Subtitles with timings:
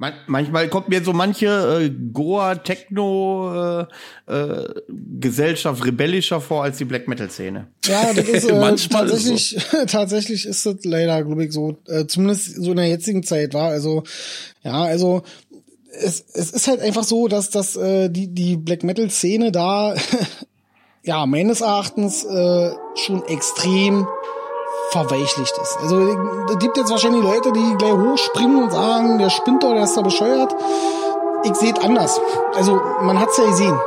[0.00, 3.86] Man, manchmal kommt mir so manche äh, Goa Techno
[4.28, 4.74] äh, äh,
[5.18, 7.66] Gesellschaft rebellischer vor als die Black Metal Szene.
[7.84, 9.78] Ja, das ist äh, tatsächlich ist so.
[9.86, 13.70] tatsächlich ist das leider glaube ich so äh, zumindest so in der jetzigen Zeit war
[13.70, 14.04] also
[14.62, 15.24] ja also
[15.90, 19.96] es, es ist halt einfach so, dass dass äh, die die Black Metal Szene da
[21.02, 24.06] ja meines Erachtens äh, schon extrem
[24.90, 25.78] verweichlicht ist.
[25.80, 29.84] Also es gibt jetzt wahrscheinlich Leute, die gleich hochspringen und sagen, der spinnt doch, der
[29.84, 30.54] ist da bescheuert.
[31.44, 32.20] Ich sehe es anders.
[32.54, 33.78] Also man hat's ja gesehen.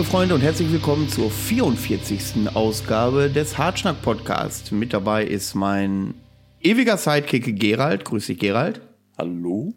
[0.00, 2.54] Liebe Freunde, und herzlich willkommen zur 44.
[2.54, 4.72] Ausgabe des Hartschnack Podcast.
[4.72, 6.14] Mit dabei ist mein
[6.62, 8.06] ewiger Sidekick Gerald.
[8.06, 8.80] Grüß dich, Gerald.
[9.18, 9.74] Hallo.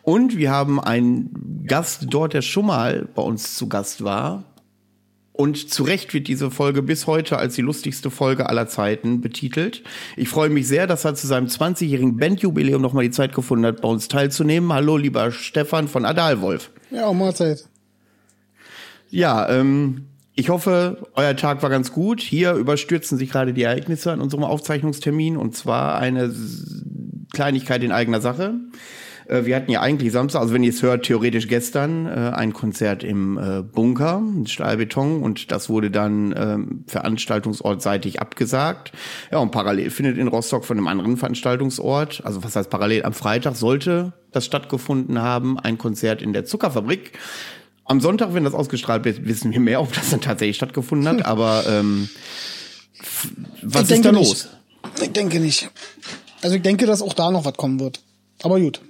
[0.00, 4.44] Und wir haben einen Gast dort, der schon mal bei uns zu Gast war.
[5.32, 9.82] Und zu Recht wird diese Folge bis heute als die lustigste Folge aller Zeiten betitelt.
[10.16, 13.82] Ich freue mich sehr, dass er zu seinem 20-jährigen Bandjubiläum nochmal die Zeit gefunden hat,
[13.82, 14.72] bei uns teilzunehmen.
[14.72, 16.70] Hallo, lieber Stefan von Adalwolf.
[16.90, 17.66] Ja, Mahlzeit.
[19.10, 22.20] Ja, ähm, ich hoffe, euer Tag war ganz gut.
[22.20, 26.32] Hier überstürzen sich gerade die Ereignisse an unserem Aufzeichnungstermin und zwar eine
[27.32, 28.54] Kleinigkeit in eigener Sache.
[29.30, 32.52] Äh, wir hatten ja eigentlich Samstag, also wenn ihr es hört, theoretisch gestern äh, ein
[32.52, 38.92] Konzert im äh, Bunker, Stahlbeton, und das wurde dann ähm, veranstaltungsortseitig abgesagt.
[39.30, 43.12] Ja, und parallel findet in Rostock von einem anderen Veranstaltungsort, also was heißt parallel, am
[43.12, 47.18] Freitag sollte das stattgefunden haben, ein Konzert in der Zuckerfabrik.
[47.90, 51.16] Am Sonntag, wenn das ausgestrahlt wird, wissen wir mehr, ob das dann tatsächlich stattgefunden hat.
[51.16, 51.22] Hm.
[51.24, 52.08] Aber ähm,
[53.62, 54.28] was ich ist da nicht.
[54.28, 54.48] los?
[55.02, 55.68] Ich denke nicht.
[56.40, 57.98] Also ich denke, dass auch da noch was kommen wird.
[58.44, 58.80] Aber gut.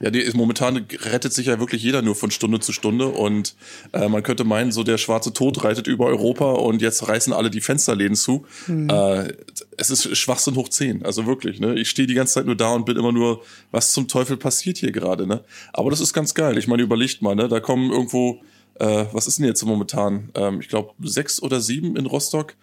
[0.00, 3.56] Ja, die ist momentan rettet sich ja wirklich jeder nur von Stunde zu Stunde und
[3.92, 7.50] äh, man könnte meinen, so der schwarze Tod reitet über Europa und jetzt reißen alle
[7.50, 8.46] die Fensterläden zu.
[8.68, 8.88] Mhm.
[8.88, 9.32] Äh,
[9.76, 11.58] es ist Schwachsinn hoch zehn, also wirklich.
[11.58, 11.74] Ne?
[11.78, 13.42] Ich stehe die ganze Zeit nur da und bin immer nur,
[13.72, 15.26] was zum Teufel passiert hier gerade?
[15.26, 15.42] Ne?
[15.72, 16.58] Aber das ist ganz geil.
[16.58, 17.48] Ich meine, überlegt mal, ne?
[17.48, 18.40] da kommen irgendwo,
[18.76, 20.30] äh, was ist denn jetzt momentan?
[20.36, 22.54] Ähm, ich glaube sechs oder sieben in Rostock.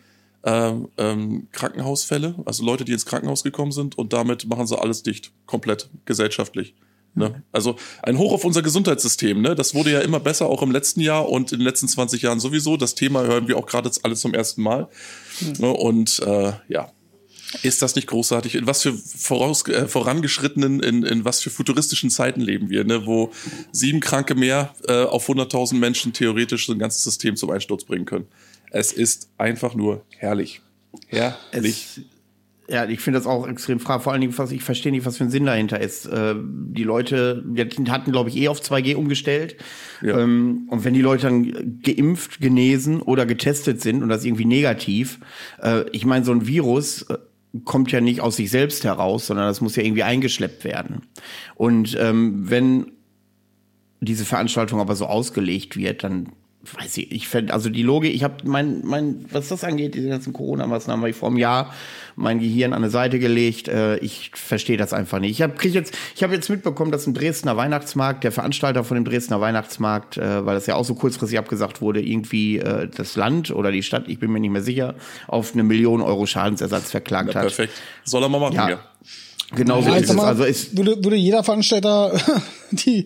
[0.47, 5.01] Ähm, ähm, Krankenhausfälle, also Leute, die ins Krankenhaus gekommen sind und damit machen sie alles
[5.01, 6.75] dicht, komplett gesellschaftlich.
[7.15, 7.43] Ne?
[7.51, 9.41] Also ein Hoch auf unser Gesundheitssystem.
[9.41, 9.55] Ne?
[9.55, 12.39] Das wurde ja immer besser, auch im letzten Jahr und in den letzten 20 Jahren
[12.39, 12.75] sowieso.
[12.75, 14.89] Das Thema hören wir auch gerade jetzt alle zum ersten Mal.
[15.39, 15.53] Mhm.
[15.59, 15.71] Ne?
[15.71, 16.91] Und äh, ja,
[17.63, 18.55] ist das nicht großartig?
[18.55, 23.05] In was für voraus, äh, vorangeschrittenen, in, in was für futuristischen Zeiten leben wir, ne?
[23.05, 23.31] wo
[23.71, 28.05] sieben Kranke mehr äh, auf 100.000 Menschen theoretisch so ein ganzes System zum Einsturz bringen
[28.05, 28.27] können.
[28.71, 30.61] Es ist einfach nur herrlich.
[31.07, 31.87] Herrlich.
[31.95, 32.14] Es
[32.67, 34.03] ja, ich finde das auch extrem fraglich.
[34.03, 36.07] Vor allen Dingen, was ich verstehe nicht, was für ein Sinn dahinter ist.
[36.07, 37.61] Äh, die Leute, die
[37.91, 39.57] hatten, glaube ich, eh auf 2G umgestellt.
[40.01, 40.19] Ja.
[40.19, 45.19] Ähm, und wenn die Leute dann geimpft, genesen oder getestet sind und das irgendwie negativ,
[45.61, 47.17] äh, ich meine, so ein Virus äh,
[47.63, 51.03] kommt ja nicht aus sich selbst heraus, sondern das muss ja irgendwie eingeschleppt werden.
[51.53, 52.91] Und ähm, wenn
[54.01, 56.29] diese Veranstaltung aber so ausgelegt wird, dann
[56.73, 60.09] weiß ich, ich fände, also die Logik, ich habe mein, mein, was das angeht, diese
[60.09, 61.73] ganzen Corona-Maßnahmen, habe ich vor einem Jahr
[62.15, 63.67] mein Gehirn an eine Seite gelegt.
[63.67, 65.31] Äh, ich verstehe das einfach nicht.
[65.31, 69.05] Ich habe jetzt, ich habe jetzt mitbekommen, dass ein Dresdner Weihnachtsmarkt, der Veranstalter von dem
[69.05, 73.51] Dresdner Weihnachtsmarkt, äh, weil das ja auch so kurzfristig abgesagt wurde, irgendwie äh, das Land
[73.51, 74.95] oder die Stadt, ich bin mir nicht mehr sicher,
[75.27, 77.41] auf eine Million Euro Schadensersatz verklagt ja, hat.
[77.41, 77.73] Perfekt.
[78.03, 78.69] Soll er mal machen, ja.
[78.69, 78.79] ja.
[79.53, 80.17] Genau so ja, ist es.
[80.17, 82.19] Also ist würde, würde jeder Veranstalter
[82.71, 83.05] die,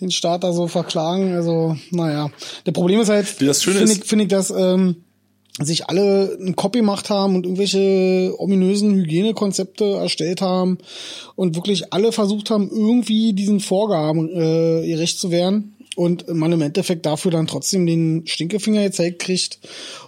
[0.00, 1.34] den Starter so verklagen.
[1.34, 2.30] Also, naja.
[2.66, 3.52] Der Problem ist halt, finde
[3.84, 4.96] ich, finde ich, dass ähm,
[5.60, 10.78] sich alle einen Copy gemacht haben und irgendwelche ominösen Hygienekonzepte erstellt haben
[11.34, 16.60] und wirklich alle versucht haben, irgendwie diesen Vorgaben äh, gerecht zu werden und man im
[16.60, 19.58] Endeffekt dafür dann trotzdem den Stinkefinger gezeigt kriegt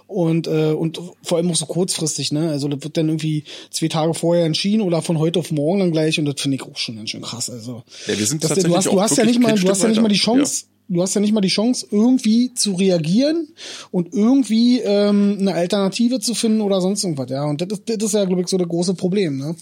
[0.07, 2.49] und äh, und vor allem auch so kurzfristig, ne?
[2.49, 5.91] Also das wird dann irgendwie zwei Tage vorher entschieden oder von heute auf morgen dann
[5.91, 7.49] gleich und das finde ich auch schon ganz schön krass.
[7.49, 9.89] Also ja, wir sind das, du hast, du hast ja nicht mal, du hast ja
[9.89, 10.63] nicht mal die Chance.
[10.63, 10.69] Ja.
[10.91, 13.49] Du hast ja nicht mal die Chance, irgendwie zu reagieren
[13.91, 17.45] und irgendwie ähm, eine Alternative zu finden oder sonst irgendwas, ja.
[17.45, 19.55] Und das ist, das ist ja, glaube ich, so das große Problem, ne?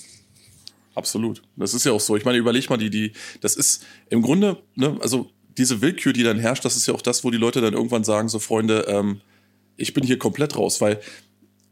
[0.96, 1.44] Absolut.
[1.58, 2.16] Das ist ja auch so.
[2.16, 6.24] Ich meine, überleg mal, die, die, das ist im Grunde, ne, also diese Willkür, die
[6.24, 8.86] dann herrscht, das ist ja auch das, wo die Leute dann irgendwann sagen, so Freunde,
[8.88, 9.22] ähm,
[9.76, 11.00] ich bin hier komplett raus, weil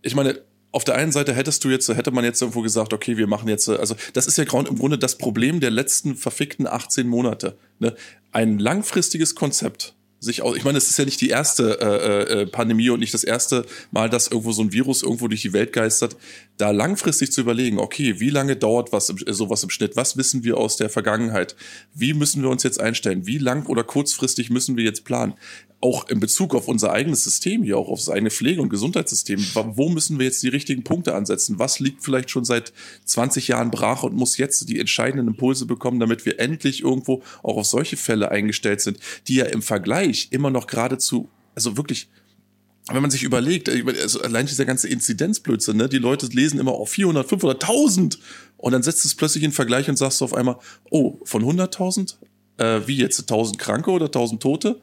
[0.01, 0.39] ich meine,
[0.71, 3.47] auf der einen Seite hättest du jetzt, hätte man jetzt irgendwo gesagt, okay, wir machen
[3.47, 7.57] jetzt, also das ist ja im Grunde das Problem der letzten verfickten 18 Monate.
[7.79, 7.95] Ne?
[8.33, 9.94] Ein langfristiges Konzept,
[10.25, 10.57] sich aus.
[10.57, 13.65] Ich meine, es ist ja nicht die erste äh, äh, Pandemie und nicht das erste
[13.91, 16.17] Mal, dass irgendwo so ein Virus irgendwo durch die Welt geistert.
[16.57, 19.95] Da langfristig zu überlegen, okay, wie lange dauert was sowas im Schnitt?
[19.95, 21.55] Was wissen wir aus der Vergangenheit?
[21.93, 23.25] Wie müssen wir uns jetzt einstellen?
[23.25, 25.35] Wie lang oder kurzfristig müssen wir jetzt planen?
[25.85, 29.45] auch in Bezug auf unser eigenes System hier, auch auf das eigene Pflege- und Gesundheitssystem,
[29.53, 31.59] wo müssen wir jetzt die richtigen Punkte ansetzen?
[31.59, 32.73] Was liegt vielleicht schon seit
[33.05, 37.57] 20 Jahren brach und muss jetzt die entscheidenden Impulse bekommen, damit wir endlich irgendwo auch
[37.57, 38.97] auf solche Fälle eingestellt sind,
[39.27, 42.09] die ja im Vergleich immer noch geradezu, also wirklich
[42.91, 46.89] wenn man sich überlegt, also allein dieser ganze Inzidenzblödsinn, ne, die Leute lesen immer auf
[46.89, 48.19] 400, 500, 1000
[48.57, 50.57] und dann setzt es plötzlich in Vergleich und sagst du auf einmal,
[50.91, 52.15] oh, von 100.000,
[52.57, 54.81] äh, wie jetzt 1000 Kranke oder 1000 Tote?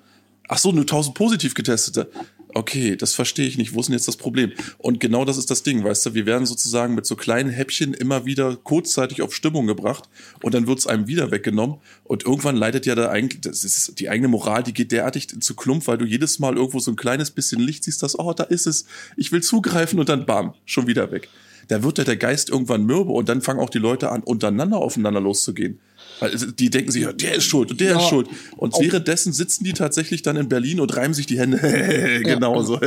[0.48, 2.10] Ach so, nur 1000 positiv getestete.
[2.54, 3.74] Okay, das verstehe ich nicht.
[3.74, 4.52] Wo ist denn jetzt das Problem?
[4.76, 6.14] Und genau das ist das Ding, weißt du?
[6.14, 10.08] Wir werden sozusagen mit so kleinen Häppchen immer wieder kurzzeitig auf Stimmung gebracht
[10.42, 11.76] und dann wird es einem wieder weggenommen.
[12.04, 15.54] Und irgendwann leidet ja da eigentlich, das ist die eigene Moral, die geht derartig zu
[15.54, 18.44] Klump, weil du jedes Mal irgendwo so ein kleines bisschen Licht siehst, dass, oh, da
[18.44, 18.84] ist es,
[19.16, 21.28] ich will zugreifen und dann bam, schon wieder weg.
[21.68, 24.78] Da wird ja der Geist irgendwann mürbe und dann fangen auch die Leute an, untereinander
[24.78, 25.78] aufeinander loszugehen.
[26.20, 28.28] Weil die denken sich, der ist schuld und der ja, ist schuld.
[28.56, 31.58] Und währenddessen sitzen die tatsächlich dann in Berlin und reiben sich die Hände.
[32.24, 32.62] genau ja.
[32.62, 32.80] so.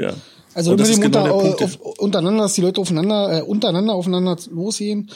[0.00, 0.14] ja.
[0.54, 5.10] Also immer dem genau unter, auf, untereinander, dass die Leute aufeinander, äh, untereinander aufeinander losgehen.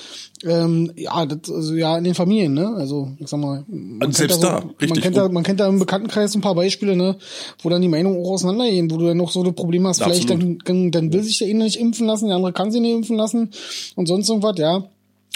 [0.44, 2.74] Ähm, ja, das, also ja in den Familien, ne?
[2.76, 4.90] Also ich sag mal, man selbst da, so, richtig.
[4.90, 7.16] Man kennt, da, man kennt da im Bekanntenkreis ein paar Beispiele, ne,
[7.62, 10.28] wo dann die Meinungen auch auseinandergehen, wo du dann noch so ein Problem hast, Absolut.
[10.28, 12.94] vielleicht dann, dann will sich der eine nicht impfen lassen, der andere kann sich nicht
[12.94, 13.50] impfen lassen
[13.94, 14.88] und sonst irgendwas, ja.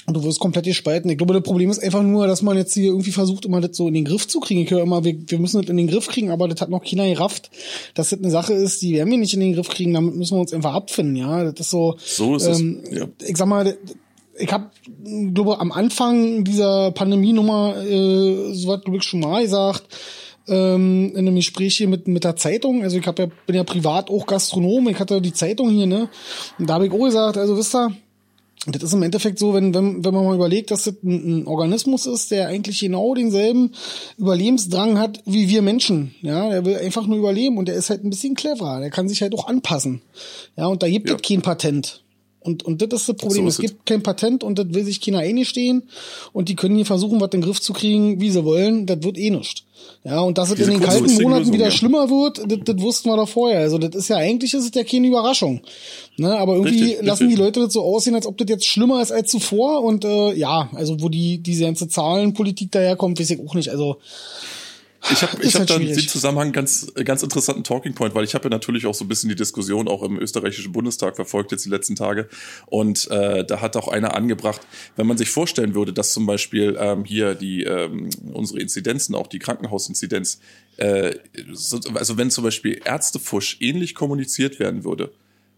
[0.07, 1.11] Und du wirst komplett gespalten.
[1.11, 3.77] Ich glaube, das Problem ist einfach nur, dass man jetzt hier irgendwie versucht, immer das
[3.77, 4.61] so in den Griff zu kriegen.
[4.61, 6.83] Ich höre immer, wir, wir müssen das in den Griff kriegen, aber das hat noch
[6.83, 7.51] keiner gerafft,
[7.95, 10.37] dass das eine Sache ist, die werden wir nicht in den Griff kriegen, damit müssen
[10.37, 11.45] wir uns einfach abfinden, ja.
[11.45, 11.97] Das ist so.
[11.99, 12.99] So ist ähm, es.
[12.99, 13.09] Ja.
[13.27, 13.77] Ich sag mal,
[14.39, 14.71] ich habe,
[15.35, 19.85] glaube am Anfang dieser Pandemienummer äh, so was, glaube ich, schon mal gesagt,
[20.49, 22.83] ähm, in einem Gespräch hier mit, mit der Zeitung.
[22.83, 26.09] Also ich hab ja, bin ja privat auch Gastronom, ich hatte die Zeitung hier, ne?
[26.59, 27.95] Und da habe ich auch gesagt, also wisst ihr,
[28.67, 31.47] das ist im Endeffekt so, wenn, wenn, wenn man mal überlegt, dass das ein, ein,
[31.47, 33.73] Organismus ist, der eigentlich genau denselben
[34.19, 36.15] Überlebensdrang hat wie wir Menschen.
[36.21, 38.81] Ja, der will einfach nur überleben und der ist halt ein bisschen cleverer.
[38.81, 40.03] Der kann sich halt auch anpassen.
[40.57, 41.17] Ja, und da gibt ja.
[41.17, 42.03] es kein Patent.
[42.41, 43.43] Und, und das ist das Problem.
[43.45, 45.83] So ist es gibt kein Patent und das will sich keiner eingestehen.
[46.33, 48.87] Und die können hier versuchen, was in den Griff zu kriegen, wie sie wollen.
[48.87, 49.65] Das wird eh nicht.
[50.05, 51.71] Ja, und dass es in den kalten Monaten Lösung, wieder ja.
[51.71, 53.61] schlimmer wird, das, das wussten wir doch vorher.
[53.61, 55.61] Also das ist ja eigentlich ist es ja keine Überraschung.
[56.17, 57.39] Ne, aber irgendwie richtig, lassen richtig.
[57.39, 59.83] die Leute das so aussehen, als ob das jetzt schlimmer ist als zuvor.
[59.83, 63.69] Und äh, ja, also wo die diese ganze Zahlenpolitik daherkommt, weiß ich auch nicht.
[63.69, 63.99] Also
[65.11, 68.35] ich habe ich hab halt da in Zusammenhang ganz ganz interessanten Talking Point, weil ich
[68.35, 71.65] habe ja natürlich auch so ein bisschen die Diskussion auch im österreichischen Bundestag verfolgt jetzt
[71.65, 72.29] die letzten Tage.
[72.67, 74.61] Und äh, da hat auch einer angebracht,
[74.97, 79.27] wenn man sich vorstellen würde, dass zum Beispiel ähm, hier die ähm, unsere Inzidenzen, auch
[79.27, 80.41] die Krankenhausinzidenz,
[80.77, 81.15] äh,
[81.53, 85.13] so, also wenn zum Beispiel Ärztefusch ähnlich kommuniziert werden würde,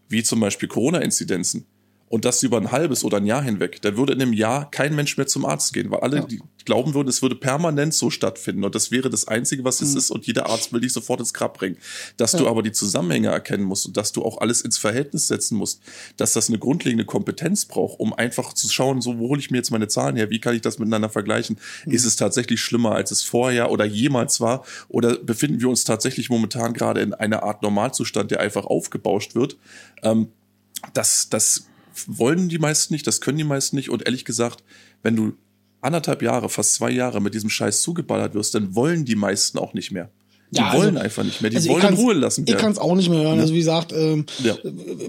[0.07, 1.65] wie zum Beispiel Corona-Inzidenzen,
[2.13, 4.93] und das über ein halbes oder ein Jahr hinweg, da würde in einem Jahr kein
[4.93, 6.27] Mensch mehr zum Arzt gehen, weil alle ja.
[6.63, 9.97] glauben würden, es würde permanent so stattfinden und das wäre das Einzige, was es mhm.
[9.97, 11.75] ist und jeder Arzt will dich sofort ins Grab bringen.
[12.17, 12.37] Dass ja.
[12.37, 15.81] du aber die Zusammenhänge erkennen musst und dass du auch alles ins Verhältnis setzen musst,
[16.15, 19.57] dass das eine grundlegende Kompetenz braucht, um einfach zu schauen, so wo hole ich mir
[19.57, 21.57] jetzt meine Zahlen her, wie kann ich das miteinander vergleichen?
[21.87, 21.93] Mhm.
[21.93, 26.29] Ist es tatsächlich schlimmer, als es vorher oder jemals war oder befinden wir uns tatsächlich
[26.29, 29.57] momentan gerade in einer Art Normalzustand, der einfach aufgebauscht wird?
[30.03, 30.27] Ähm,
[30.93, 31.65] das, das
[32.07, 33.89] wollen die meisten nicht, das können die meisten nicht.
[33.89, 34.63] Und ehrlich gesagt,
[35.01, 35.33] wenn du
[35.81, 39.73] anderthalb Jahre, fast zwei Jahre mit diesem Scheiß zugeballert wirst, dann wollen die meisten auch
[39.73, 40.09] nicht mehr.
[40.53, 41.49] Die ja, wollen also, einfach nicht mehr.
[41.49, 42.45] Die also wollen in Ruhe lassen.
[42.47, 43.37] Ich kann es auch nicht mehr hören.
[43.37, 43.41] Ja.
[43.41, 44.55] Also wie gesagt, ähm, ja.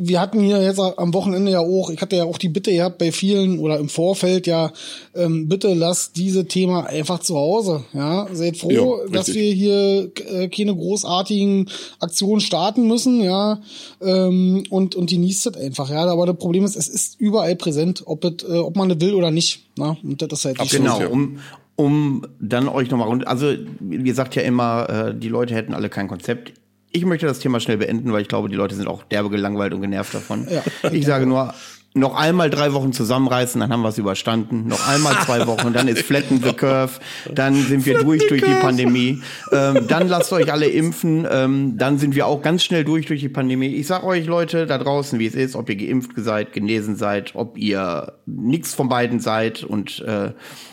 [0.00, 2.96] wir hatten hier jetzt am Wochenende ja auch, ich hatte ja auch die Bitte gehabt
[2.96, 4.72] bei vielen oder im Vorfeld ja,
[5.14, 7.84] ähm, bitte lasst diese Thema einfach zu Hause.
[7.92, 11.68] Ja, seid froh, jo, dass wir hier äh, keine großartigen
[12.00, 13.22] Aktionen starten müssen.
[13.22, 13.60] Ja,
[14.00, 15.90] ähm, und und genießt es einfach.
[15.90, 19.00] Ja, aber das Problem ist, es ist überall präsent, ob es, äh, ob man das
[19.00, 19.60] will oder nicht.
[19.76, 21.10] Na, und das ist halt Absolut, genau.
[21.10, 21.38] Um,
[21.76, 23.26] um dann euch nochmal rund.
[23.26, 23.54] Also,
[23.90, 26.52] ihr sagt ja immer, äh, die Leute hätten alle kein Konzept.
[26.90, 29.74] Ich möchte das Thema schnell beenden, weil ich glaube, die Leute sind auch derbe gelangweilt
[29.74, 30.46] und genervt davon.
[30.48, 30.62] Ja.
[30.92, 31.52] Ich sage nur,
[31.96, 34.66] noch einmal drei Wochen zusammenreißen, dann haben wir es überstanden.
[34.66, 37.00] Noch einmal zwei Wochen, dann ist flatten the curve,
[37.32, 39.22] dann sind wir durch durch die Pandemie.
[39.52, 43.20] Ähm, dann lasst euch alle impfen, ähm, dann sind wir auch ganz schnell durch durch
[43.20, 43.68] die Pandemie.
[43.68, 47.36] Ich sag euch Leute da draußen, wie es ist, ob ihr geimpft seid, genesen seid,
[47.36, 50.32] ob ihr nichts von beiden seid und äh,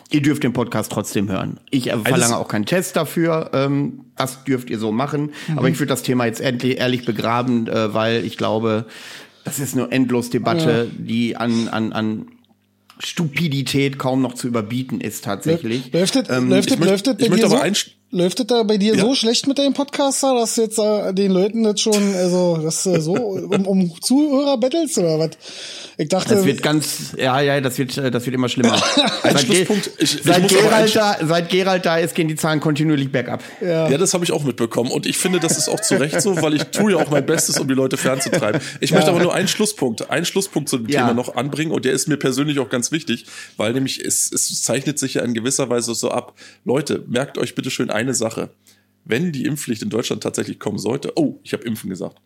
[0.10, 1.60] ihr dürft den Podcast trotzdem hören.
[1.70, 3.52] Ich äh, verlange auch keinen Test dafür.
[3.54, 5.32] Ähm, das dürft ihr so machen.
[5.48, 5.58] Mhm.
[5.58, 8.86] Aber ich würde das Thema jetzt endlich ehrlich begraben, äh, weil ich glaube,
[9.44, 11.04] das ist eine endlos Debatte, ja.
[11.04, 12.28] die an, an, an
[13.00, 15.92] Stupidität kaum noch zu überbieten ist tatsächlich.
[15.92, 17.58] Läuft es, ähm, läuft es, läuft es, läuft so?
[18.14, 19.02] Läuft es da bei dir ja.
[19.02, 23.00] so schlecht mit deinem Podcaster, dass jetzt äh, den Leuten das schon, also das äh,
[23.00, 25.30] so um, um Zuhörer bettelst oder was?
[25.98, 28.76] Ich dachte, das wird ganz, ja, ja, das wird, das wird immer schlimmer.
[29.24, 29.66] seit, Ge
[29.98, 33.44] ich, ich seit, Gerald da, seit Gerald da ist, gehen die Zahlen kontinuierlich bergab.
[33.62, 36.20] Ja, ja das habe ich auch mitbekommen und ich finde, das ist auch zu Recht
[36.22, 38.60] so, weil ich tue ja auch mein Bestes, um die Leute fernzutreiben.
[38.82, 38.98] Ich ja.
[38.98, 41.02] möchte aber nur einen Schlusspunkt, einen Schlusspunkt zu dem ja.
[41.02, 43.26] Thema noch anbringen und der ist mir persönlich auch ganz wichtig,
[43.56, 46.34] weil nämlich es, es zeichnet sich ja in gewisser Weise so ab.
[46.66, 48.50] Leute, merkt euch bitte schön eine Sache.
[49.06, 52.22] Wenn die Impfpflicht in Deutschland tatsächlich kommen sollte, oh, ich habe Impfen gesagt.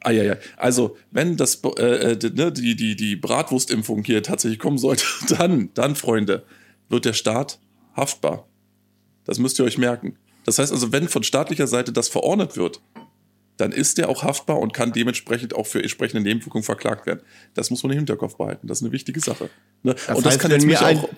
[0.00, 0.36] Ah ja, ja.
[0.56, 5.70] Also, wenn das äh, äh ne, die, die, die Bratwurstimpfung hier tatsächlich kommen sollte, dann,
[5.74, 6.44] dann, Freunde,
[6.88, 7.58] wird der Staat
[7.94, 8.48] haftbar.
[9.24, 10.16] Das müsst ihr euch merken.
[10.44, 12.80] Das heißt also, wenn von staatlicher Seite das verordnet wird,
[13.56, 17.20] dann ist der auch haftbar und kann dementsprechend auch für entsprechende Nebenwirkungen verklagt werden.
[17.54, 18.66] Das muss man im Hinterkopf behalten.
[18.66, 19.48] Das ist eine wichtige Sache.
[19.82, 19.94] Ne?
[19.94, 21.08] Das und das heißt, kann jetzt mir auch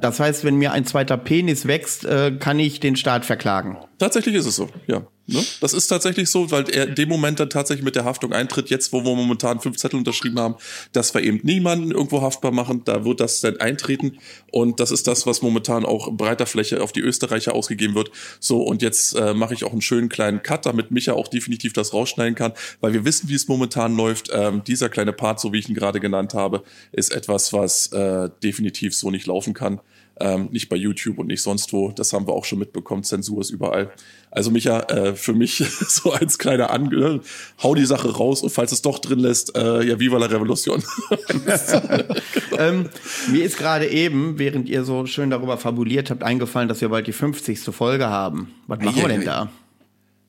[0.00, 3.78] das heißt, wenn mir ein zweiter Penis wächst, äh, kann ich den Staat verklagen.
[3.98, 5.02] Tatsächlich ist es so, ja.
[5.28, 5.44] Ne?
[5.60, 8.70] Das ist tatsächlich so, weil er in dem Moment dann tatsächlich mit der Haftung eintritt,
[8.70, 10.54] jetzt wo wir momentan fünf Zettel unterschrieben haben,
[10.92, 14.18] dass wir eben niemanden irgendwo haftbar machen, da wird das dann eintreten
[14.50, 18.10] und das ist das, was momentan auch breiter Fläche auf die Österreicher ausgegeben wird.
[18.40, 21.74] So, und jetzt äh, mache ich auch einen schönen kleinen Cut, damit Micha auch definitiv
[21.74, 24.30] das rausschneiden kann, weil wir wissen, wie es momentan läuft.
[24.32, 28.30] Ähm, dieser kleine Part, so wie ich ihn gerade genannt habe, ist etwas, was äh,
[28.42, 29.80] definitiv so nicht laufen kann.
[30.20, 31.92] Ähm, nicht bei YouTube und nicht sonst wo.
[31.92, 33.04] Das haben wir auch schon mitbekommen.
[33.04, 33.92] Zensur ist überall.
[34.30, 35.56] Also Micha, äh, für mich
[35.88, 37.20] so als kleiner Ange,
[37.62, 40.82] hau die Sache raus und falls es doch drin lässt, äh, ja, viva la Revolution.
[42.58, 42.88] ähm,
[43.30, 47.06] mir ist gerade eben, während ihr so schön darüber fabuliert habt, eingefallen, dass wir bald
[47.06, 47.60] die 50.
[47.60, 48.54] Folge haben.
[48.66, 49.50] Was machen wir denn da?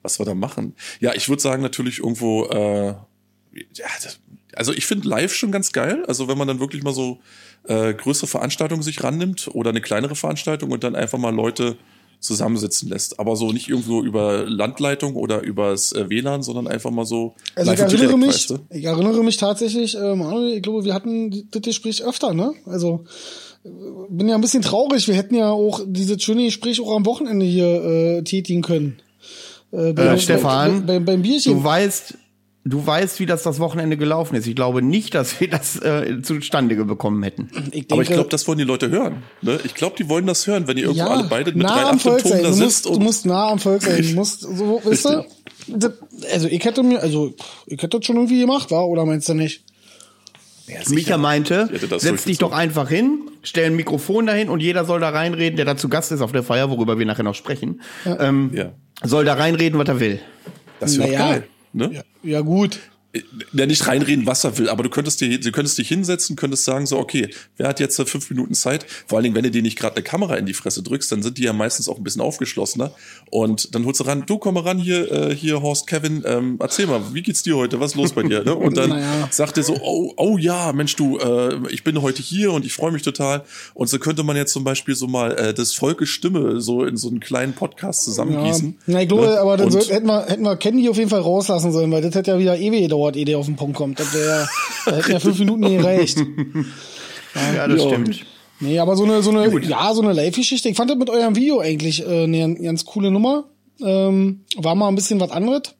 [0.01, 0.75] Was wir da machen?
[1.00, 2.93] Ja, ich würde sagen natürlich irgendwo, äh,
[3.74, 4.19] ja, das,
[4.55, 6.03] also ich finde live schon ganz geil.
[6.08, 7.19] Also wenn man dann wirklich mal so
[7.68, 11.78] äh, größere Veranstaltungen sich rannimmt oder eine kleinere Veranstaltung und dann einfach mal Leute
[12.20, 13.20] zusammensitzen lässt.
[13.20, 17.36] Aber so nicht irgendwo über Landleitung oder übers äh, WLAN, sondern einfach mal so.
[17.56, 18.60] Also ich erinnere direkt, mich, weißt du?
[18.70, 22.54] ich erinnere mich tatsächlich, äh, Manuel, ich glaube, wir hatten das Gespräch öfter, ne?
[22.66, 23.06] Also
[23.63, 23.70] äh,
[24.10, 25.08] bin ja ein bisschen traurig.
[25.08, 29.00] Wir hätten ja auch dieses schöne Gespräch auch am Wochenende hier äh, tätigen können.
[29.72, 31.54] Äh, bei, äh, Stefan, bei, bei, beim Bierchen.
[31.54, 32.16] du weißt,
[32.66, 34.48] du weißt, wie das das Wochenende gelaufen ist.
[34.48, 37.50] Ich glaube nicht, dass wir das äh, zustande bekommen hätten.
[37.54, 39.24] Ich denke, Aber ich glaube, das wollen die Leute hören.
[39.42, 39.60] Ne?
[39.63, 42.44] Ich glaube, die wollen das hören, wenn ihr irgendwo ja, alle beide mit drei Achttonen
[42.44, 42.86] da sitzt.
[42.86, 44.01] Du musst nah am Volk sein.
[44.01, 45.25] Du musst, so, weißt du?
[46.34, 47.34] Also ich hätte mir, also
[47.66, 49.63] ich hätte das schon irgendwie gemacht, war oder meinst du nicht?
[50.68, 55.00] Ja, Micha meinte, setz dich doch einfach hin, stell ein Mikrofon dahin und jeder soll
[55.00, 57.82] da reinreden, der dazu Gast ist auf der Feier, worüber wir nachher noch sprechen.
[58.06, 58.20] Ja.
[58.20, 58.72] Ähm, ja.
[59.04, 60.20] Soll da reinreden, was er will.
[60.80, 61.48] Das wäre naja, geil.
[61.73, 61.91] Ne?
[61.93, 62.79] Ja, ja gut
[63.54, 66.63] ja, nicht reinreden, was er will, aber du könntest dir, du könntest dich hinsetzen, könntest
[66.63, 68.86] sagen so, okay, wer hat jetzt fünf Minuten Zeit?
[69.08, 71.24] Vor allen Dingen, wenn du dir nicht gerade eine Kamera in die Fresse drückst, dann
[71.24, 72.92] sind die ja meistens auch ein bisschen aufgeschlossener
[73.32, 76.58] und dann holst du ran, du komm mal ran hier, äh, hier Horst Kevin, ähm,
[76.60, 78.44] erzähl mal, wie geht's dir heute, was ist los bei dir?
[78.44, 78.54] Ne?
[78.54, 79.28] Und dann naja.
[79.32, 82.74] sagt er so, oh, oh ja, Mensch, du, äh, ich bin heute hier und ich
[82.74, 86.10] freue mich total und so könnte man jetzt zum Beispiel so mal äh, das Volkes
[86.10, 88.68] Stimme so in so einen kleinen Podcast zusammengießen.
[88.86, 88.94] Ja.
[88.94, 89.39] Na, ich glaube, ne?
[89.39, 92.13] aber dann soll, hätten wir, hätten wir Kenny auf jeden Fall rauslassen sollen, weil das
[92.13, 94.00] hätte ja wieder ewig gedauert dauert, ehe der auf den Punkt kommt.
[94.00, 94.48] Das wäre,
[94.86, 96.18] da hätten ja fünf Minuten nicht gereicht.
[97.56, 97.89] Ja, das ja.
[97.89, 98.25] stimmt.
[98.60, 100.68] Nee, aber so eine, so eine, ja, so eine Live-Geschichte.
[100.68, 103.46] Ich fand das mit eurem Video eigentlich äh, eine ganz coole Nummer.
[103.86, 105.75] Ähm, war mal ein bisschen was anderes.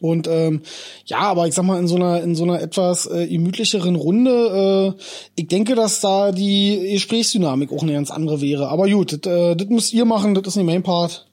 [0.00, 0.62] Und ähm,
[1.04, 4.94] ja, aber ich sag mal, in so einer, in so einer etwas äh, gemütlicheren Runde,
[4.96, 5.02] äh,
[5.34, 8.68] ich denke, dass da die Gesprächsdynamik auch eine ganz andere wäre.
[8.68, 11.26] Aber gut, das, äh, das müsst ihr machen, das ist nicht mein Part.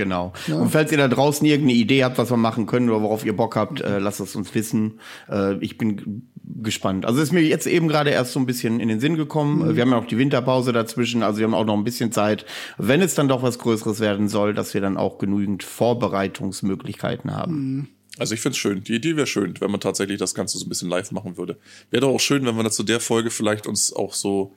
[0.00, 0.32] Genau.
[0.46, 0.54] Ja.
[0.54, 3.36] Und falls ihr da draußen irgendeine Idee habt, was wir machen können oder worauf ihr
[3.36, 4.98] Bock habt, äh, lasst es uns wissen.
[5.28, 7.04] Äh, ich bin gespannt.
[7.04, 9.58] Also ist mir jetzt eben gerade erst so ein bisschen in den Sinn gekommen.
[9.58, 9.76] Mhm.
[9.76, 12.46] Wir haben ja auch die Winterpause dazwischen, also wir haben auch noch ein bisschen Zeit,
[12.78, 17.54] wenn es dann doch was Größeres werden soll, dass wir dann auch genügend Vorbereitungsmöglichkeiten haben.
[17.54, 17.88] Mhm.
[18.16, 18.82] Also ich finde es schön.
[18.82, 21.58] Die Idee wäre schön, wenn man tatsächlich das Ganze so ein bisschen live machen würde.
[21.90, 24.54] Wäre doch auch schön, wenn wir da zu der Folge vielleicht uns auch so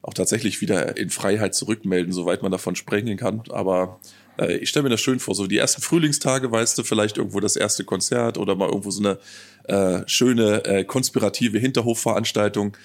[0.00, 3.42] auch tatsächlich wieder in Freiheit zurückmelden, soweit man davon sprechen kann.
[3.50, 4.00] Aber
[4.38, 7.40] äh, ich stelle mir das schön vor, so die ersten Frühlingstage, weißt du, vielleicht irgendwo
[7.40, 9.18] das erste Konzert oder mal irgendwo so eine
[9.64, 12.76] äh, schöne äh, konspirative Hinterhofveranstaltung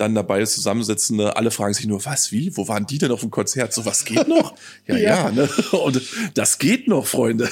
[0.00, 3.30] dann dabei Zusammensitzende, alle fragen sich nur, was, wie, wo waren die denn auf dem
[3.30, 3.74] Konzert?
[3.74, 4.54] So, was geht noch?
[4.86, 5.48] Ja, ja, ja ne?
[5.72, 6.00] Und
[6.34, 7.48] das geht noch, Freunde.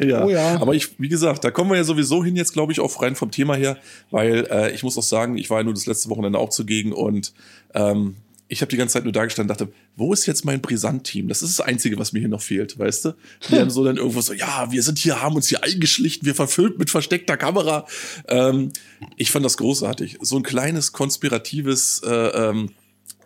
[0.06, 0.24] ja.
[0.24, 0.60] Oh ja.
[0.60, 3.16] Aber ich, wie gesagt, da kommen wir ja sowieso hin jetzt, glaube ich, auch rein
[3.16, 3.76] vom Thema her,
[4.10, 6.92] weil äh, ich muss auch sagen, ich war ja nur das letzte Wochenende auch zugegen
[6.92, 7.32] und
[7.74, 8.14] ähm,
[8.50, 11.28] ich habe die ganze Zeit nur da gestanden und dachte, wo ist jetzt mein Brisant-Team?
[11.28, 13.14] Das ist das Einzige, was mir hier noch fehlt, weißt du?
[13.48, 16.34] Die haben so dann irgendwo so, ja, wir sind hier, haben uns hier eingeschlichen, wir
[16.34, 17.86] verfüllt mit versteckter Kamera.
[18.26, 18.72] Ähm,
[19.16, 20.18] ich fand das großartig.
[20.20, 22.70] So ein kleines konspiratives äh, ähm,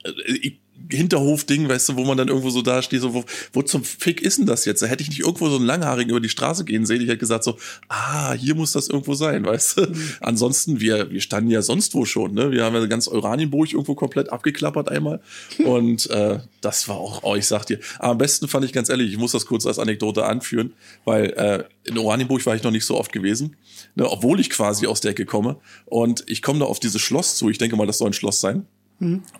[0.04, 0.52] äh,
[0.90, 4.20] Hinterhof-Ding, weißt du, wo man dann irgendwo so da steht, so, wo, wo zum Fick
[4.22, 4.82] ist denn das jetzt?
[4.82, 7.00] Da hätte ich nicht irgendwo so einen Langhaarigen über die Straße gehen sehen.
[7.00, 7.56] Ich hätte gesagt so,
[7.88, 9.82] ah, hier muss das irgendwo sein, weißt du?
[9.82, 10.08] Mhm.
[10.20, 12.50] Ansonsten, wir, wir standen ja sonst wo schon, ne?
[12.50, 15.20] Wir haben ja ganz Oranienburg irgendwo komplett abgeklappert einmal.
[15.64, 19.10] Und äh, das war auch, oh, ich sag dir, am besten fand ich ganz ehrlich,
[19.10, 20.72] ich muss das kurz als Anekdote anführen,
[21.04, 23.56] weil äh, in Oranienburg war ich noch nicht so oft gewesen,
[23.94, 24.10] ne?
[24.10, 25.56] obwohl ich quasi aus der Ecke komme.
[25.86, 27.50] Und ich komme da auf dieses Schloss zu.
[27.50, 28.66] Ich denke mal, das soll ein Schloss sein.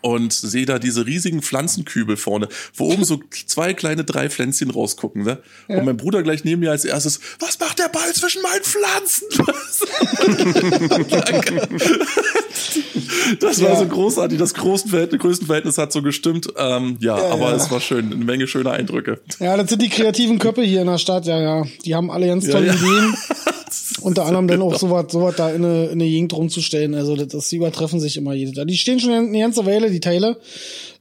[0.00, 5.23] Und sehe da diese riesigen Pflanzenkübel vorne, wo oben so zwei kleine drei Pflänzchen rausgucken.
[5.23, 5.42] Ne?
[5.68, 5.78] Ja.
[5.78, 9.28] Und mein Bruder gleich neben mir als erstes, was macht der Ball zwischen meinen Pflanzen?
[13.40, 13.76] das war ja.
[13.76, 14.38] so großartig.
[14.38, 16.49] Das Verhältnis, größte Verhältnis hat so gestimmt.
[16.56, 18.12] Ähm, ja, ja, aber es war schön.
[18.12, 19.21] Eine Menge schöner Eindrücke.
[19.40, 21.26] Ja, das sind die kreativen Köpfe hier in der Stadt.
[21.26, 21.64] Ja, ja.
[21.85, 23.14] Die haben alle ganz tolle Ideen.
[24.00, 26.94] Unter anderem dann auch sowas so was da in eine, in eine Gegend rumzustellen.
[26.94, 28.66] Also das, das, die übertreffen sich immer jede.
[28.66, 30.37] Die stehen schon eine ganze Weile, die Teile.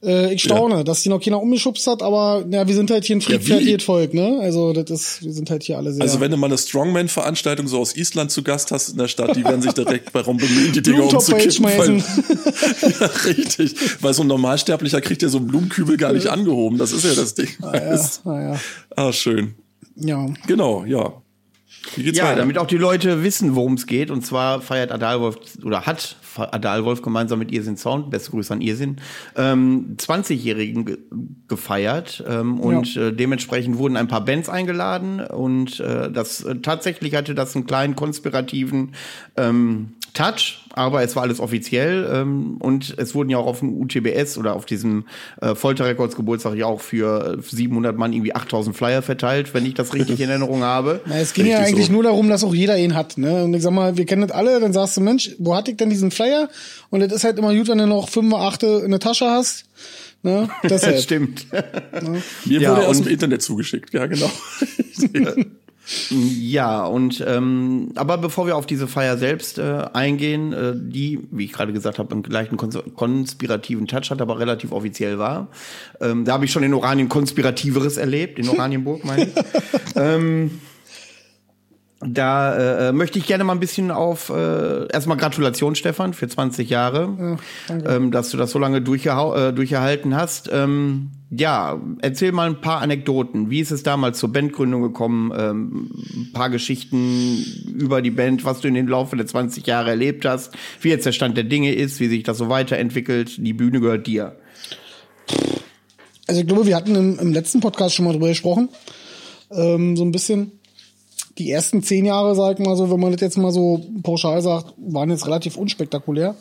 [0.03, 0.83] Äh, ich staune, ja.
[0.83, 3.85] dass die noch keiner umgeschubst hat, aber ja, wir sind halt hier ein friedfertiges ja,
[3.85, 4.39] Volk, ne?
[4.41, 6.01] Also das ist, wir sind halt hier alle sehr.
[6.01, 9.35] Also wenn du mal eine Strongman-Veranstaltung so aus Island zu Gast hast in der Stadt,
[9.35, 11.63] die werden sich direkt darum bemühen, die Dinger umzukippen.
[11.63, 11.97] Weil,
[12.99, 13.75] ja, richtig.
[14.01, 16.77] Weil so ein Normalsterblicher kriegt ja so einen Blumenkübel gar nicht angehoben.
[16.77, 17.49] Das ist ja das Ding.
[17.61, 18.59] Ah, ja, ah, ja.
[18.95, 19.55] ah schön.
[19.95, 20.27] Ja.
[20.47, 21.22] Genau, ja
[21.95, 22.35] ja, weiter?
[22.37, 24.11] damit auch die Leute wissen, worum es geht.
[24.11, 28.97] Und zwar feiert Adalwolf oder hat Adalwolf gemeinsam mit Irsin Sound, beste Grüße an Irsin,
[29.35, 30.97] ähm, 20-Jährigen ge
[31.47, 32.23] gefeiert.
[32.27, 33.07] Ähm, und ja.
[33.07, 35.19] äh, dementsprechend wurden ein paar Bands eingeladen.
[35.19, 38.93] Und äh, das äh, tatsächlich hatte das einen kleinen konspirativen
[39.37, 43.81] ähm, Touch, aber es war alles offiziell ähm, und es wurden ja auch auf dem
[43.81, 45.05] UTBS oder auf diesem
[45.41, 49.93] äh, Folterrekords Geburtstag ja auch für 700 Mann irgendwie 8000 Flyer verteilt, wenn ich das
[49.93, 51.01] richtig in Erinnerung habe.
[51.05, 51.93] Na, es ging richtig ja eigentlich so.
[51.93, 53.17] nur darum, dass auch jeder ihn hat.
[53.17, 53.43] Ne?
[53.43, 55.77] Und ich sag mal, wir kennen das alle, dann sagst du, Mensch, wo hatte ich
[55.77, 56.47] denn diesen Flyer?
[56.91, 59.65] Und das ist halt immer gut, wenn du noch 5 8 in der Tasche hast.
[60.21, 60.49] Ne?
[60.63, 61.51] Das Stimmt.
[61.51, 62.23] Ne?
[62.45, 64.31] Mir ja, wurde er aus dem Internet zugeschickt, ja genau.
[65.13, 65.33] ja.
[66.09, 71.45] Ja, und ähm, aber bevor wir auf diese Feier selbst äh, eingehen, äh, die, wie
[71.45, 75.49] ich gerade gesagt habe, einen gleichen konspirativen Touch hat, aber relativ offiziell war.
[75.99, 79.29] Ähm, da habe ich schon in Oranien konspirativeres erlebt, in Oranienburg, meine ich.
[79.95, 80.61] ähm,
[82.05, 86.69] da äh, möchte ich gerne mal ein bisschen auf äh, erstmal Gratulation, Stefan, für 20
[86.69, 87.37] Jahre,
[87.69, 90.49] ja, ähm, dass du das so lange durchgeha äh, durchgehalten hast.
[90.51, 93.49] Ähm, ja, erzähl mal ein paar Anekdoten.
[93.49, 95.31] Wie ist es damals zur Bandgründung gekommen?
[95.35, 97.43] Ähm, ein paar Geschichten
[97.75, 101.05] über die Band, was du in den Laufe der 20 Jahre erlebt hast, wie jetzt
[101.05, 103.37] der Stand der Dinge ist, wie sich das so weiterentwickelt.
[103.37, 104.35] Die Bühne gehört dir.
[106.27, 108.69] Also ich glaube, wir hatten im, im letzten Podcast schon mal drüber gesprochen.
[109.51, 110.51] Ähm, so ein bisschen
[111.37, 114.41] die ersten zehn Jahre, sag ich mal so, wenn man das jetzt mal so pauschal
[114.41, 116.35] sagt, waren jetzt relativ unspektakulär.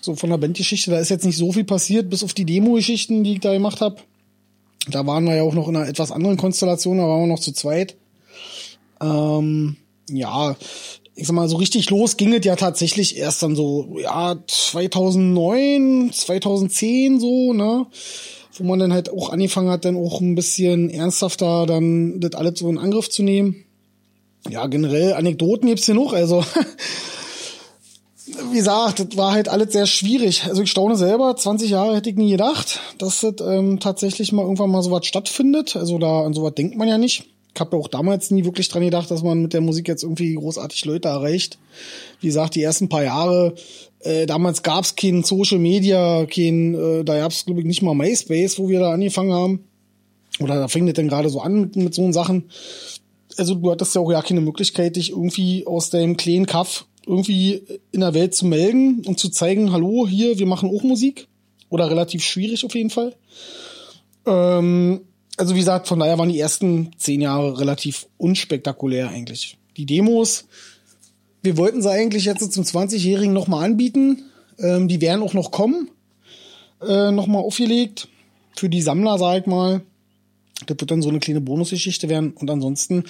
[0.00, 3.24] So von der Bandgeschichte, da ist jetzt nicht so viel passiert, bis auf die Demo-Geschichten,
[3.24, 3.96] die ich da gemacht habe.
[4.90, 7.40] Da waren wir ja auch noch in einer etwas anderen Konstellation, da waren wir noch
[7.40, 7.96] zu zweit.
[9.02, 9.76] Ähm,
[10.10, 10.56] ja,
[11.14, 16.12] ich sag mal, so richtig los ging es ja tatsächlich erst dann so, ja, 2009,
[16.12, 17.86] 2010 so, ne?
[18.56, 22.58] Wo man dann halt auch angefangen hat, dann auch ein bisschen ernsthafter dann das alles
[22.58, 23.64] so in Angriff zu nehmen
[24.48, 26.12] ja, generell Anekdoten gibt's genug.
[26.12, 26.44] Also,
[28.50, 30.44] wie gesagt, das war halt alles sehr schwierig.
[30.46, 34.42] Also ich staune selber, 20 Jahre hätte ich nie gedacht, dass das ähm, tatsächlich mal
[34.42, 35.76] irgendwann mal sowas stattfindet.
[35.76, 37.24] Also da an sowas denkt man ja nicht.
[37.54, 40.34] Ich habe auch damals nie wirklich dran gedacht, dass man mit der Musik jetzt irgendwie
[40.34, 41.58] großartig Leute erreicht.
[42.20, 43.54] Wie gesagt, die ersten paar Jahre,
[44.00, 48.58] äh, damals gab's kein Social Media, kein, äh, da gab's glaube ich nicht mal MySpace,
[48.58, 49.64] wo wir da angefangen haben.
[50.40, 52.44] Oder da fing das dann gerade so an mit, mit so Sachen
[53.38, 57.62] also du hattest ja auch ja keine Möglichkeit, dich irgendwie aus deinem kleinen Kaff irgendwie
[57.90, 61.28] in der Welt zu melden und zu zeigen, hallo, hier, wir machen auch Musik.
[61.70, 63.14] Oder relativ schwierig auf jeden Fall.
[64.26, 65.02] Ähm,
[65.36, 69.56] also wie gesagt, von daher waren die ersten zehn Jahre relativ unspektakulär eigentlich.
[69.76, 70.46] Die Demos,
[71.42, 74.24] wir wollten sie eigentlich jetzt zum 20-Jährigen nochmal anbieten.
[74.58, 75.90] Ähm, die werden auch noch kommen.
[76.86, 78.08] äh, nochmal aufgelegt.
[78.56, 79.82] Für die Sammler, sag ich mal.
[80.66, 82.32] Das wird dann so eine kleine Bonusgeschichte werden.
[82.32, 83.04] Und ansonsten,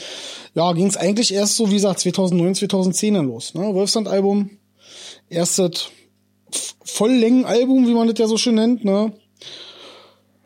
[0.54, 3.54] ja, ging es eigentlich erst so, wie gesagt, 2009, 2010 dann los.
[3.54, 3.62] Ne?
[3.74, 4.50] Wolfsand-Album.
[5.30, 5.90] Erstes
[6.84, 8.84] Volllängen-Album, wie man das ja so schön nennt.
[8.84, 9.12] Ne?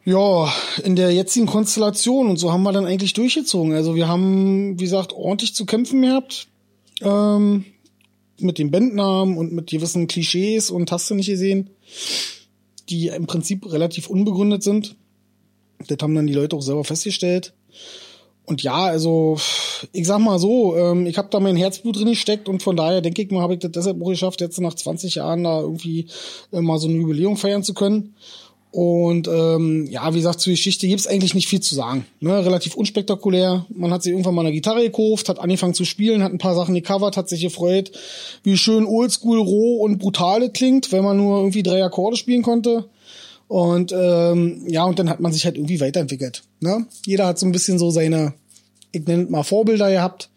[0.05, 2.29] Ja, in der jetzigen Konstellation.
[2.29, 3.73] Und so haben wir dann eigentlich durchgezogen.
[3.73, 6.49] Also wir haben, wie gesagt, ordentlich zu kämpfen gehabt.
[7.03, 7.65] Ähm,
[8.39, 11.71] mit den Bandnamen und mit gewissen Klischees und hast du nicht gesehen,
[12.89, 14.97] die im Prinzip relativ unbegründet sind.
[15.89, 17.53] Das haben dann die Leute auch selber festgestellt.
[18.45, 19.39] Und ja, also
[19.93, 23.01] ich sag mal so, ähm, ich habe da mein Herzblut drin gesteckt und von daher
[23.01, 26.07] denke ich mal, habe ich das deshalb auch geschafft, jetzt nach 20 Jahren da irgendwie
[26.53, 28.15] äh, mal so ein Jubiläum feiern zu können.
[28.73, 32.07] Und ähm, ja, wie gesagt, zur Geschichte gibt's eigentlich nicht viel zu sagen.
[32.21, 32.45] Ne?
[32.45, 33.67] Relativ unspektakulär.
[33.69, 36.55] Man hat sich irgendwann mal eine Gitarre gekauft, hat angefangen zu spielen, hat ein paar
[36.55, 37.93] Sachen gecovert, hat sich gefreut,
[38.43, 42.87] wie schön oldschool, roh und brutal klingt, wenn man nur irgendwie drei Akkorde spielen konnte.
[43.53, 46.43] Und ähm, ja, und dann hat man sich halt irgendwie weiterentwickelt.
[46.61, 46.87] Ne?
[47.05, 48.33] Jeder hat so ein bisschen so seine,
[48.93, 50.31] ich nenne mal Vorbilder gehabt.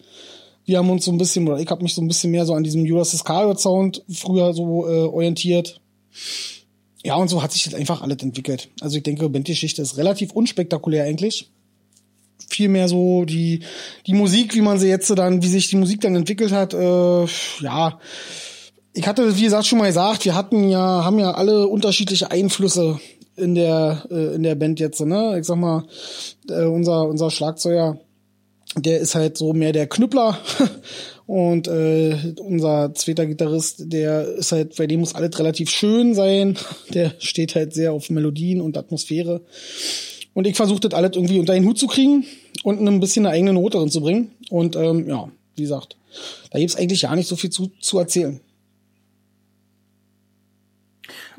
[0.66, 2.54] Wir haben uns so ein bisschen, oder ich habe mich so ein bisschen mehr so
[2.54, 5.80] an diesem Jurassic Iscariot Sound früher so äh, orientiert.
[7.06, 8.68] Ja, und so hat sich das einfach alles entwickelt.
[8.82, 11.50] Also ich denke, Bandgeschichte ist relativ unspektakulär eigentlich.
[12.50, 13.62] Vielmehr so die,
[14.08, 17.26] die Musik, wie man sie jetzt dann, wie sich die Musik dann entwickelt hat, äh,
[17.62, 17.98] ja.
[18.96, 23.00] Ich hatte, wie gesagt, schon mal gesagt, wir hatten ja, haben ja alle unterschiedliche Einflüsse
[23.36, 25.38] in der, äh, in der Band jetzt, ne?
[25.40, 25.84] Ich sag mal,
[26.50, 28.00] äh, unser, unser Schlagzeuger,
[28.78, 30.40] der ist halt so mehr der Knüppler
[31.28, 36.58] Und äh, unser zweiter Gitarrist, der ist halt, bei dem muss alles relativ schön sein.
[36.94, 39.42] Der steht halt sehr auf Melodien und Atmosphäre.
[40.34, 42.26] Und ich versuche das alles irgendwie unter den Hut zu kriegen
[42.64, 44.32] und ein bisschen eine eigene Note drin zu bringen.
[44.50, 45.98] Und ähm, ja, wie gesagt,
[46.52, 48.40] da gibt's eigentlich ja nicht so viel zu, zu erzählen.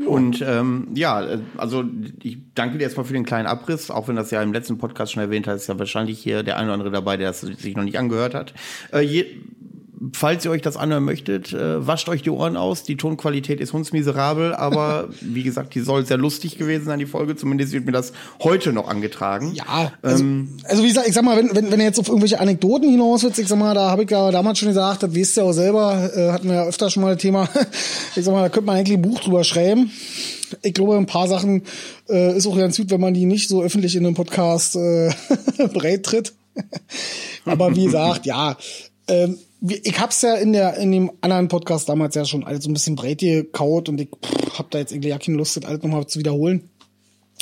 [0.04, 1.84] Und ähm, ja, also
[2.22, 5.12] ich danke dir erstmal für den kleinen Abriss, auch wenn das ja im letzten Podcast
[5.12, 7.76] schon erwähnt hat, ist ja wahrscheinlich hier der eine oder andere dabei, der das sich
[7.76, 8.52] noch nicht angehört hat.
[8.92, 9.26] Äh, je,
[10.12, 12.82] falls ihr euch das anhören möchtet, äh, wascht euch die Ohren aus.
[12.82, 17.36] Die Tonqualität ist hundsmiserabel, aber wie gesagt, die soll sehr lustig gewesen sein, die Folge.
[17.36, 19.52] Zumindest wird mir das heute noch angetragen.
[19.54, 22.08] Ja, also, ähm, also wie gesagt, ich sag mal, wenn, wenn, wenn er jetzt auf
[22.08, 25.14] irgendwelche Anekdoten hinaus wird, ich sag mal, da habe ich ja damals schon gesagt, das
[25.14, 27.48] wisst ihr auch selber, äh, hatten wir ja öfter schon mal das Thema.
[28.16, 29.90] ich sag mal, da könnte man eigentlich ein Buch drüber schreiben.
[30.62, 31.62] Ich glaube, ein paar Sachen
[32.08, 35.10] äh, ist auch ganz gut, wenn man die nicht so öffentlich in einem Podcast äh,
[35.72, 36.34] breit tritt.
[37.44, 38.56] Aber wie gesagt, ja,
[39.08, 42.70] ähm, ich hab's ja in der in dem anderen Podcast damals ja schon alles so
[42.70, 45.64] ein bisschen breit gekaut und ich pff, hab da jetzt irgendwie ja keine Lust, das
[45.64, 46.70] alles nochmal zu wiederholen.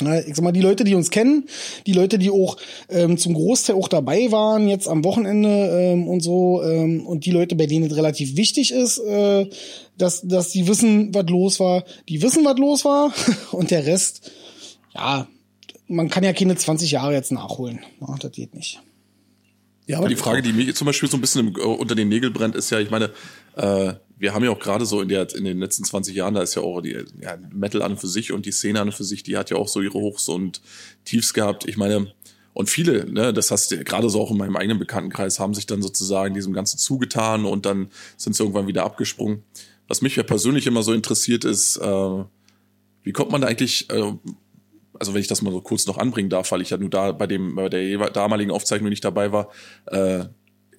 [0.01, 1.47] Ich sag mal, die Leute, die uns kennen,
[1.87, 2.57] die Leute, die auch
[2.89, 7.31] ähm, zum Großteil auch dabei waren, jetzt am Wochenende ähm, und so, ähm, und die
[7.31, 9.49] Leute, bei denen es relativ wichtig ist, äh,
[9.97, 13.13] dass, dass die wissen, was los war, die wissen, was los war,
[13.53, 14.33] und der Rest,
[14.93, 15.29] ja,
[15.87, 17.79] man kann ja keine 20 Jahre jetzt nachholen.
[18.01, 18.81] Ja, das geht nicht.
[19.87, 22.09] Ja, aber die Frage, die mir zum Beispiel so ein bisschen im, äh, unter den
[22.09, 23.11] Nägeln brennt, ist ja, ich meine,
[23.55, 26.41] äh, wir haben ja auch gerade so in, der, in den letzten 20 Jahren, da
[26.41, 28.93] ist ja auch die ja, Metal an und für sich und die Szene an und
[28.93, 30.61] für sich, die hat ja auch so ihre Hochs und
[31.03, 31.67] Tiefs gehabt.
[31.67, 32.13] Ich meine,
[32.53, 35.65] und viele, ne, das hast du gerade so auch in meinem eigenen Bekanntenkreis, haben sich
[35.65, 39.43] dann sozusagen diesem Ganzen zugetan und dann sind sie irgendwann wieder abgesprungen.
[39.87, 42.23] Was mich ja persönlich immer so interessiert ist, äh,
[43.03, 44.13] wie kommt man da eigentlich, äh,
[44.99, 47.11] also wenn ich das mal so kurz noch anbringen darf, weil ich ja nur da
[47.11, 49.49] bei dem bei der damaligen Aufzeichnung nicht dabei war,
[49.87, 50.25] äh,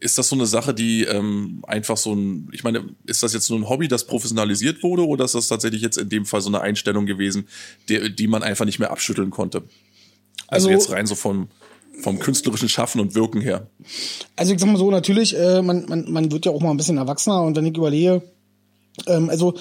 [0.00, 3.48] ist das so eine Sache, die ähm, einfach so ein, ich meine, ist das jetzt
[3.50, 6.48] nur ein Hobby, das professionalisiert wurde, oder ist das tatsächlich jetzt in dem Fall so
[6.48, 7.48] eine Einstellung gewesen,
[7.88, 9.62] die, die man einfach nicht mehr abschütteln konnte?
[10.48, 11.48] Also, also jetzt rein so vom
[11.98, 13.68] vom künstlerischen Schaffen und Wirken her.
[14.36, 16.76] Also ich sag mal so, natürlich, äh, man, man, man wird ja auch mal ein
[16.76, 18.22] bisschen erwachsener und wenn ich überlege,
[19.06, 19.54] ähm, also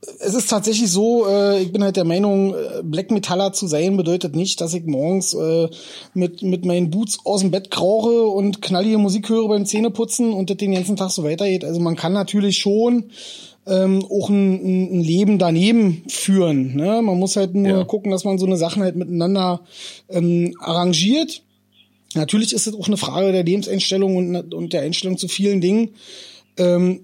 [0.00, 3.96] es ist tatsächlich so, äh, ich bin halt der Meinung, äh, Black Metaller zu sein
[3.96, 5.68] bedeutet nicht, dass ich morgens äh,
[6.14, 10.50] mit, mit meinen Boots aus dem Bett krauche und knallige Musik höre beim Zähneputzen und
[10.50, 11.64] das den ganzen Tag so weitergeht.
[11.64, 13.10] Also man kann natürlich schon
[13.66, 16.76] ähm, auch ein, ein Leben daneben führen.
[16.76, 17.02] Ne?
[17.02, 17.84] Man muss halt nur ja.
[17.84, 19.62] gucken, dass man so eine Sachen halt miteinander
[20.08, 21.42] ähm, arrangiert.
[22.14, 25.90] Natürlich ist es auch eine Frage der Lebenseinstellung und, und der Einstellung zu vielen Dingen.
[26.56, 27.00] Ähm,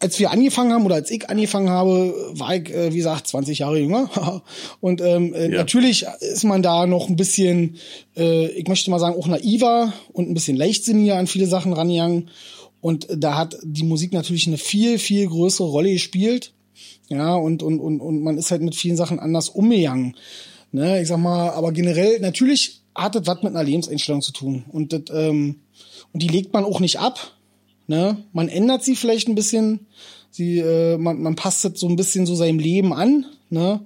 [0.00, 3.60] als wir angefangen haben oder als ich angefangen habe, war ich, äh, wie gesagt, 20
[3.60, 4.42] Jahre jünger.
[4.80, 5.58] und ähm, äh, ja.
[5.58, 7.76] natürlich ist man da noch ein bisschen,
[8.16, 12.30] äh, ich möchte mal sagen, auch naiver und ein bisschen leichtsinniger an viele Sachen rangegangen.
[12.80, 16.52] Und da hat die Musik natürlich eine viel, viel größere Rolle gespielt.
[17.08, 20.16] Ja, und, und, und, und man ist halt mit vielen Sachen anders umgegangen.
[20.72, 24.64] Ne, ich sag mal, aber generell, natürlich hat das was mit einer Lebenseinstellung zu tun.
[24.72, 25.60] Und, das, ähm,
[26.12, 27.34] und die legt man auch nicht ab.
[27.86, 28.24] Ne?
[28.32, 29.86] Man ändert sie vielleicht ein bisschen,
[30.30, 33.80] sie, äh, man, man passt so ein bisschen so seinem Leben an, ne?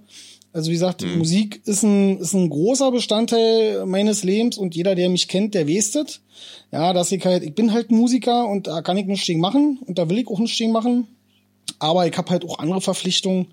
[0.53, 1.19] Also wie gesagt, mhm.
[1.19, 5.69] Musik ist ein, ist ein großer Bestandteil meines Lebens und jeder, der mich kennt, der
[5.69, 6.21] weiß das.
[6.73, 9.79] Ja, dass ich halt, ich bin halt Musiker und da kann ich nichts stehen machen
[9.87, 11.07] und da will ich auch nichts stehen machen.
[11.79, 13.49] Aber ich habe halt auch andere Verpflichtungen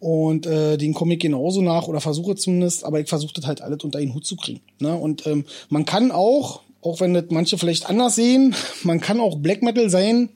[0.00, 3.62] und äh, den komme ich genauso nach oder versuche zumindest, aber ich versuche das halt
[3.62, 4.60] alles unter einen Hut zu kriegen.
[4.78, 4.94] Ne?
[4.94, 9.36] Und ähm, man kann auch, auch wenn das manche vielleicht anders sehen, man kann auch
[9.38, 10.28] Black Metal sein,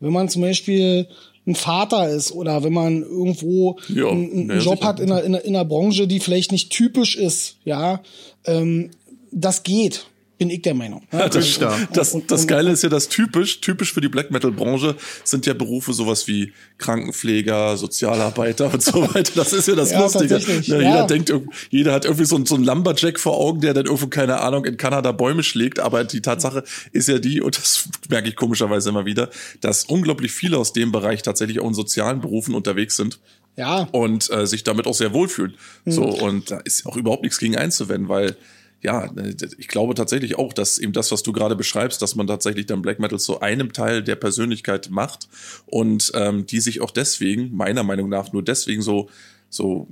[0.00, 1.08] wenn man zum Beispiel
[1.46, 5.34] ein Vater ist oder wenn man irgendwo ja, einen, einen Job hat in einer, in,
[5.34, 8.02] einer, in einer Branche, die vielleicht nicht typisch ist, ja,
[8.44, 8.90] ähm,
[9.30, 10.06] das geht
[10.38, 11.02] bin ich der Meinung.
[11.12, 11.58] Ja, das,
[11.92, 15.46] das, und, das Geile ist ja, dass typisch, typisch für die Black Metal Branche sind
[15.46, 19.32] ja Berufe sowas wie Krankenpfleger, Sozialarbeiter und so weiter.
[19.34, 20.36] Das ist ja das ja, Lustige.
[20.36, 21.06] Ja, jeder ja.
[21.06, 21.32] denkt,
[21.70, 24.76] jeder hat irgendwie so, so einen Lumberjack vor Augen, der dann irgendwo, keine Ahnung, in
[24.76, 25.78] Kanada Bäume schlägt.
[25.78, 30.32] Aber die Tatsache ist ja die, und das merke ich komischerweise immer wieder, dass unglaublich
[30.32, 33.20] viele aus dem Bereich tatsächlich auch in sozialen Berufen unterwegs sind.
[33.56, 33.88] Ja.
[33.92, 35.54] Und äh, sich damit auch sehr wohlfühlen.
[35.86, 35.90] Mhm.
[35.90, 38.36] So, und da ist auch überhaupt nichts gegen einzuwenden, weil
[38.82, 39.10] ja,
[39.58, 42.82] ich glaube tatsächlich auch, dass eben das, was du gerade beschreibst, dass man tatsächlich dann
[42.82, 45.28] Black Metal zu einem Teil der Persönlichkeit macht
[45.66, 49.08] und ähm, die sich auch deswegen, meiner Meinung nach, nur deswegen so,
[49.48, 49.88] so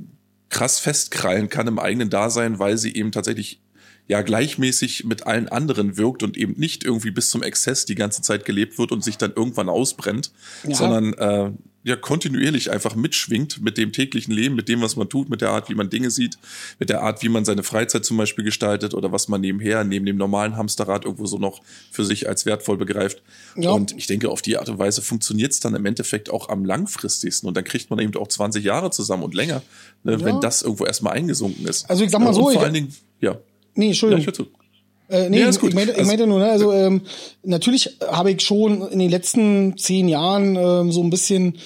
[0.51, 3.61] krass festkrallen kann im eigenen Dasein, weil sie eben tatsächlich
[4.07, 8.23] ja gleichmäßig mit allen anderen wirkt und eben nicht irgendwie bis zum Exzess die ganze
[8.23, 10.31] Zeit gelebt wird und sich dann irgendwann ausbrennt,
[10.63, 10.75] ja.
[10.75, 11.51] sondern äh,
[11.85, 15.51] ja kontinuierlich einfach mitschwingt mit dem täglichen Leben, mit dem, was man tut, mit der
[15.51, 16.39] Art, wie man Dinge sieht,
[16.79, 20.07] mit der Art, wie man seine Freizeit zum Beispiel gestaltet oder was man nebenher, neben
[20.07, 23.23] dem normalen Hamsterrad irgendwo so noch für sich als wertvoll begreift.
[23.55, 23.71] Ja.
[23.71, 26.65] Und ich denke, auf die Art und Weise funktioniert es dann im Endeffekt auch am
[26.65, 27.47] langfristigsten.
[27.47, 29.63] Und dann kriegt man eben auch 20 Jahre zusammen und länger,
[30.05, 30.25] ne, ja.
[30.25, 31.89] wenn das irgendwo erstmal eingesunken ist.
[31.91, 32.51] Also ich sag mal so.
[32.51, 33.39] vor allen Dingen, ja.
[33.75, 34.25] Nee, Entschuldigung.
[34.25, 34.64] Ja, ich
[35.09, 37.03] äh, nee, ja, ich, meinte, ich also meinte nur, ne, also ähm,
[37.43, 41.59] natürlich habe ich schon in den letzten zehn Jahren ähm, so ein bisschen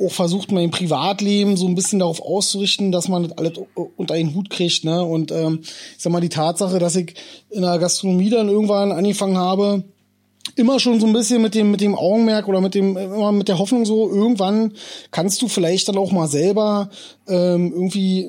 [0.00, 3.52] auch versucht, mein Privatleben so ein bisschen darauf auszurichten, dass man das alles
[3.96, 4.84] unter einen Hut kriegt.
[4.84, 5.04] Ne?
[5.04, 7.14] Und ähm, ich sag mal, die Tatsache, dass ich
[7.50, 9.84] in der Gastronomie dann irgendwann angefangen habe,
[10.56, 13.48] immer schon so ein bisschen mit dem mit dem Augenmerk oder mit dem immer mit
[13.48, 14.72] der Hoffnung so irgendwann
[15.10, 16.90] kannst du vielleicht dann auch mal selber
[17.30, 18.28] ähm, irgendwie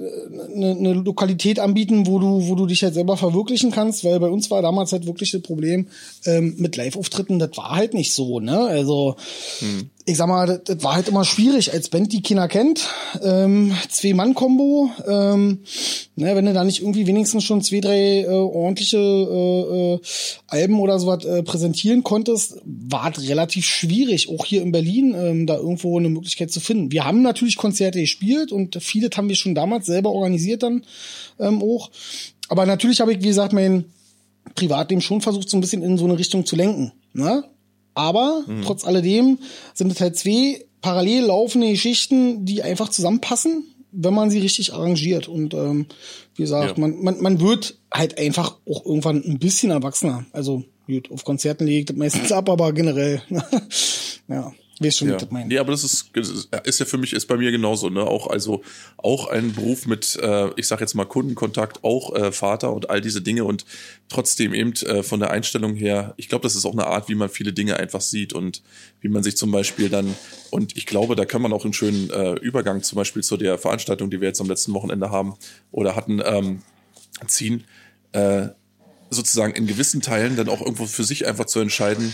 [0.54, 4.20] eine, äh, eine Lokalität anbieten, wo du wo du dich halt selber verwirklichen kannst, weil
[4.20, 5.88] bei uns war damals halt wirklich das Problem
[6.26, 8.60] ähm, mit Live-Auftritten, das war halt nicht so, ne?
[8.60, 9.16] Also
[9.60, 12.88] hm ich sag mal, das, das war halt immer schwierig als Band, die keiner kennt.
[13.22, 14.92] Ähm, Zwei-Mann-Kombo.
[15.08, 15.60] Ähm,
[16.16, 20.00] ne, wenn du da nicht irgendwie wenigstens schon zwei, drei äh, ordentliche äh, äh,
[20.48, 25.48] Alben oder sowas äh, präsentieren konntest, war es relativ schwierig, auch hier in Berlin ähm,
[25.48, 26.92] da irgendwo eine Möglichkeit zu finden.
[26.92, 30.84] Wir haben natürlich Konzerte gespielt und vieles haben wir schon damals selber organisiert dann
[31.40, 31.90] ähm, auch.
[32.50, 33.86] Aber natürlich habe ich, wie gesagt, mein
[34.56, 36.92] Privatleben schon versucht, so ein bisschen in so eine Richtung zu lenken.
[37.14, 37.44] Ne?
[37.94, 38.64] Aber mhm.
[38.64, 39.40] trotz alledem
[39.74, 45.28] sind es halt zwei parallel laufende Geschichten, die einfach zusammenpassen, wenn man sie richtig arrangiert.
[45.28, 45.86] Und ähm,
[46.36, 46.82] wie gesagt, ja.
[46.82, 50.26] man, man, man wird halt einfach auch irgendwann ein bisschen erwachsener.
[50.32, 53.22] Also gut, auf Konzerten legt das meistens ab, aber generell.
[54.28, 54.52] ja.
[54.82, 55.18] Weißt schon, ja.
[55.30, 55.48] meine.
[55.48, 56.10] Nee, aber das ist,
[56.64, 58.02] ist ja für mich, ist bei mir genauso, ne?
[58.02, 58.64] Auch, also,
[58.98, 63.00] auch ein Beruf mit, äh, ich sag jetzt mal Kundenkontakt, auch äh, Vater und all
[63.00, 63.64] diese Dinge und
[64.10, 67.16] trotzdem eben äh, von der Einstellung her, ich glaube, das ist auch eine Art, wie
[67.16, 68.64] man viele Dinge einfach sieht und
[69.02, 70.16] wie man sich zum Beispiel dann,
[70.50, 73.60] und ich glaube, da kann man auch einen schönen äh, Übergang zum Beispiel zu der
[73.60, 75.36] Veranstaltung, die wir jetzt am letzten Wochenende haben
[75.72, 76.64] oder hatten, ähm,
[77.28, 77.66] ziehen,
[78.14, 78.48] äh,
[79.12, 82.14] sozusagen in gewissen Teilen dann auch irgendwo für sich einfach zu entscheiden,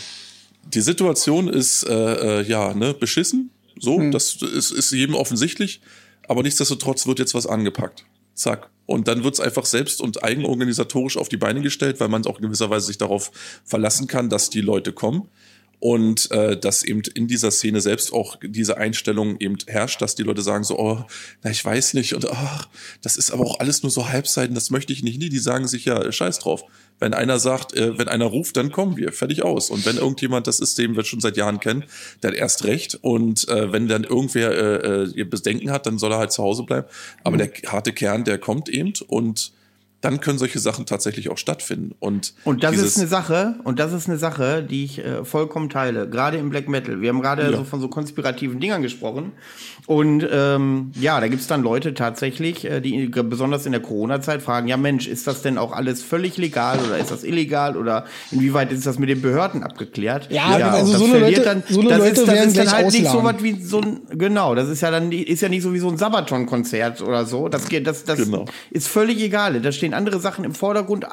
[0.73, 3.51] die Situation ist äh, äh, ja ne, beschissen.
[3.79, 4.11] So, hm.
[4.11, 5.81] das ist, ist jedem offensichtlich.
[6.27, 8.05] Aber nichtsdestotrotz wird jetzt was angepackt.
[8.33, 8.69] Zack.
[8.85, 12.45] Und dann wird's einfach selbst und eigenorganisatorisch auf die Beine gestellt, weil man auch in
[12.45, 13.31] gewisser Weise sich darauf
[13.65, 15.27] verlassen kann, dass die Leute kommen
[15.79, 20.23] und äh, dass eben in dieser Szene selbst auch diese Einstellung eben herrscht, dass die
[20.23, 21.05] Leute sagen so, oh,
[21.43, 22.67] na ich weiß nicht und ach,
[23.01, 25.19] das ist aber auch alles nur so Halbseiten, das möchte ich nicht.
[25.19, 26.63] Nee, die sagen sich ja scheiß drauf.
[26.99, 29.69] Wenn einer sagt, äh, wenn einer ruft, dann kommen wir, fertig aus.
[29.69, 31.83] Und wenn irgendjemand das System, wir schon seit Jahren kennen,
[32.21, 32.97] dann erst recht.
[33.01, 36.63] Und äh, wenn dann irgendwer äh, äh, Bedenken hat, dann soll er halt zu Hause
[36.63, 36.87] bleiben.
[37.23, 37.39] Aber mhm.
[37.39, 39.51] der harte Kern, der kommt eben und
[40.01, 41.95] dann können solche Sachen tatsächlich auch stattfinden.
[41.99, 45.69] Und, und das ist eine Sache, und das ist eine Sache, die ich äh, vollkommen
[45.69, 47.01] teile, gerade im Black Metal.
[47.01, 47.57] Wir haben gerade ja.
[47.57, 49.31] so von so konspirativen Dingern gesprochen.
[49.87, 54.67] Und ähm, ja, da gibt's dann Leute tatsächlich, äh, die besonders in der Corona-Zeit fragen,
[54.67, 58.71] ja Mensch, ist das denn auch alles völlig legal oder ist das illegal oder inwieweit
[58.71, 60.27] ist das mit den Behörden abgeklärt?
[60.29, 62.71] Ja, ja also so eine Leute, dann, so eine das Leute ist, das ist dann
[62.71, 63.01] halt ausladen.
[63.01, 65.73] nicht so was wie so ein, genau, das ist ja dann, ist ja nicht so
[65.73, 67.47] wie so ein Sabaton-Konzert oder so.
[67.47, 68.45] Das geht, das, das genau.
[68.69, 69.59] ist völlig egal.
[69.61, 71.07] Da stehen andere Sachen im Vordergrund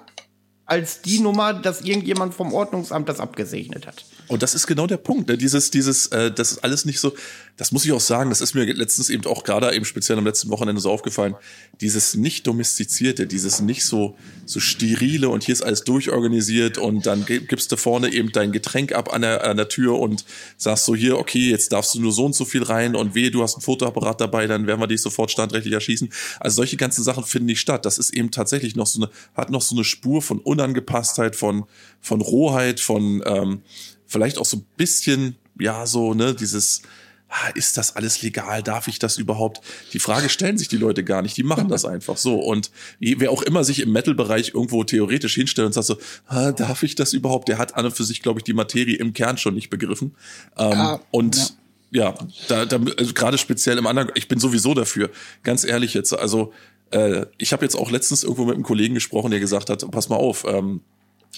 [0.66, 4.04] als die Nummer, dass irgendjemand vom Ordnungsamt das abgesegnet hat.
[4.28, 5.28] Und das ist genau der Punkt.
[5.28, 5.36] Ne?
[5.36, 7.14] Dieses, dieses, äh, das ist alles nicht so.
[7.56, 8.30] Das muss ich auch sagen.
[8.30, 11.34] Das ist mir letztens eben auch gerade eben speziell am letzten Wochenende so aufgefallen.
[11.80, 17.24] Dieses nicht domestizierte, dieses nicht so so sterile und hier ist alles durchorganisiert und dann
[17.24, 20.24] gibst du vorne eben dein Getränk ab an der, an der Tür und
[20.56, 23.30] sagst so hier, okay, jetzt darfst du nur so und so viel rein und wehe,
[23.30, 26.10] du hast einen Fotoapparat dabei, dann werden wir dich sofort standrechtlich erschießen.
[26.40, 27.86] Also solche ganzen Sachen finden nicht statt.
[27.86, 31.64] Das ist eben tatsächlich noch so eine, hat noch so eine Spur von Unangepasstheit, von
[32.04, 33.62] von Rohheit, von ähm,
[34.06, 36.82] vielleicht auch so ein bisschen, ja, so, ne, dieses,
[37.28, 38.62] ah, ist das alles legal?
[38.62, 39.60] Darf ich das überhaupt?
[39.92, 41.36] Die Frage stellen sich die Leute gar nicht.
[41.36, 42.36] Die machen das einfach so.
[42.36, 46.94] Und wer auch immer sich im Metal-Bereich irgendwo theoretisch hinstellt und sagt so, darf ich
[46.94, 47.48] das überhaupt?
[47.48, 50.14] Der hat an und für sich, glaube ich, die Materie im Kern schon nicht begriffen.
[50.56, 51.44] Ähm, ja, und ja
[51.94, 52.12] ja,
[52.48, 55.10] da, da also gerade speziell im anderen, ich bin sowieso dafür,
[55.44, 56.12] ganz ehrlich jetzt.
[56.12, 56.52] Also
[56.90, 60.08] äh, ich habe jetzt auch letztens irgendwo mit einem Kollegen gesprochen, der gesagt hat, pass
[60.08, 60.80] mal auf, ähm,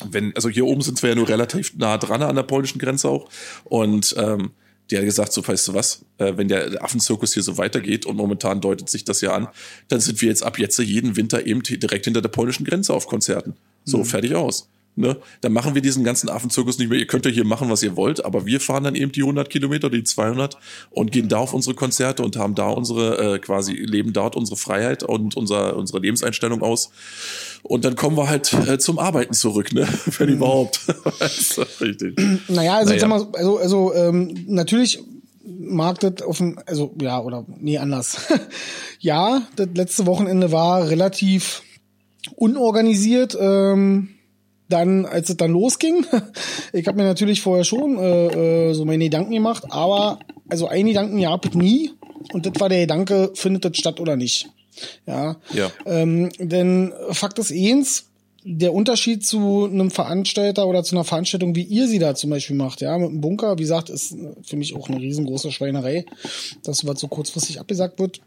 [0.05, 3.09] wenn, also hier oben sind wir ja nur relativ nah dran an der polnischen Grenze
[3.09, 3.29] auch.
[3.65, 4.53] Und ähm,
[4.91, 8.17] die hat gesagt, so weißt du was, äh, wenn der Affenzirkus hier so weitergeht und
[8.17, 9.49] momentan deutet sich das ja an,
[9.89, 13.07] dann sind wir jetzt ab jetzt jeden Winter eben direkt hinter der polnischen Grenze auf
[13.07, 13.55] Konzerten.
[13.85, 14.05] So, mhm.
[14.05, 14.69] fertig aus.
[14.99, 15.19] Ne?
[15.43, 16.99] Dann machen wir diesen ganzen Affenzirkus nicht mehr.
[16.99, 19.51] Ihr könnt ja hier machen, was ihr wollt, aber wir fahren dann eben die 100
[19.51, 20.57] Kilometer oder die 200
[20.89, 24.57] und gehen da auf unsere Konzerte und haben da unsere, äh, quasi, leben dort unsere
[24.57, 26.91] Freiheit und unser, unsere Lebenseinstellung aus.
[27.63, 29.87] Und dann kommen wir halt äh, zum Arbeiten zurück, ne?
[30.19, 30.37] Wenn mhm.
[30.37, 30.81] überhaupt.
[31.81, 32.19] richtig.
[32.49, 33.01] Naja, also, naja.
[33.01, 35.01] Sag mal, also, also ähm, natürlich
[35.45, 38.17] mag das auf dem, also ja, oder nee, anders.
[38.99, 41.63] ja, das letzte Wochenende war relativ
[42.35, 43.37] unorganisiert.
[43.39, 44.16] Ähm,
[44.69, 46.05] dann, als es dann losging,
[46.73, 50.87] ich habe mir natürlich vorher schon äh, äh, so meine Gedanken gemacht, aber also ein
[50.87, 51.93] Gedanken gab es nie
[52.33, 54.49] und das war der Gedanke, findet das statt oder nicht.
[55.07, 55.37] Ja.
[55.53, 55.71] ja.
[55.87, 58.07] Ähm, denn Fakt ist eins,
[58.49, 62.55] der Unterschied zu einem Veranstalter oder zu einer Veranstaltung, wie ihr sie da zum Beispiel
[62.55, 66.07] macht, ja, mit einem Bunker, wie gesagt, ist für mich auch eine riesengroße Schweinerei,
[66.63, 68.21] dass was so kurzfristig abgesagt wird.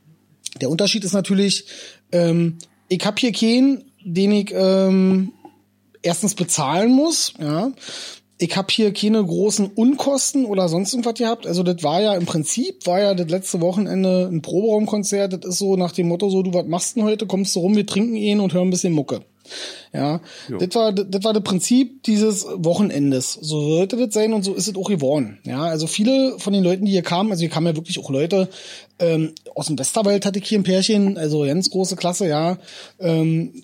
[0.59, 1.65] Der Unterschied ist natürlich,
[2.11, 2.57] ähm,
[2.89, 5.31] ich hab hier keinen, den ich ähm,
[6.01, 7.71] erstens bezahlen muss, ja.
[8.41, 11.45] Ich habe hier keine großen Unkosten oder sonst irgendwas gehabt.
[11.45, 15.33] Also das war ja im Prinzip, war ja das letzte Wochenende ein Proberaumkonzert.
[15.33, 17.27] Das ist so nach dem Motto so, du, was machst denn heute?
[17.27, 19.25] Kommst du rum, wir trinken ihn und hören ein bisschen Mucke.
[19.93, 20.21] Ja,
[20.59, 23.33] das war, das war das Prinzip dieses Wochenendes.
[23.33, 25.39] So sollte das sein und so ist es auch geworden.
[25.43, 28.09] Ja, also viele von den Leuten, die hier kamen, also hier kamen ja wirklich auch
[28.09, 28.49] Leute,
[28.99, 32.57] ähm, aus dem Westerwald hatte ich hier ein Pärchen, also ganz große Klasse, ja.
[32.99, 33.63] Ähm,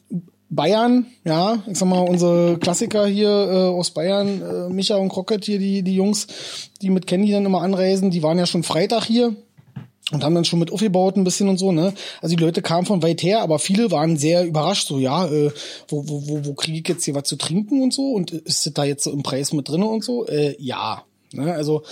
[0.50, 5.46] Bayern, ja, ich sag mal, unsere Klassiker hier äh, aus Bayern, äh, Micha und Crockett
[5.46, 6.28] hier, die, die Jungs,
[6.82, 9.36] die mit Candy dann immer anreisen, die waren ja schon Freitag hier
[10.12, 11.94] und haben dann schon mit aufgebaut ein bisschen und so, ne?
[12.22, 15.52] Also die Leute kamen von weit her, aber viele waren sehr überrascht, so, ja, äh,
[15.88, 18.12] wo, wo, wo, wo kriege ich jetzt hier was zu trinken und so?
[18.12, 20.28] Und ist das da jetzt so im Preis mit drinne und so?
[20.28, 21.04] Äh, ja.
[21.34, 21.52] Ne?
[21.54, 21.84] Also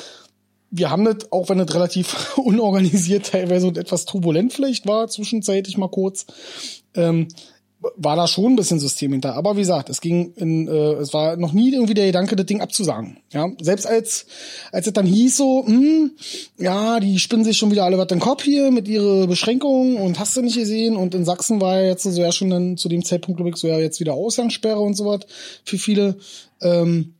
[0.70, 5.78] wir haben das, auch wenn es relativ unorganisiert teilweise und etwas turbulent vielleicht war, zwischenzeitlich
[5.78, 6.28] mal kurz,
[6.96, 7.30] ähm,
[7.96, 9.36] war da schon ein bisschen System hinter.
[9.36, 12.46] Aber wie gesagt, es ging in, äh, es war noch nie irgendwie der Gedanke, das
[12.46, 13.18] Ding abzusagen.
[13.32, 14.26] Ja, selbst als,
[14.72, 16.12] als es dann hieß so, hm,
[16.58, 20.20] ja, die spinnen sich schon wieder alle was den Kopf hier mit ihre Beschränkungen und
[20.20, 20.96] hast du nicht gesehen.
[20.96, 23.58] Und in Sachsen war ja jetzt so ja schon dann zu dem Zeitpunkt, glaube ich,
[23.58, 25.22] so ja jetzt wieder Ausgangssperre und so was
[25.66, 26.18] für viele.
[26.62, 27.13] Ähm,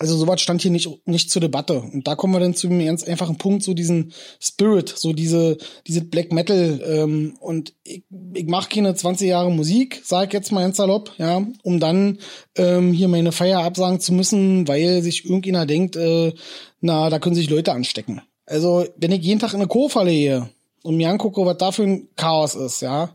[0.00, 1.78] also sowas stand hier nicht, nicht zur Debatte.
[1.78, 5.58] Und da kommen wir dann zu einem ganz einfachen Punkt, so diesen Spirit, so diese,
[5.86, 6.80] diese Black Metal.
[6.82, 11.12] Ähm, und ich, ich mache keine 20 Jahre Musik, sag ich jetzt mal ganz salopp,
[11.18, 12.16] ja, um dann
[12.56, 16.32] ähm, hier meine Feier absagen zu müssen, weil sich irgendjemand denkt, äh,
[16.80, 18.22] na, da können sich Leute anstecken.
[18.46, 20.48] Also, wenn ich jeden Tag in eine Kurfalle gehe
[20.82, 23.12] und mir angucke, was da für ein Chaos ist, ja,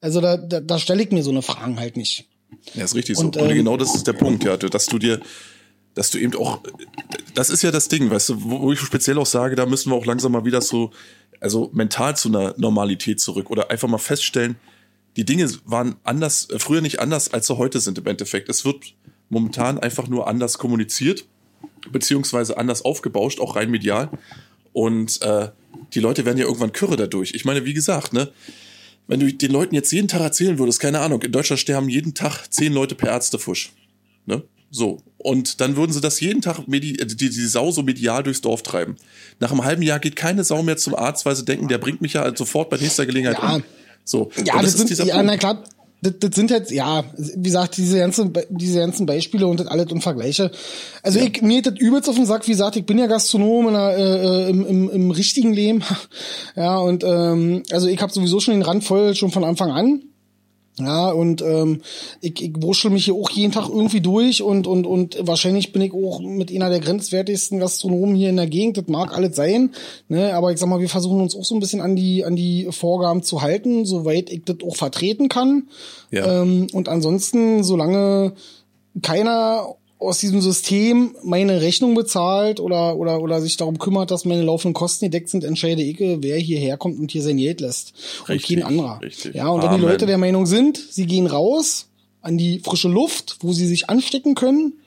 [0.00, 2.28] also da, da, da stelle ich mir so eine Fragen halt nicht.
[2.74, 3.40] Ja, ist richtig und, so.
[3.40, 5.20] Und ähm, genau das ist der Punkt, ja, dass du dir
[5.94, 6.60] dass du eben auch,
[7.34, 9.96] das ist ja das Ding, weißt du, wo ich speziell auch sage, da müssen wir
[9.96, 10.90] auch langsam mal wieder so,
[11.40, 14.56] also mental zu einer Normalität zurück oder einfach mal feststellen,
[15.16, 18.48] die Dinge waren anders, äh, früher nicht anders, als sie heute sind im Endeffekt.
[18.48, 18.94] Es wird
[19.28, 21.24] momentan einfach nur anders kommuniziert,
[21.90, 24.10] beziehungsweise anders aufgebauscht, auch rein medial.
[24.72, 25.48] Und äh,
[25.94, 27.34] die Leute werden ja irgendwann kürre dadurch.
[27.34, 28.30] Ich meine, wie gesagt, ne,
[29.08, 32.14] wenn du den Leuten jetzt jeden Tag erzählen würdest, keine Ahnung, in Deutschland sterben jeden
[32.14, 33.72] Tag zehn Leute per Ärztefusch.
[34.26, 34.44] Ne?
[34.70, 35.02] So.
[35.22, 38.62] Und dann würden sie das jeden Tag die, die, die Sau so medial durchs Dorf
[38.62, 38.96] treiben.
[39.38, 42.00] Nach einem halben Jahr geht keine Sau mehr zum Arzt, weil sie denken, der bringt
[42.00, 43.56] mich ja halt sofort bei nächster Gelegenheit ja.
[43.56, 43.62] um.
[44.04, 44.30] So.
[44.44, 45.62] Ja, das, das sind, ja, na klar,
[46.00, 49.92] das, das sind jetzt, ja, wie gesagt, diese ganzen, diese ganzen Beispiele und das alles
[49.92, 50.50] und Vergleiche.
[51.02, 51.26] Also ja.
[51.26, 53.98] ich, mir das übelst auf den Sack, wie gesagt, ich bin ja Gastronom in der,
[53.98, 55.84] äh, im, im, im richtigen Leben.
[56.56, 60.02] ja, und ähm, also ich habe sowieso schon den Rand voll, schon von Anfang an.
[60.78, 61.82] Ja, und ähm,
[62.20, 65.82] ich, ich wurschtel mich hier auch jeden Tag irgendwie durch und, und, und wahrscheinlich bin
[65.82, 68.78] ich auch mit einer der grenzwertigsten Gastronomen hier in der Gegend.
[68.78, 69.70] Das mag alles sein.
[70.08, 70.32] Ne?
[70.34, 72.68] Aber ich sag mal, wir versuchen uns auch so ein bisschen an die, an die
[72.70, 75.68] Vorgaben zu halten, soweit ich das auch vertreten kann.
[76.10, 76.42] Ja.
[76.42, 78.32] Ähm, und ansonsten, solange
[79.02, 84.42] keiner aus diesem System meine Rechnung bezahlt oder, oder, oder sich darum kümmert, dass meine
[84.42, 87.92] laufenden Kosten gedeckt sind, entscheide ich, wer hierher kommt und hier sein Geld lässt.
[88.28, 89.00] Richtig, und kein anderer.
[89.02, 89.34] Richtig.
[89.34, 89.80] Ja, und wenn Amen.
[89.80, 91.88] die Leute der Meinung sind, sie gehen raus
[92.22, 94.80] an die frische Luft, wo sie sich anstecken können,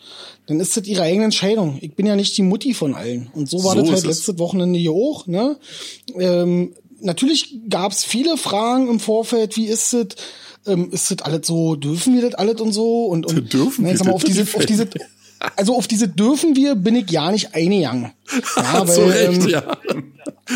[0.47, 1.78] dann ist das ihre eigene Entscheidung.
[1.82, 3.30] Ich bin ja nicht die Mutti von allen.
[3.34, 5.28] Und so war so das halt letztes Wochenende hier auch.
[5.28, 5.57] Ne?
[6.20, 10.07] Ähm, natürlich gab's viele Fragen im Vorfeld, wie ist es,
[10.66, 13.05] ähm, ist das alles so, dürfen wir das alles und so?
[13.05, 14.88] Und, und dürfen wir sag mal, auf diese, auf diese,
[15.55, 18.11] also auf diese dürfen wir bin ich ja nicht eingegangen.
[18.55, 19.64] Ja, weil, so recht, ähm, ja.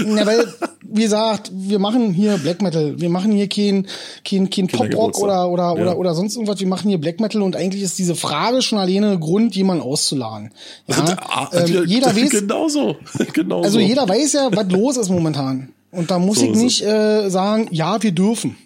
[0.06, 3.88] Na, weil, wie gesagt, wir machen hier Black Metal, wir machen hier kein,
[4.26, 5.72] kein, kein Pop-Rock oder, oder, ja.
[5.72, 8.80] oder, oder sonst irgendwas, wir machen hier Black Metal und eigentlich ist diese Frage schon
[8.80, 10.52] alleine Grund, jemanden auszuladen.
[10.88, 11.18] Ja?
[11.52, 12.98] Also, ähm, jeder weiß, genauso,
[13.34, 13.64] genauso.
[13.64, 15.70] Also jeder weiß ja, was los ist momentan.
[15.92, 18.58] Und da muss so ich nicht äh, sagen, ja, wir dürfen.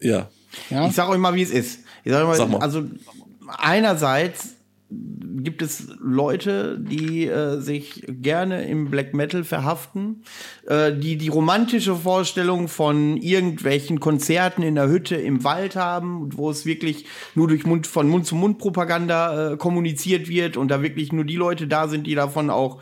[0.00, 0.28] Ja.
[0.70, 0.86] Ja?
[0.86, 1.80] Ich sag euch mal, wie es ist.
[2.04, 2.58] Ich sag euch mal, sag mal.
[2.58, 2.84] also
[3.58, 4.56] einerseits
[4.90, 10.24] gibt es Leute, die äh, sich gerne im Black Metal verhaften,
[10.66, 16.50] äh, die die romantische Vorstellung von irgendwelchen Konzerten in der Hütte im Wald haben, wo
[16.50, 20.82] es wirklich nur durch Mund von Mund zu Mund Propaganda äh, kommuniziert wird und da
[20.82, 22.80] wirklich nur die Leute da sind, die davon auch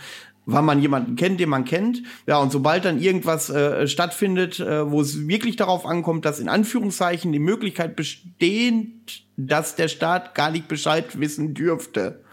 [0.49, 2.03] weil man jemanden kennt, den man kennt.
[2.27, 6.49] Ja, und sobald dann irgendwas äh, stattfindet, äh, wo es wirklich darauf ankommt, dass in
[6.49, 12.25] Anführungszeichen die Möglichkeit besteht, dass der Staat gar nicht Bescheid wissen dürfte,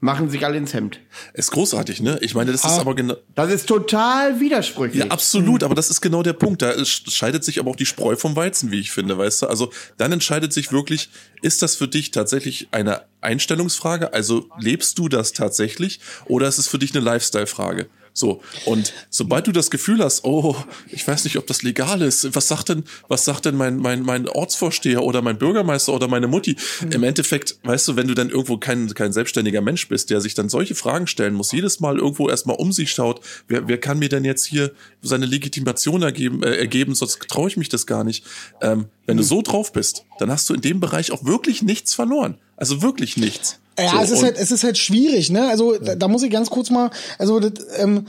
[0.00, 1.00] machen sich alle ins Hemd.
[1.34, 2.18] Ist großartig, ne?
[2.20, 3.16] Ich meine, das ah, ist aber genau.
[3.34, 5.04] Das ist total widersprüchlich.
[5.04, 6.62] Ja, absolut, aber das ist genau der Punkt.
[6.62, 9.46] Da scheidet sich aber auch die Spreu vom Weizen, wie ich finde, weißt du?
[9.46, 11.10] Also dann entscheidet sich wirklich,
[11.42, 14.12] ist das für dich tatsächlich eine Einstellungsfrage?
[14.12, 17.88] Also lebst du das tatsächlich oder ist es für dich eine Lifestyle-Frage?
[18.18, 18.42] So.
[18.64, 20.56] Und sobald du das Gefühl hast, oh,
[20.90, 24.02] ich weiß nicht, ob das legal ist, was sagt denn, was sagt denn mein, mein,
[24.02, 26.56] mein Ortsvorsteher oder mein Bürgermeister oder meine Mutti?
[26.80, 26.92] Mhm.
[26.92, 30.34] Im Endeffekt, weißt du, wenn du dann irgendwo kein, kein selbstständiger Mensch bist, der sich
[30.34, 34.00] dann solche Fragen stellen muss, jedes Mal irgendwo erstmal um sich schaut, wer, wer kann
[34.00, 38.02] mir denn jetzt hier seine Legitimation ergeben, äh, ergeben sonst traue ich mich das gar
[38.02, 38.24] nicht.
[38.60, 39.20] Ähm, wenn mhm.
[39.20, 42.36] du so drauf bist, dann hast du in dem Bereich auch wirklich nichts verloren.
[42.56, 43.60] Also wirklich nichts.
[43.78, 45.48] Ja, so, es ist halt, es ist halt schwierig, ne?
[45.48, 45.80] Also ja.
[45.80, 48.06] da, da, muss ich ganz kurz mal, also das, ähm,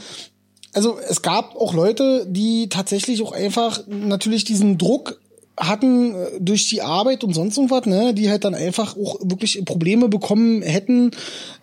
[0.73, 5.19] also es gab auch Leute, die tatsächlich auch einfach natürlich diesen Druck
[5.59, 9.63] hatten äh, durch die Arbeit und sonst irgendwas, ne, die halt dann einfach auch wirklich
[9.65, 11.11] Probleme bekommen hätten.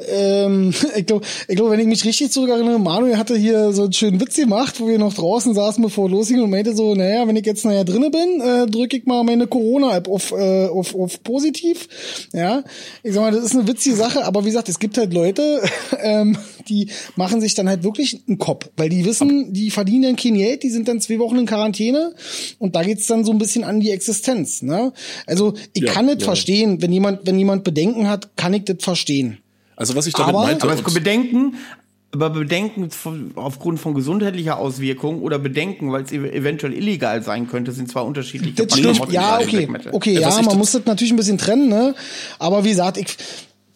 [0.09, 3.93] Ähm, ich glaube, ich glaub, wenn ich mich richtig zurückerinnere, Manuel hatte hier so einen
[3.93, 7.37] schönen Witz gemacht, wo wir noch draußen saßen, bevor losging und meinte so, naja, wenn
[7.37, 11.23] ich jetzt nachher drinnen bin, äh, drücke ich mal meine Corona-App auf, äh, auf, auf
[11.23, 11.89] positiv.
[12.33, 12.63] Ja,
[13.03, 15.63] ich sag mal, das ist eine witzige Sache, aber wie gesagt, es gibt halt Leute,
[16.03, 16.37] ähm,
[16.69, 20.35] die machen sich dann halt wirklich einen Kopf, weil die wissen, die verdienen dann kein
[20.35, 22.15] Geld, die sind dann zwei Wochen in Quarantäne
[22.59, 24.63] und da geht's dann so ein bisschen an die Existenz.
[24.63, 24.93] Ne?
[25.27, 26.27] Also ich ja, kann nicht ja.
[26.27, 29.39] verstehen, wenn jemand, wenn jemand Bedenken hat, kann ich das verstehen.
[29.77, 30.69] Also was ich damit aber, meinte.
[30.69, 31.57] Aber Bedenken,
[32.13, 37.73] aber Bedenken von, aufgrund von gesundheitlicher Auswirkungen oder Bedenken, weil es eventuell illegal sein könnte,
[37.73, 38.67] sind zwar unterschiedliche.
[38.67, 39.13] Das stimmt.
[39.13, 41.95] Ja, okay, okay, ja, man muss das natürlich ein bisschen trennen, ne?
[42.39, 43.17] Aber wie gesagt, ich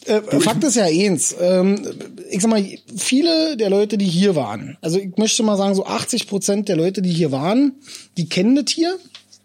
[0.07, 1.37] äh, Fakt ist ja eins.
[1.39, 1.87] Ähm,
[2.31, 2.65] ich sag mal,
[2.97, 6.77] viele der Leute, die hier waren, also ich möchte mal sagen, so 80 Prozent der
[6.77, 7.75] Leute, die hier waren,
[8.17, 8.97] die kennen das hier.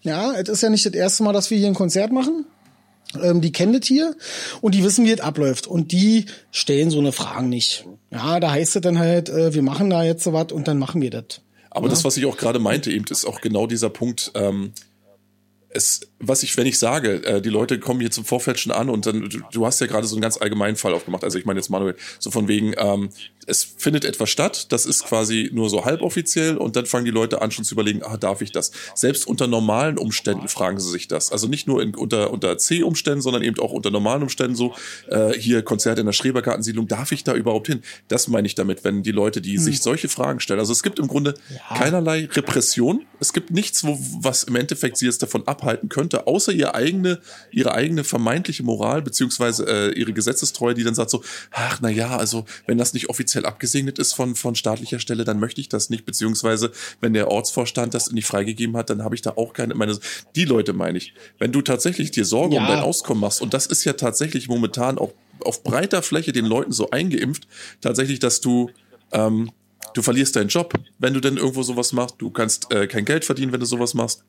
[0.06, 2.46] Ja, es ist ja nicht das erste Mal, dass wir hier ein Konzert machen.
[3.22, 4.16] Ähm, die kennen das hier
[4.62, 5.68] und die wissen, wie es abläuft.
[5.68, 7.86] Und die stellen so eine Fragen nicht.
[8.12, 10.78] Ja, da heißt es dann halt, äh, wir machen da jetzt so was und dann
[10.78, 11.42] machen wir das.
[11.70, 11.90] Aber ja?
[11.90, 14.74] das, was ich auch gerade meinte, eben, ist auch genau dieser Punkt, ähm,
[15.70, 19.06] es, was ich, wenn ich sage, äh, die Leute kommen hier zum Vorfälschen an und
[19.06, 21.24] dann, du, du hast ja gerade so einen ganz allgemeinen Fall aufgemacht.
[21.24, 23.10] Also ich meine jetzt Manuel, so von wegen, ähm,
[23.46, 27.42] es findet etwas statt, das ist quasi nur so halboffiziell und dann fangen die Leute
[27.42, 28.72] an schon zu überlegen, ah, darf ich das?
[28.96, 31.32] Selbst unter normalen Umständen fragen sie sich das.
[31.32, 34.74] Also nicht nur in, unter, unter C-Umständen, sondern eben auch unter normalen Umständen so,
[35.10, 37.82] äh, hier Konzert in der Schrebergartensiedlung, darf ich da überhaupt hin?
[38.08, 39.64] Das meine ich damit, wenn die Leute, die hm.
[39.64, 40.60] sich solche Fragen stellen.
[40.60, 41.78] Also es gibt im Grunde ja.
[41.78, 43.06] keinerlei Repression.
[43.20, 47.20] Es gibt nichts, wo, was im Endeffekt sie jetzt davon abhalten könnte, außer ihre eigene,
[47.52, 52.18] ihre eigene vermeintliche Moral, beziehungsweise äh, ihre Gesetzestreue, die dann sagt so, ach, na ja,
[52.18, 55.70] also wenn das nicht offiziell offiziell abgesegnet ist von, von staatlicher Stelle, dann möchte ich
[55.70, 56.06] das nicht.
[56.06, 56.72] Beziehungsweise,
[57.02, 59.98] wenn der Ortsvorstand das nicht freigegeben hat, dann habe ich da auch keine, meine,
[60.36, 61.14] die Leute meine ich.
[61.38, 62.62] Wenn du tatsächlich dir Sorgen ja.
[62.62, 66.46] um dein Auskommen machst, und das ist ja tatsächlich momentan auch auf breiter Fläche den
[66.46, 67.48] Leuten so eingeimpft,
[67.82, 68.70] tatsächlich, dass du,
[69.12, 69.52] ähm,
[69.94, 72.16] du verlierst deinen Job, wenn du denn irgendwo sowas machst.
[72.20, 74.24] Du kannst äh, kein Geld verdienen, wenn du sowas machst.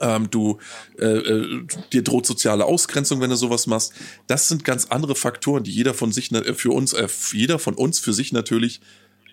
[0.00, 0.58] Ähm, du
[0.98, 3.92] äh, äh, dir droht soziale Ausgrenzung, wenn du sowas machst.
[4.26, 7.74] Das sind ganz andere Faktoren, die jeder von sich äh, für uns, äh, jeder von
[7.74, 8.80] uns für sich natürlich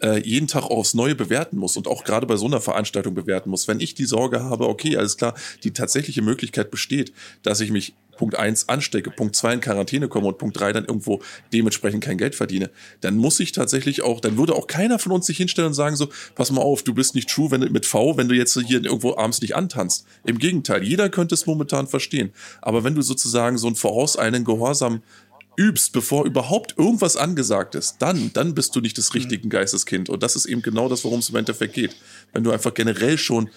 [0.01, 3.49] äh, jeden Tag aufs Neue bewerten muss und auch gerade bei so einer Veranstaltung bewerten
[3.49, 3.68] muss.
[3.68, 7.93] Wenn ich die Sorge habe, okay, alles klar, die tatsächliche Möglichkeit besteht, dass ich mich
[8.22, 12.20] Punkt eins anstecke, Punkt zwei in Quarantäne komme und Punkt drei dann irgendwo dementsprechend kein
[12.20, 12.70] Geld verdiene,
[13.00, 15.96] dann muss ich tatsächlich auch, dann würde auch keiner von uns sich hinstellen und sagen
[15.96, 18.86] so, pass mal auf, du bist nicht true wenn, mit V, wenn du jetzt hier
[18.86, 20.06] irgendwo abends nicht antanzt.
[20.24, 22.32] Im Gegenteil, jeder könnte es momentan verstehen.
[22.62, 25.02] Aber wenn du sozusagen so einen vorauseilenden Gehorsam
[25.58, 30.10] übst, bevor überhaupt irgendwas angesagt ist, dann, dann bist du nicht das richtige Geisteskind.
[30.10, 31.96] Und das ist eben genau das, worum es im Endeffekt geht.
[32.34, 33.50] Wenn du einfach generell schon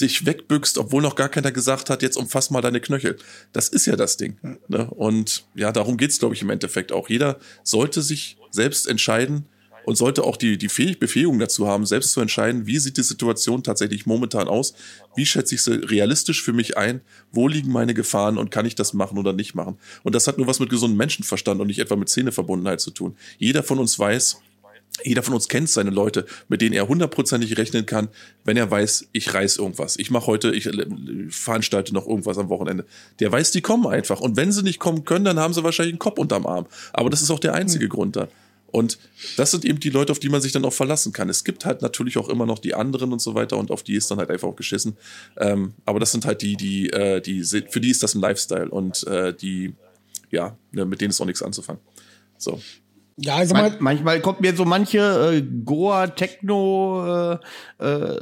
[0.00, 3.16] dich wegbückst, obwohl noch gar keiner gesagt hat, jetzt umfass mal deine Knöchel.
[3.52, 4.36] Das ist ja das Ding.
[4.68, 4.88] Ne?
[4.90, 7.08] Und ja, darum geht's, glaube ich, im Endeffekt auch.
[7.08, 9.46] Jeder sollte sich selbst entscheiden,
[9.88, 13.02] und sollte auch die, die Fähig Befähigung dazu haben, selbst zu entscheiden, wie sieht die
[13.02, 14.74] Situation tatsächlich momentan aus,
[15.16, 17.00] wie schätze ich sie realistisch für mich ein,
[17.32, 19.78] wo liegen meine Gefahren und kann ich das machen oder nicht machen.
[20.02, 23.16] Und das hat nur was mit gesundem Menschenverstand und nicht etwa mit Zähneverbundenheit zu tun.
[23.38, 24.42] Jeder von uns weiß,
[25.04, 28.08] jeder von uns kennt seine Leute, mit denen er hundertprozentig rechnen kann,
[28.44, 29.96] wenn er weiß, ich reiß irgendwas.
[29.96, 30.86] Ich mache heute, ich äh,
[31.30, 32.84] veranstalte noch irgendwas am Wochenende.
[33.20, 34.20] Der weiß, die kommen einfach.
[34.20, 36.66] Und wenn sie nicht kommen können, dann haben sie wahrscheinlich einen Kopf unterm Arm.
[36.92, 37.90] Aber das ist auch der einzige mhm.
[37.90, 38.28] Grund da.
[38.70, 38.98] Und
[39.36, 41.30] das sind eben die Leute, auf die man sich dann auch verlassen kann.
[41.30, 43.94] Es gibt halt natürlich auch immer noch die anderen und so weiter und auf die
[43.94, 44.96] ist dann halt einfach auch geschissen.
[45.38, 48.68] Ähm, aber das sind halt die, die, äh, die, für die ist das ein Lifestyle
[48.68, 49.74] und äh, die,
[50.30, 51.80] ja, ne, mit denen ist auch nichts anzufangen.
[52.36, 52.60] So.
[53.20, 58.16] Ja, also Man, manchmal kommt mir so manche äh, Goa Techno äh, äh,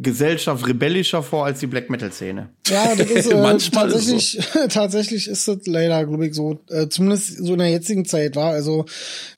[0.00, 2.48] Gesellschaft rebellischer vor als die Black Metal Szene.
[2.66, 4.66] Ja, das ist äh, tatsächlich ist so.
[4.68, 8.52] tatsächlich ist das leider glaube ich so, äh, zumindest so in der jetzigen Zeit war.
[8.52, 8.86] Also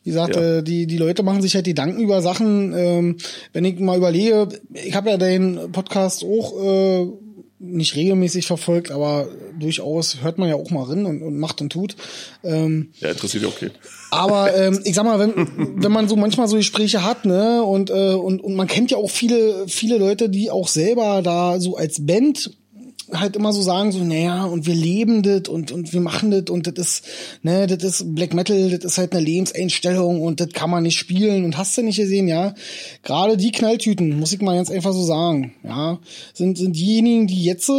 [0.05, 0.59] wie gesagt, ja.
[0.59, 2.73] äh, die die Leute machen sich halt Gedanken über Sachen.
[2.73, 3.17] Ähm,
[3.53, 7.09] wenn ich mal überlege, ich habe ja den Podcast auch äh,
[7.61, 11.71] nicht regelmäßig verfolgt, aber durchaus hört man ja auch mal rein und, und macht und
[11.71, 11.95] tut.
[12.43, 13.71] Ähm, ja, interessiert okay.
[14.11, 17.91] Aber ähm, ich sag mal, wenn, wenn man so manchmal so Gespräche hat, ne, und,
[17.91, 21.77] äh, und, und man kennt ja auch viele, viele Leute, die auch selber da so
[21.77, 22.51] als Band
[23.13, 26.45] halt immer so sagen, so, naja, und wir leben das und, und wir machen das
[26.51, 27.05] und das ist,
[27.43, 30.99] ne, das ist Black Metal, das ist halt eine Lebenseinstellung und das kann man nicht
[30.99, 32.55] spielen und hast du nicht gesehen, ja.
[33.03, 35.99] Gerade die Knalltüten, muss ich mal ganz einfach so sagen, ja,
[36.35, 37.71] sind, sind diejenigen, die jetzt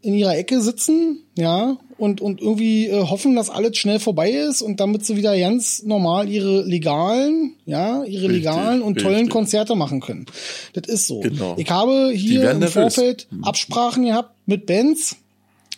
[0.00, 4.62] in ihrer Ecke sitzen, ja, und, und irgendwie äh, hoffen, dass alles schnell vorbei ist
[4.62, 9.04] und damit sie wieder ganz normal ihre legalen, ja, ihre richtig, legalen und richtig.
[9.04, 10.26] tollen Konzerte machen können.
[10.74, 11.20] Das ist so.
[11.20, 11.54] Genau.
[11.58, 13.44] Ich habe hier im Vorfeld hm.
[13.44, 15.16] Absprachen gehabt mit Bands,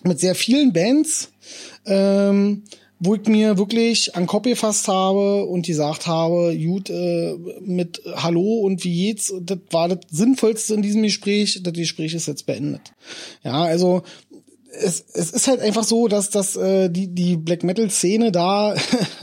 [0.05, 1.33] mit sehr vielen Bands,
[1.87, 2.62] ähm,
[3.01, 8.61] wo ich mir wirklich an Kopf gefasst habe und gesagt habe, gut, äh, mit Hallo
[8.61, 12.93] und wie geht's, das war das Sinnvollste in diesem Gespräch, das Gespräch ist jetzt beendet.
[13.43, 14.03] Ja, also
[14.71, 18.77] es, es ist halt einfach so, dass dass äh, die die Black Metal Szene da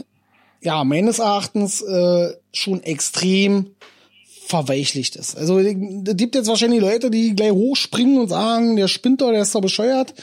[0.60, 3.70] ja meines Erachtens äh, schon extrem
[4.48, 5.36] verweichlicht ist.
[5.36, 5.74] Also es
[6.16, 9.60] gibt jetzt wahrscheinlich Leute, die gleich hochspringen und sagen, der spinnt doch, der ist doch
[9.60, 10.14] bescheuert.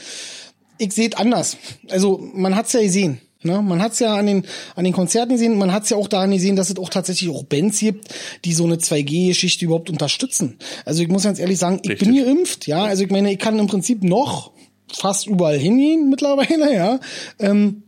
[0.78, 1.56] Ich sehe es anders.
[1.88, 3.20] Also man hat's ja gesehen.
[3.42, 3.62] Ne?
[3.62, 6.56] Man hat's ja an den, an den Konzerten gesehen, man hat's ja auch daran gesehen,
[6.56, 8.08] dass es auch tatsächlich auch Bands gibt,
[8.44, 10.58] die so eine 2G-Geschichte überhaupt unterstützen.
[10.84, 12.08] Also ich muss ganz ehrlich sagen, ich Richtig.
[12.08, 12.84] bin geimpft, ja.
[12.84, 14.50] Also ich meine, ich kann im Prinzip noch
[14.92, 16.98] fast überall hingehen mittlerweile, ja.
[17.38, 17.84] Ähm,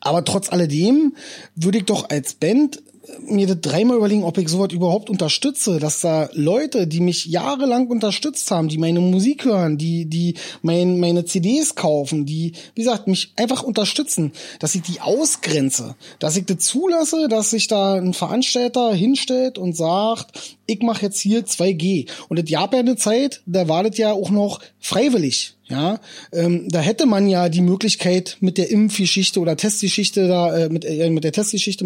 [0.00, 1.16] aber trotz alledem
[1.54, 2.82] würde ich doch als Band
[3.20, 7.88] mir das dreimal überlegen, ob ich sowas überhaupt unterstütze, dass da Leute, die mich jahrelang
[7.88, 13.08] unterstützt haben, die meine Musik hören, die, die mein, meine CDs kaufen, die, wie gesagt,
[13.08, 18.14] mich einfach unterstützen, dass ich die ausgrenze, dass ich das zulasse, dass sich da ein
[18.14, 22.08] Veranstalter hinstellt und sagt, ich mache jetzt hier 2G.
[22.28, 25.57] Und das gab ja eine Zeit, da war das ja auch noch freiwillig.
[25.68, 26.00] Ja,
[26.32, 30.86] ähm, da hätte man ja die Möglichkeit mit der Impfgeschichte oder Testgeschichte da äh, mit
[30.86, 31.84] äh, mit der Testgeschichte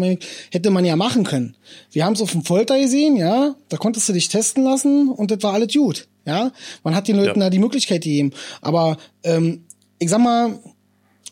[0.51, 1.57] hätte man ja machen können.
[1.91, 5.31] Wir haben es auf dem Folter gesehen, ja, da konntest du dich testen lassen und
[5.31, 6.07] das war alles gut.
[6.25, 6.53] Ja,
[6.83, 7.47] man hat den Leuten ja.
[7.47, 8.31] da die Möglichkeit gegeben.
[8.61, 9.65] Aber ähm,
[9.99, 10.59] ich sag mal,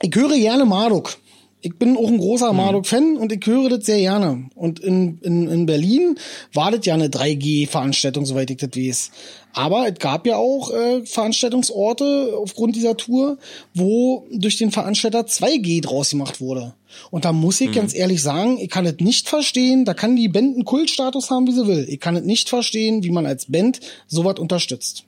[0.01, 1.17] ich höre gerne Marduk.
[1.64, 2.57] Ich bin auch ein großer mhm.
[2.57, 4.49] Marduk-Fan und ich höre das sehr gerne.
[4.55, 6.18] Und in, in, in Berlin
[6.53, 9.12] war das ja eine 3G-Veranstaltung, soweit ich das weiß.
[9.53, 13.38] Aber es gab ja auch äh, Veranstaltungsorte aufgrund dieser Tour,
[13.74, 16.74] wo durch den Veranstalter 2G draus gemacht wurde.
[17.12, 17.74] Und da muss ich mhm.
[17.74, 21.47] ganz ehrlich sagen, ich kann es nicht verstehen, da kann die Band einen Kultstatus haben,
[21.47, 21.86] wie sie will.
[21.89, 25.05] Ich kann es nicht verstehen, wie man als Band sowas unterstützt.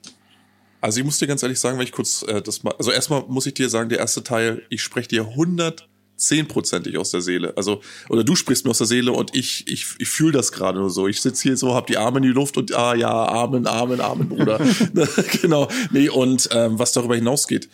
[0.80, 3.24] Also ich muss dir ganz ehrlich sagen, wenn ich kurz äh, das mal, also erstmal
[3.26, 7.56] muss ich dir sagen, der erste Teil, ich spreche dir 100 zehnprozentig aus der Seele.
[7.56, 10.78] Also, oder du sprichst mir aus der Seele und ich, ich, ich fühle das gerade
[10.78, 11.08] nur so.
[11.08, 14.00] Ich sitze hier so, hab die Arme in die Luft und ah ja, Amen, Amen,
[14.00, 14.60] Amen, Bruder.
[15.42, 15.68] genau.
[15.90, 17.68] Nee, und ähm, was darüber hinausgeht,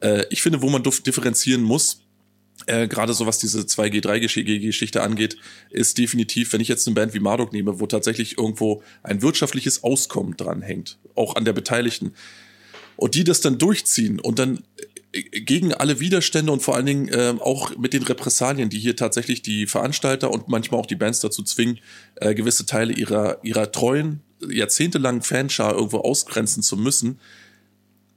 [0.00, 2.00] äh, ich finde, wo man differenzieren muss,
[2.66, 5.36] äh, gerade so was diese 2G, 3G-Geschichte angeht,
[5.70, 9.82] ist definitiv, wenn ich jetzt eine Band wie Marduk nehme, wo tatsächlich irgendwo ein wirtschaftliches
[9.82, 12.12] Auskommen dran hängt, auch an der Beteiligten,
[12.96, 14.62] und die das dann durchziehen und dann
[15.30, 19.42] gegen alle Widerstände und vor allen Dingen äh, auch mit den Repressalien, die hier tatsächlich
[19.42, 21.78] die Veranstalter und manchmal auch die Bands dazu zwingen,
[22.16, 27.20] äh, gewisse Teile ihrer, ihrer treuen, jahrzehntelangen Fanschar irgendwo ausgrenzen zu müssen,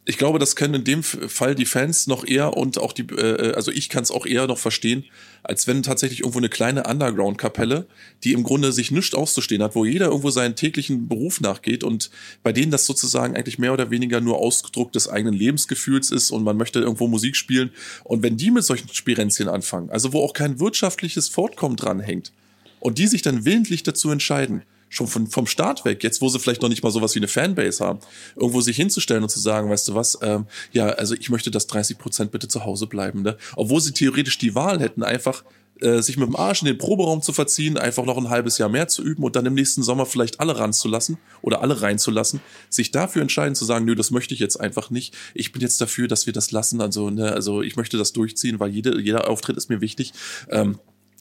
[0.09, 3.51] ich glaube, das können in dem Fall die Fans noch eher und auch die, äh,
[3.53, 5.03] also ich kann es auch eher noch verstehen,
[5.43, 7.87] als wenn tatsächlich irgendwo eine kleine Underground-Kapelle,
[8.23, 12.09] die im Grunde sich nichts auszustehen hat, wo jeder irgendwo seinen täglichen Beruf nachgeht und
[12.41, 16.41] bei denen das sozusagen eigentlich mehr oder weniger nur Ausdruck des eigenen Lebensgefühls ist und
[16.43, 17.71] man möchte irgendwo Musik spielen.
[18.05, 22.31] Und wenn die mit solchen Spirenzien anfangen, also wo auch kein wirtschaftliches Fortkommen dran hängt,
[22.79, 26.39] und die sich dann willentlich dazu entscheiden, schon von, vom Start weg, jetzt wo sie
[26.39, 27.99] vielleicht noch nicht mal sowas wie eine Fanbase haben,
[28.35, 31.67] irgendwo sich hinzustellen und zu sagen, weißt du was, ähm, ja, also ich möchte, dass
[31.67, 33.37] 30 Prozent bitte zu Hause bleiben, ne?
[33.55, 35.43] Obwohl sie theoretisch die Wahl hätten, einfach
[35.81, 38.69] äh, sich mit dem Arsch in den Proberaum zu verziehen, einfach noch ein halbes Jahr
[38.69, 42.91] mehr zu üben und dann im nächsten Sommer vielleicht alle ranzulassen oder alle reinzulassen, sich
[42.91, 45.15] dafür entscheiden zu sagen, nö, das möchte ich jetzt einfach nicht.
[45.33, 46.81] Ich bin jetzt dafür, dass wir das lassen.
[46.81, 50.13] Also, ne, also ich möchte das durchziehen, weil jede, jeder Auftritt ist mir wichtig.
[50.49, 50.79] Ähm,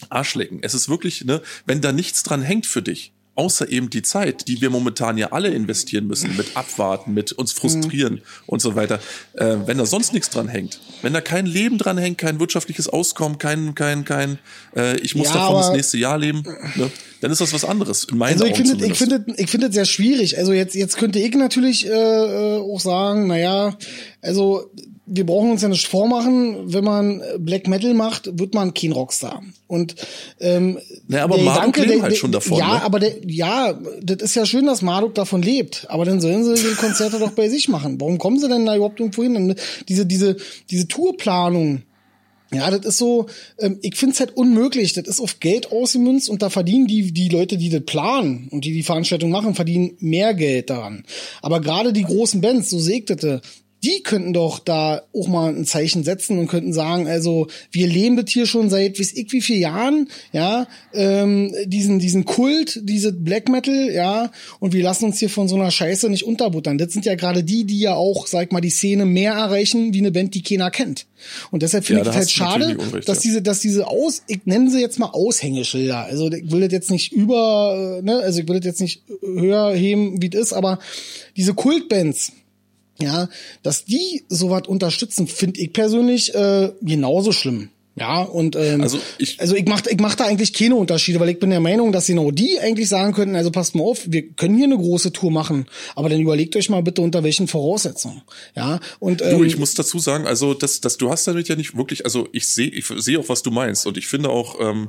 [0.08, 0.60] Arschlecken.
[0.62, 4.48] Es ist wirklich, ne, wenn da nichts dran hängt für dich, außer eben die Zeit,
[4.48, 8.20] die wir momentan ja alle investieren müssen, mit Abwarten, mit uns frustrieren mhm.
[8.46, 8.98] und so weiter,
[9.34, 12.88] äh, wenn da sonst nichts dran hängt, wenn da kein Leben dran hängt, kein wirtschaftliches
[12.88, 14.38] Auskommen, kein, kein, kein,
[14.74, 16.42] äh, ich muss ja, davon das nächste Jahr leben,
[16.74, 18.04] ne, dann ist das was anderes.
[18.04, 20.38] In meinen also ich finde, ich finde, ich finde es sehr schwierig.
[20.38, 23.76] Also jetzt, jetzt könnte ich natürlich äh, äh auch sagen, naja,
[24.22, 24.70] also
[25.06, 29.42] wir brauchen uns ja nicht vormachen, wenn man Black Metal macht, wird man kein Rockstar.
[29.68, 29.94] Und
[30.40, 32.58] ähm, naja, aber Marduk lebt halt schon davon.
[32.58, 32.82] Ja, ne?
[32.82, 35.86] aber der, ja, das ist ja schön, dass Marduk davon lebt.
[35.88, 38.00] Aber dann sollen sie die Konzerte doch bei sich machen.
[38.00, 39.54] Warum kommen sie denn da überhaupt irgendwo hin?
[39.88, 40.36] Diese, diese,
[40.70, 41.82] diese Tourplanung.
[42.52, 43.26] Ja, das ist so,
[43.58, 44.92] ähm, ich find's halt unmöglich.
[44.92, 48.64] Das ist auf Geld ausgemünzt und da verdienen die, die Leute, die das planen und
[48.64, 51.04] die die Veranstaltung machen, verdienen mehr Geld daran.
[51.42, 53.40] Aber gerade die großen Bands, so segtete,
[53.86, 58.16] die könnten doch da auch mal ein Zeichen setzen und könnten sagen, also wir leben
[58.16, 63.12] das hier schon seit weiß ich wie vielen Jahren, ja, ähm, diesen diesen Kult, diese
[63.12, 66.78] Black Metal, ja, und wir lassen uns hier von so einer Scheiße nicht unterbuttern.
[66.78, 70.00] Das sind ja gerade die, die ja auch, sag mal, die Szene mehr erreichen wie
[70.00, 71.06] eine Band, die keiner kennt.
[71.52, 73.22] Und deshalb finde ja, ich es halt schade, Unrecht, dass ja.
[73.22, 76.04] diese, dass diese aus, ich nenne sie jetzt mal Aushängeschilder.
[76.04, 79.72] Also ich will das jetzt nicht über, ne, also ich will das jetzt nicht höher
[79.74, 80.80] heben, wie es ist, aber
[81.36, 82.32] diese Kultbands,
[82.98, 83.28] ja,
[83.62, 87.70] dass die sowas unterstützen, finde ich persönlich äh, genauso schlimm.
[87.98, 91.30] Ja, und ähm, also ich, also ich mach, ich mach da eigentlich keine Unterschiede, weil
[91.30, 94.28] ich bin der Meinung, dass genau die eigentlich sagen könnten, also passt mal auf, wir
[94.32, 98.20] können hier eine große Tour machen, aber dann überlegt euch mal bitte unter welchen Voraussetzungen.
[98.54, 101.56] Ja, und ähm, du, ich muss dazu sagen, also das, das, du hast damit ja
[101.56, 104.60] nicht wirklich, also ich sehe, ich sehe auch, was du meinst und ich finde auch,
[104.60, 104.88] ähm,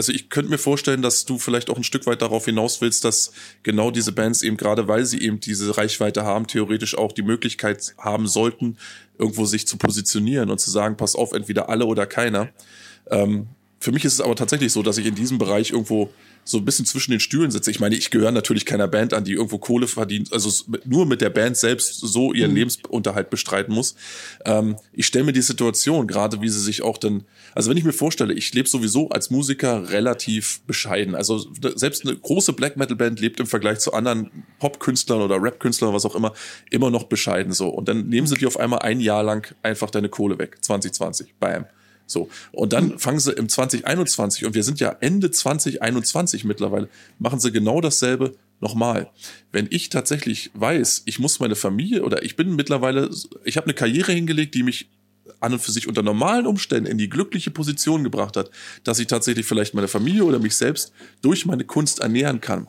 [0.00, 3.04] also ich könnte mir vorstellen, dass du vielleicht auch ein Stück weit darauf hinaus willst,
[3.04, 3.32] dass
[3.62, 7.94] genau diese Bands eben gerade, weil sie eben diese Reichweite haben, theoretisch auch die Möglichkeit
[7.98, 8.78] haben sollten,
[9.18, 12.48] irgendwo sich zu positionieren und zu sagen, pass auf, entweder alle oder keiner.
[13.10, 13.48] Ähm,
[13.78, 16.10] für mich ist es aber tatsächlich so, dass ich in diesem Bereich irgendwo
[16.44, 17.70] so ein bisschen zwischen den Stühlen sitze.
[17.70, 20.50] Ich meine, ich gehöre natürlich keiner Band an, die irgendwo Kohle verdient, also
[20.84, 22.56] nur mit der Band selbst so ihren mhm.
[22.56, 23.94] Lebensunterhalt bestreiten muss.
[24.44, 27.24] Ähm, ich stelle mir die Situation, gerade wie sie sich auch dann,
[27.54, 31.14] also wenn ich mir vorstelle, ich lebe sowieso als Musiker relativ bescheiden.
[31.14, 35.92] Also selbst eine große Black Metal Band lebt im Vergleich zu anderen Pop-Künstlern oder Rap-Künstlern,
[35.92, 36.32] was auch immer,
[36.70, 37.68] immer noch bescheiden so.
[37.68, 40.58] Und dann nehmen sie dir auf einmal ein Jahr lang einfach deine Kohle weg.
[40.60, 41.34] 2020.
[41.38, 41.66] Bam.
[42.10, 42.28] So.
[42.52, 46.88] Und dann fangen sie im 2021, und wir sind ja Ende 2021 mittlerweile,
[47.18, 49.10] machen sie genau dasselbe nochmal.
[49.52, 53.10] Wenn ich tatsächlich weiß, ich muss meine Familie oder ich bin mittlerweile,
[53.44, 54.88] ich habe eine Karriere hingelegt, die mich
[55.38, 58.50] an und für sich unter normalen Umständen in die glückliche Position gebracht hat,
[58.84, 60.92] dass ich tatsächlich vielleicht meine Familie oder mich selbst
[61.22, 62.68] durch meine Kunst ernähren kann,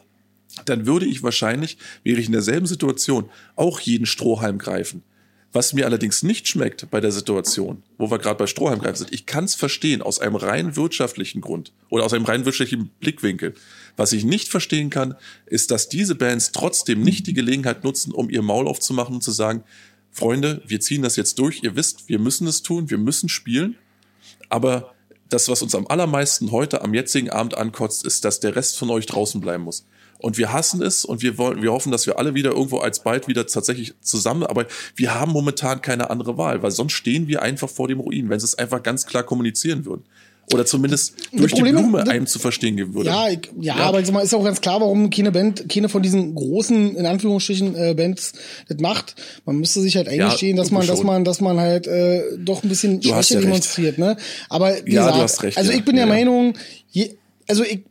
[0.65, 5.03] dann würde ich wahrscheinlich, wäre ich in derselben Situation, auch jeden Strohhalm greifen.
[5.53, 9.25] Was mir allerdings nicht schmeckt bei der Situation, wo wir gerade bei Strohhalmgreifen sind, ich
[9.25, 13.53] kann es verstehen aus einem rein wirtschaftlichen Grund oder aus einem rein wirtschaftlichen Blickwinkel.
[13.97, 18.29] Was ich nicht verstehen kann, ist, dass diese Bands trotzdem nicht die Gelegenheit nutzen, um
[18.29, 19.65] ihr Maul aufzumachen und zu sagen,
[20.09, 23.75] Freunde, wir ziehen das jetzt durch, ihr wisst, wir müssen es tun, wir müssen spielen,
[24.47, 24.93] aber
[25.27, 28.89] das, was uns am allermeisten heute am jetzigen Abend ankotzt, ist, dass der Rest von
[28.89, 29.85] euch draußen bleiben muss.
[30.21, 33.03] Und wir hassen es und wir wollen, wir hoffen, dass wir alle wieder irgendwo als
[33.03, 34.65] bald wieder tatsächlich zusammen, aber
[34.95, 38.39] wir haben momentan keine andere Wahl, weil sonst stehen wir einfach vor dem Ruin, wenn
[38.39, 40.03] sie es einfach ganz klar kommunizieren würden.
[40.53, 43.09] Oder zumindest durch Probleme, die Blume einem zu verstehen geben würde.
[43.09, 45.69] Ja, ich, ja, ja, aber ich sag mal, ist auch ganz klar, warum keine Band,
[45.69, 48.33] keine von diesen großen, in Anführungsstrichen, äh, Bands
[48.67, 49.15] das macht.
[49.45, 50.95] Man müsste sich halt eingestehen, ja, dass man, schon.
[50.95, 54.17] dass man, dass man halt äh, doch ein bisschen Schwäche ja demonstriert, ne?
[54.49, 56.53] Aber wie ja, gesagt, du hast recht, also ich bin der Meinung,
[56.89, 57.15] je,
[57.47, 57.81] also ich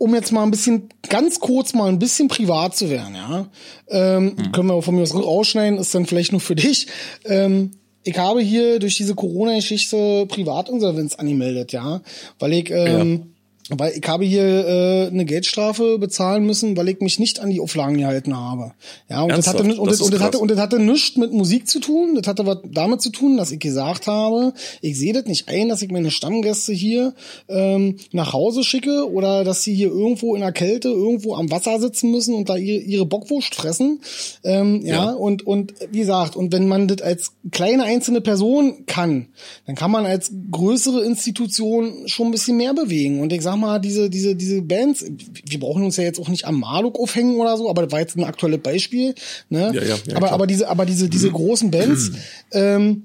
[0.00, 3.48] um jetzt mal ein bisschen, ganz kurz mal ein bisschen privat zu werden, ja.
[3.88, 4.52] Ähm, mhm.
[4.52, 6.86] Können wir von mir aus rausschneiden, ist dann vielleicht nur für dich.
[7.26, 7.72] Ähm,
[8.02, 12.00] ich habe hier durch diese Corona-Geschichte Privatinsolvenz angemeldet, ja.
[12.38, 13.29] Weil ich ähm.
[13.70, 17.60] Weil ich habe hier äh, eine Geldstrafe bezahlen müssen, weil ich mich nicht an die
[17.60, 18.72] Auflagen gehalten habe.
[19.08, 19.60] Ja, und Ernsthaft?
[19.60, 22.16] das hatte und das, und das hatte und das hatte nichts mit Musik zu tun.
[22.16, 25.68] Das hatte was damit zu tun, dass ich gesagt habe, ich sehe das nicht ein,
[25.68, 27.14] dass ich meine Stammgäste hier
[27.48, 31.78] ähm, nach Hause schicke oder dass sie hier irgendwo in der Kälte irgendwo am Wasser
[31.78, 34.00] sitzen müssen und da ihre, ihre Bockwurst fressen.
[34.42, 38.86] Ähm, ja, ja, und und wie gesagt, und wenn man das als kleine einzelne Person
[38.86, 39.28] kann,
[39.66, 43.20] dann kann man als größere Institution schon ein bisschen mehr bewegen.
[43.20, 45.04] Und ich sag mal, diese, diese, diese Bands,
[45.44, 48.00] wir brauchen uns ja jetzt auch nicht am Maluk aufhängen oder so, aber das war
[48.00, 49.14] jetzt ein aktuelles Beispiel.
[49.48, 49.72] Ne?
[49.74, 52.12] Ja, ja, ja, aber, aber diese, aber diese, diese großen Bands,
[52.52, 53.04] ähm,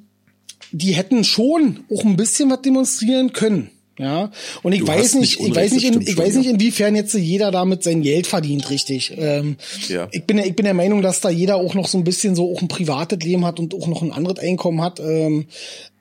[0.71, 3.69] die hätten schon auch ein bisschen was demonstrieren können.
[3.97, 4.29] Ja,
[4.61, 7.49] und ich du weiß nicht, ich weiß nicht, in, ich weiß nicht, inwiefern jetzt jeder
[7.49, 9.13] damit sein Geld verdient, richtig.
[9.17, 9.55] Ähm,
[9.87, 10.09] ja.
[10.11, 12.51] Ich bin, ich bin der Meinung, dass da jeder auch noch so ein bisschen so
[12.51, 14.99] auch ein privates Leben hat und auch noch ein anderes Einkommen hat.
[14.99, 15.45] Ähm,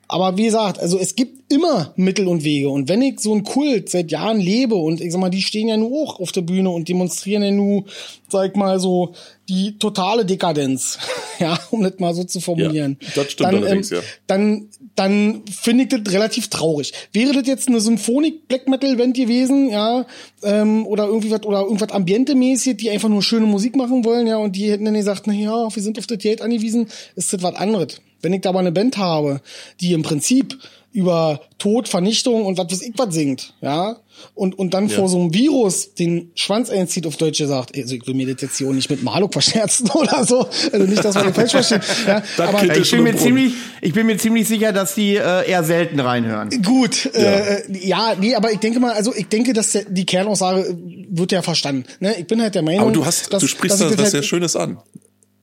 [0.07, 2.69] aber wie gesagt, also es gibt immer Mittel und Wege.
[2.69, 5.67] Und wenn ich so ein Kult seit Jahren lebe und ich sag mal, die stehen
[5.67, 7.85] ja nur auch auf der Bühne und demonstrieren ja nur,
[8.29, 9.13] sag ich mal so,
[9.47, 10.97] die totale Dekadenz,
[11.39, 12.97] ja, um das mal so zu formulieren.
[12.99, 14.03] Ja, das stimmt dann, allerdings, ähm, ja.
[14.27, 16.93] Dann, dann finde ich das relativ traurig.
[17.13, 20.05] Wäre das jetzt eine Symphonik Black Metal Band gewesen, ja,
[20.43, 24.37] ähm, oder irgendwie was, oder irgendwas Ambiente-mäßig, die einfach nur schöne Musik machen wollen, ja,
[24.37, 27.43] und die hätten dann gesagt, na ja, wir sind auf das Geld angewiesen, ist das
[27.43, 28.01] was anderes.
[28.25, 29.39] Wenn ich da aber eine Band habe,
[29.79, 30.57] die im Prinzip
[30.91, 33.97] über Tod, Vernichtung und was weiß ich was singt, ja,
[34.33, 34.95] und, und dann ja.
[34.95, 38.41] vor so einem Virus den Schwanz einzieht, auf Deutsch gesagt, also ich will mir das
[38.41, 41.51] jetzt hier auch nicht mit Maluk verscherzen oder so, also nicht, dass man den falsch
[41.51, 45.47] versteht, ja, aber ich bin, mir ziemlich, ich bin mir ziemlich sicher, dass die äh,
[45.47, 46.49] eher selten reinhören.
[46.63, 47.19] Gut, ja.
[47.19, 50.75] Äh, ja, nee, aber ich denke mal, also ich denke, dass der, die Kernaussage
[51.09, 53.81] wird ja verstanden, ne, ich bin halt der Meinung, aber du hast, dass, du sprichst
[53.81, 54.79] da was halt, sehr Schönes an.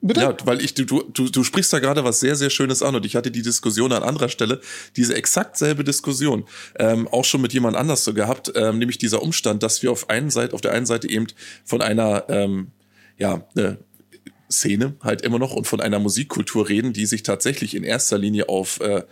[0.05, 0.19] Bitte?
[0.19, 3.05] Ja, weil ich, du, du, du sprichst da gerade was sehr, sehr Schönes an und
[3.05, 4.59] ich hatte die Diskussion an anderer Stelle,
[4.97, 6.43] diese exakt selbe Diskussion,
[6.77, 10.09] ähm, auch schon mit jemand anders so gehabt, ähm, nämlich dieser Umstand, dass wir auf
[10.09, 11.27] einen Seite, auf der einen Seite eben
[11.63, 12.67] von einer, ähm,
[13.17, 13.75] ja, äh,
[14.51, 18.49] Szene halt immer noch und von einer Musikkultur reden, die sich tatsächlich in erster Linie
[18.49, 19.03] auf äh,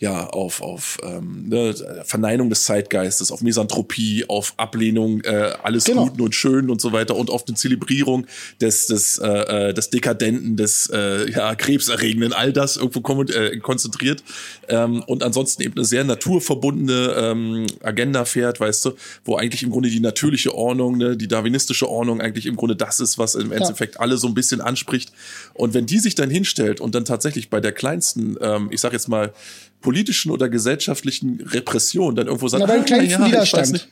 [0.00, 1.74] ja, auf, auf ähm, ne,
[2.04, 6.06] Verneinung des Zeitgeistes, auf Misanthropie, auf Ablehnung äh, alles genau.
[6.06, 8.26] Guten und Schönen und so weiter und auf eine Zelebrierung
[8.60, 14.24] des, des, äh, äh des Dekadenten, des äh, ja, Krebserregenden, all das irgendwo äh, konzentriert
[14.68, 18.92] ähm, und ansonsten eben eine sehr naturverbundene ähm, Agenda fährt, weißt du,
[19.24, 22.98] wo eigentlich im Grunde die natürliche Ordnung, ne, die darwinistische Ordnung eigentlich im Grunde das
[22.98, 23.58] ist, was im ja.
[23.58, 25.12] Endeffekt alle so ein bisschen anspricht.
[25.54, 28.92] Und wenn die sich dann hinstellt und dann tatsächlich bei der kleinsten, ähm, ich sag
[28.92, 29.32] jetzt mal,
[29.84, 33.88] politischen oder gesellschaftlichen Repression dann irgendwo sagt, ja, beim ah, kleinsten ja, Widerstand.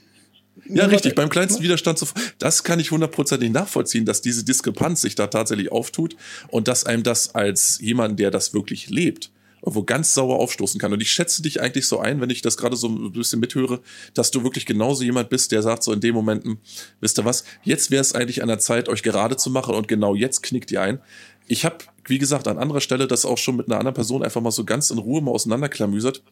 [0.65, 2.03] Ja, richtig, beim kleinsten Widerstand,
[2.39, 6.17] das kann ich hundertprozentig nachvollziehen, dass diese Diskrepanz sich da tatsächlich auftut
[6.49, 9.31] und dass einem das als jemand, der das wirklich lebt,
[9.61, 10.93] irgendwo ganz sauer aufstoßen kann.
[10.95, 13.81] Und ich schätze dich eigentlich so ein, wenn ich das gerade so ein bisschen mithöre,
[14.15, 16.59] dass du wirklich genauso jemand bist, der sagt so in dem Momenten,
[17.01, 19.89] wisst ihr was, jetzt wäre es eigentlich an der Zeit, euch gerade zu machen und
[19.89, 21.01] genau jetzt knickt ihr ein.
[21.49, 24.41] Ich habe, wie gesagt, an anderer Stelle das auch schon mit einer anderen Person einfach
[24.41, 26.23] mal so ganz in Ruhe mal auseinanderklamüsert.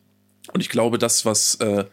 [0.53, 1.85] Und ich glaube, das, was äh,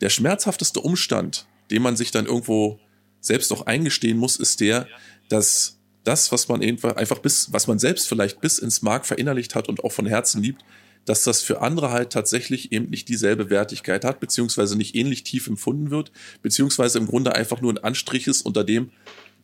[0.00, 2.78] der schmerzhafteste Umstand, den man sich dann irgendwo
[3.20, 4.86] selbst auch eingestehen muss, ist der,
[5.28, 9.68] dass das, was man einfach bis, was man selbst vielleicht bis ins Mark verinnerlicht hat
[9.68, 10.62] und auch von Herzen liebt,
[11.06, 15.46] dass das für andere halt tatsächlich eben nicht dieselbe Wertigkeit hat, beziehungsweise nicht ähnlich tief
[15.46, 16.12] empfunden wird,
[16.42, 18.90] beziehungsweise im Grunde einfach nur ein Anstrich ist, unter dem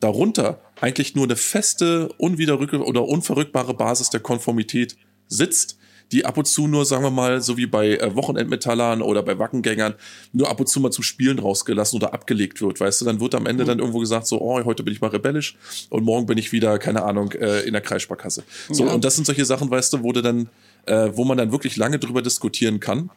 [0.01, 4.97] darunter eigentlich nur eine feste, unwiderrückbare oder unverrückbare Basis der Konformität
[5.27, 5.77] sitzt,
[6.11, 9.39] die ab und zu nur, sagen wir mal, so wie bei äh, Wochenendmetallern oder bei
[9.39, 9.93] Wackengängern,
[10.33, 13.33] nur ab und zu mal zum Spielen rausgelassen oder abgelegt wird, weißt du, dann wird
[13.33, 13.67] am Ende mhm.
[13.67, 15.55] dann irgendwo gesagt, so, oh, heute bin ich mal rebellisch
[15.89, 18.43] und morgen bin ich wieder, keine Ahnung, äh, in der Kreissparkasse.
[18.69, 18.93] So, ja.
[18.93, 20.49] und das sind solche Sachen, weißt du, wo du dann,
[20.85, 23.09] äh, wo man dann wirklich lange drüber diskutieren kann.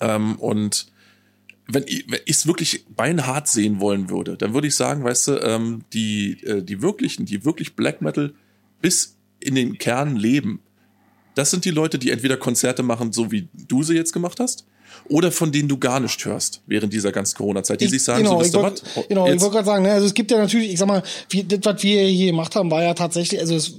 [0.00, 0.88] Ähm, und
[1.68, 5.82] wenn ich es wirklich beinhart sehen wollen würde, dann würde ich sagen, weißt du, ähm,
[5.92, 8.32] die, äh, die wirklichen, die wirklich Black Metal
[8.80, 10.60] bis in den Kern leben,
[11.34, 14.66] das sind die Leute, die entweder Konzerte machen, so wie du sie jetzt gemacht hast,
[15.08, 18.22] oder von denen du gar nicht hörst während dieser ganzen Corona-Zeit, die ich, sich sagen,
[18.22, 19.06] genau, so wisst ihr was?
[19.08, 19.36] Genau, jetzt?
[19.36, 21.60] ich wollte gerade sagen, ne, also es gibt ja natürlich, ich sag mal, wie, das,
[21.62, 23.74] was wir hier gemacht haben, war ja tatsächlich, also es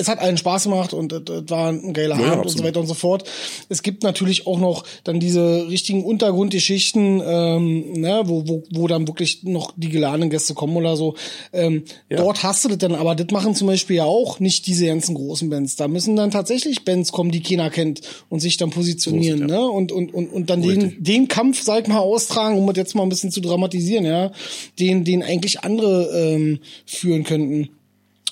[0.00, 2.80] es hat allen Spaß gemacht und es war ein geiler ja, Abend und so weiter
[2.80, 3.24] und so fort.
[3.68, 9.06] Es gibt natürlich auch noch dann diese richtigen Untergrundgeschichten, ähm, ne, wo, wo, wo dann
[9.06, 11.14] wirklich noch die geladenen Gäste kommen oder so.
[11.52, 12.16] Ähm, ja.
[12.16, 15.14] Dort hast du das dann, aber das machen zum Beispiel ja auch nicht diese ganzen
[15.14, 15.76] großen Bands.
[15.76, 19.60] Da müssen dann tatsächlich Bands kommen, die keiner kennt und sich dann positionieren, so ja.
[19.60, 19.66] ne?
[19.66, 22.94] Und, und, und, und dann den, den Kampf, sag ich mal, austragen, um das jetzt
[22.94, 24.32] mal ein bisschen zu dramatisieren, ja,
[24.78, 27.70] den, den eigentlich andere ähm, führen könnten.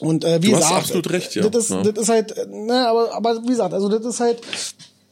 [0.01, 1.49] Und äh, wie du gesagt, hast absolut recht, ja.
[1.49, 1.83] Das ist, ja.
[1.83, 4.41] das ist halt, ne, aber, aber wie gesagt, also das ist halt,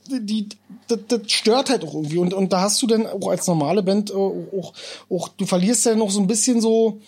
[0.08, 0.48] die,
[0.88, 2.18] das, das stört halt auch irgendwie.
[2.18, 4.72] Und, und da hast du dann auch als normale Band äh, auch,
[5.10, 7.00] auch, du verlierst ja noch so ein bisschen so,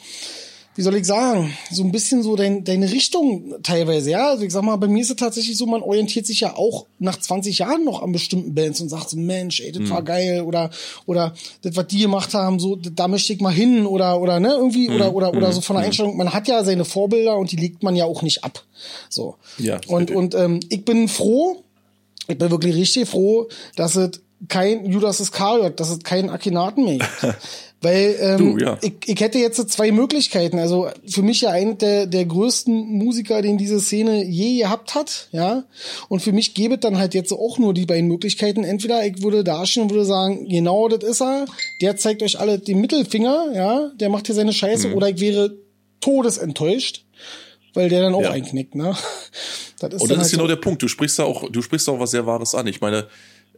[0.79, 4.29] wie soll ich sagen, so ein bisschen so dein, deine Richtung teilweise, ja.
[4.29, 6.87] Also ich sag mal, bei mir ist es tatsächlich so, man orientiert sich ja auch
[7.01, 9.91] nach 20 Jahren noch an bestimmten Bands und sagt so, Mensch, ey, das mhm.
[9.91, 10.71] war geil oder,
[11.05, 14.53] oder das, was die gemacht haben, so, da möchte ich mal hin oder, oder, ne,
[14.53, 14.95] irgendwie, mhm.
[14.95, 15.53] oder, oder, oder mhm.
[15.53, 15.87] so von der mhm.
[15.89, 16.17] Einstellung.
[16.17, 18.63] Man hat ja seine Vorbilder und die legt man ja auch nicht ab.
[19.09, 19.35] So.
[19.59, 19.81] Ja.
[19.89, 21.65] Und, und, ähm, ich bin froh,
[22.29, 26.99] ich bin wirklich richtig froh, dass es kein Judas Iskariot, dass es keinen Akinaten mehr
[26.99, 27.37] gibt.
[27.81, 28.77] Weil ähm, du, ja.
[28.83, 30.59] ich, ich hätte jetzt zwei Möglichkeiten.
[30.59, 35.29] Also für mich ja einer der, der größten Musiker, den diese Szene je gehabt hat,
[35.31, 35.65] ja.
[36.09, 38.65] Und für mich gäbe es dann halt jetzt auch nur die beiden Möglichkeiten.
[38.65, 41.47] Entweder ich würde dastehen und würde sagen, genau das ist er,
[41.81, 44.95] der zeigt euch alle den Mittelfinger, ja, der macht hier seine Scheiße, mhm.
[44.95, 45.57] oder ich wäre
[46.01, 47.05] todesenttäuscht,
[47.75, 48.33] weil der dann auch ja.
[48.33, 48.97] einknickt, ne?
[49.81, 50.83] Das ist und das ist halt genau so der Punkt.
[50.83, 52.67] Du sprichst da auch, du sprichst da auch was sehr Wahres an.
[52.67, 53.07] Ich meine,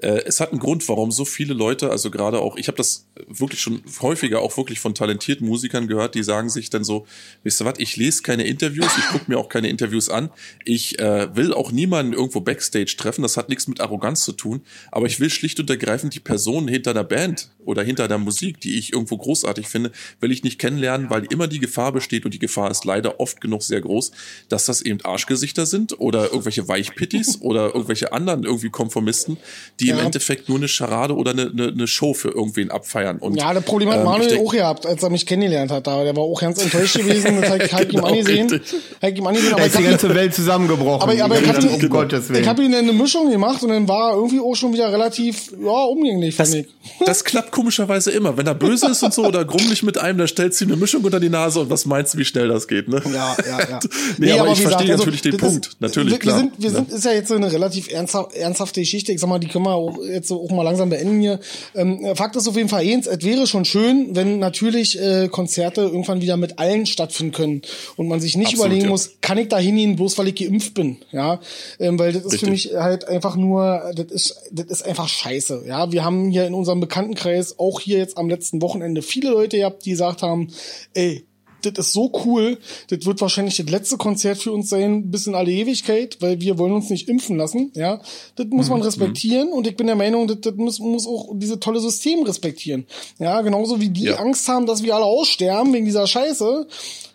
[0.03, 3.07] äh, es hat einen Grund, warum so viele Leute, also gerade auch, ich habe das
[3.29, 7.07] wirklich schon häufiger auch wirklich von talentierten Musikern gehört, die sagen sich dann so,
[7.43, 10.31] wisst ihr was, ich lese keine Interviews, ich gucke mir auch keine Interviews an,
[10.65, 14.63] ich äh, will auch niemanden irgendwo Backstage treffen, das hat nichts mit Arroganz zu tun,
[14.91, 18.61] aber ich will schlicht und ergreifend die Person hinter der Band oder hinter der Musik,
[18.61, 22.35] die ich irgendwo großartig finde, will ich nicht kennenlernen, weil immer die Gefahr besteht und
[22.35, 24.13] die Gefahr ist leider oft genug sehr groß,
[24.49, 29.37] dass das eben Arschgesichter sind oder irgendwelche Weichpittis oder irgendwelche anderen irgendwie Konformisten,
[29.79, 29.99] die ja.
[29.99, 33.19] im Endeffekt nur eine Scharade oder eine, eine, eine Show für irgendwen abfeiern.
[33.19, 35.87] Und, ja, der Problem hat ähm, Manuel denk, auch gehabt, als er mich kennengelernt hat.
[35.87, 37.41] Da, der war auch ganz enttäuscht gewesen.
[37.41, 38.61] Das hat, genau, ihm angesehen.
[39.03, 41.03] Hat ihm angesehen aber ist die ganze Welt zusammengebrochen.
[41.03, 42.37] Aber, aber ich habe um.
[42.37, 45.53] Ich habe ihm eine Mischung gemacht und dann war er irgendwie auch schon wieder relativ
[45.53, 46.67] ja, umgänglich, das, ich.
[47.05, 48.37] Das klappt komischerweise immer.
[48.37, 50.81] Wenn er böse ist und so oder grummelig mit einem, dann stellst du ihm eine
[50.81, 53.03] Mischung unter die Nase und was meinst du, wie schnell das geht, ne?
[53.13, 53.81] Ja, ja, ja.
[54.19, 55.67] nee, nee, aber, aber ich verstehe gesagt, natürlich also, den Punkt.
[55.67, 56.37] Ist, natürlich, wir, klar.
[56.37, 59.13] Wir sind, wir sind, ist ja jetzt so eine relativ ernsthafte Geschichte.
[59.13, 61.41] Ich sag mal, die können wir auch jetzt so auch mal langsam beenden hier.
[61.75, 65.83] Ähm, Fakt ist auf jeden Fall eins, es wäre schon schön, wenn natürlich äh, Konzerte
[65.83, 67.63] irgendwann wieder mit allen stattfinden können
[67.97, 68.91] und man sich nicht Absolut, überlegen ja.
[68.91, 71.41] muss, kann ich da hingehen, bloß weil ich geimpft bin, ja,
[71.79, 72.47] ähm, weil das ist Richtig.
[72.47, 75.91] für mich halt einfach nur, das ist, das ist einfach scheiße, ja.
[75.93, 79.85] Wir haben hier in unserem Bekanntenkreis auch hier jetzt am letzten Wochenende viele Leute gehabt,
[79.85, 80.49] die gesagt haben,
[80.95, 81.25] ey,
[81.63, 82.59] das ist so cool.
[82.89, 86.59] Das wird wahrscheinlich das letzte Konzert für uns sein, bis in alle Ewigkeit, weil wir
[86.59, 87.73] wollen uns nicht impfen lassen.
[87.75, 88.01] Ja,
[88.37, 88.87] das muss man mhm.
[88.87, 92.87] respektieren und ich bin der Meinung, das, das muss, muss auch diese tolle System respektieren.
[93.19, 94.17] Ja, genauso wie die ja.
[94.17, 96.67] Angst haben, dass wir alle aussterben wegen dieser Scheiße,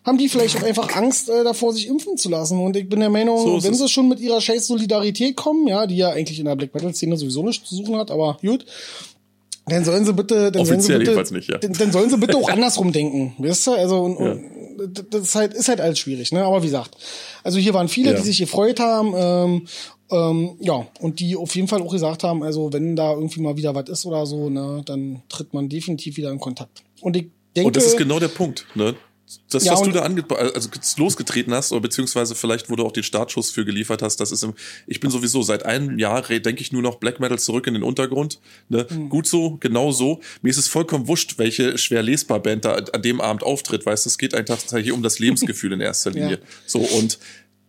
[0.06, 2.60] haben die vielleicht auch einfach Angst äh, davor, sich impfen zu lassen.
[2.60, 5.88] Und ich bin der Meinung, so wenn sie schon mit ihrer scheiß Solidarität kommen, ja,
[5.88, 8.66] die ja eigentlich in der Black Metal Szene sowieso nichts zu suchen hat, aber gut,
[9.68, 11.57] dann sollen sie bitte, dann sollen sie bitte, nicht, ja.
[11.57, 13.72] dann, dann, sollen sie bitte auch andersrum denken, weißt du?
[13.72, 14.32] Also und, ja.
[14.32, 16.43] und, das ist halt, ist halt alles schwierig, ne?
[16.43, 16.95] Aber wie gesagt,
[17.43, 18.18] also hier waren viele, ja.
[18.18, 19.68] die sich gefreut haben, ähm,
[20.11, 23.57] ähm, ja, und die auf jeden Fall auch gesagt haben, also wenn da irgendwie mal
[23.57, 26.84] wieder was ist oder so, ne, dann tritt man definitiv wieder in Kontakt.
[27.01, 27.68] Und ich denke.
[27.68, 28.95] Und das ist genau der Punkt, ne?
[29.49, 32.91] Das, ja, was du da ange also losgetreten hast, oder beziehungsweise vielleicht, wo du auch
[32.91, 34.53] den Startschuss für geliefert hast, das ist im,
[34.86, 37.84] ich bin sowieso seit einem Jahr, denke ich nur noch Black Metal zurück in den
[37.84, 38.39] Untergrund.
[38.69, 38.86] Ne?
[38.89, 39.09] Mhm.
[39.09, 40.21] Gut so, genau so.
[40.41, 44.05] Mir ist es vollkommen wurscht, welche schwer lesbar Band da an dem Abend auftritt, weißt
[44.05, 46.36] du, es geht einfach hier um das Lebensgefühl in erster Linie.
[46.36, 46.47] ja.
[46.67, 47.17] So, und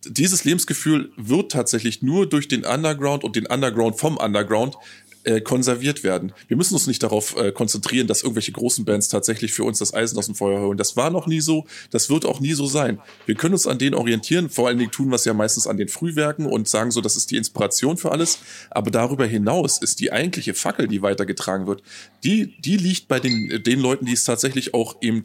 [0.05, 4.75] dieses Lebensgefühl wird tatsächlich nur durch den Underground und den Underground vom Underground
[5.27, 6.31] äh, konserviert werden.
[6.47, 9.93] Wir müssen uns nicht darauf äh, konzentrieren, dass irgendwelche großen Bands tatsächlich für uns das
[9.93, 10.77] Eisen aus dem Feuer holen.
[10.77, 12.99] Das war noch nie so, das wird auch nie so sein.
[13.25, 15.75] Wir können uns an denen orientieren, vor allen Dingen tun wir es ja meistens an
[15.75, 18.39] den Frühwerken und sagen so, das ist die Inspiration für alles.
[18.69, 21.83] Aber darüber hinaus ist die eigentliche Fackel, die weitergetragen wird,
[22.23, 25.23] die, die liegt bei den, den Leuten, die es tatsächlich auch eben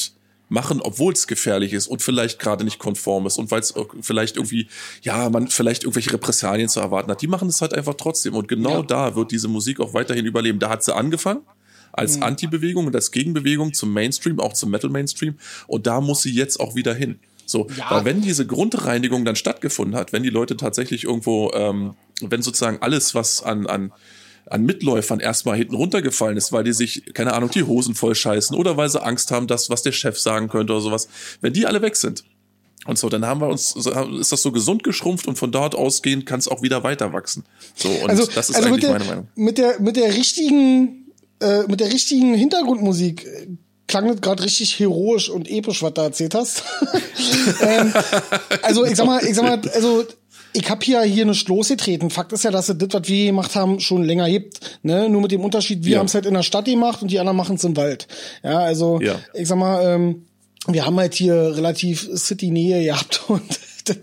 [0.52, 4.36] machen, obwohl es gefährlich ist und vielleicht gerade nicht konform ist und weil es vielleicht
[4.36, 4.68] irgendwie,
[5.00, 7.22] ja, man vielleicht irgendwelche Repressalien zu erwarten hat.
[7.22, 8.34] Die machen es halt einfach trotzdem.
[8.34, 8.82] Und genau ja.
[8.82, 10.58] da wird diese Musik auch weiterhin überleben.
[10.58, 11.40] Da hat sie angefangen
[11.92, 12.24] als mhm.
[12.24, 15.36] Anti-Bewegung und als Gegenbewegung zum Mainstream, auch zum Metal-Mainstream.
[15.66, 17.18] Und da muss sie jetzt auch wieder hin.
[17.46, 17.90] So, ja.
[17.90, 22.78] weil wenn diese Grundreinigung dann stattgefunden hat, wenn die Leute tatsächlich irgendwo, ähm, wenn sozusagen
[22.82, 23.92] alles, was an, an
[24.52, 28.56] an Mitläufern erstmal hinten runtergefallen ist, weil die sich, keine Ahnung, die Hosen voll scheißen
[28.56, 31.08] oder weil sie Angst haben, dass was der Chef sagen könnte oder sowas.
[31.40, 32.24] Wenn die alle weg sind,
[32.84, 36.26] Und so, dann haben wir uns, ist das so gesund geschrumpft und von dort ausgehend
[36.26, 37.44] kann es auch wieder weiter wachsen.
[37.76, 39.28] So, und also, das ist also eigentlich der, meine Meinung.
[39.36, 43.46] Mit der, mit der richtigen, äh, mit der richtigen Hintergrundmusik äh,
[43.86, 46.64] klang das gerade richtig heroisch und episch, was du erzählt hast.
[47.62, 47.94] ähm,
[48.62, 50.04] also ich sag mal, ich sag mal, also
[50.54, 52.10] ich hab hier hier eine Stoß getreten.
[52.10, 54.78] Fakt ist ja, dass es das, was wir gemacht haben, schon länger gibt.
[54.82, 55.08] Ne?
[55.08, 55.98] Nur mit dem Unterschied, wir Ja.
[55.98, 58.06] haben es halt in der Stadt gemacht und die anderen machen es im Wald.
[58.42, 59.16] Ja, also Ja.
[59.34, 60.26] ich sag mal, ähm,
[60.68, 63.42] wir haben halt hier relativ City-Nähe gehabt und
[63.86, 63.96] das,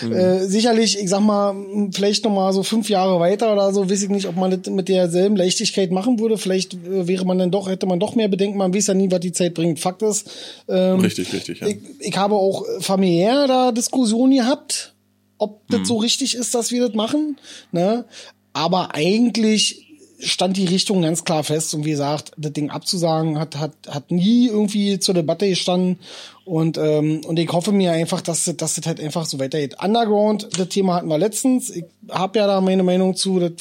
[0.00, 0.12] Mhm.
[0.14, 1.54] äh, sicherlich, ich sag mal,
[1.92, 4.72] vielleicht noch mal so fünf Jahre weiter oder so, weiß ich nicht, ob man das
[4.72, 6.38] mit derselben Leichtigkeit machen würde.
[6.38, 8.56] Vielleicht äh, wäre man dann doch, hätte man doch mehr Bedenken.
[8.56, 9.80] Man weiß ja nie, was die Zeit bringt.
[9.80, 10.30] Fakt ist,
[10.68, 11.66] ähm, Richtig, richtig, ja.
[11.66, 14.94] ich, ich habe auch familiär da Diskussionen gehabt,
[15.38, 15.78] ob Mhm.
[15.78, 17.38] das so richtig ist, dass wir das machen.
[17.72, 18.04] Ne?
[18.52, 19.86] Aber eigentlich
[20.20, 24.10] stand die Richtung ganz klar fest und wie gesagt, das Ding abzusagen hat hat hat
[24.10, 26.00] nie irgendwie zur Debatte gestanden
[26.44, 29.76] und ähm, und ich hoffe mir einfach, dass das, dass das halt einfach so weitergeht.
[29.80, 31.70] Underground, das Thema hatten wir letztens.
[31.70, 33.38] Ich habe ja da meine Meinung zu.
[33.38, 33.52] Das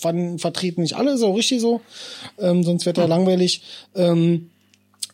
[0.00, 1.80] fanden, vertreten nicht alle, auch richtig so.
[2.38, 3.62] Ähm, sonst wird ja langweilig.
[3.96, 4.50] Ähm,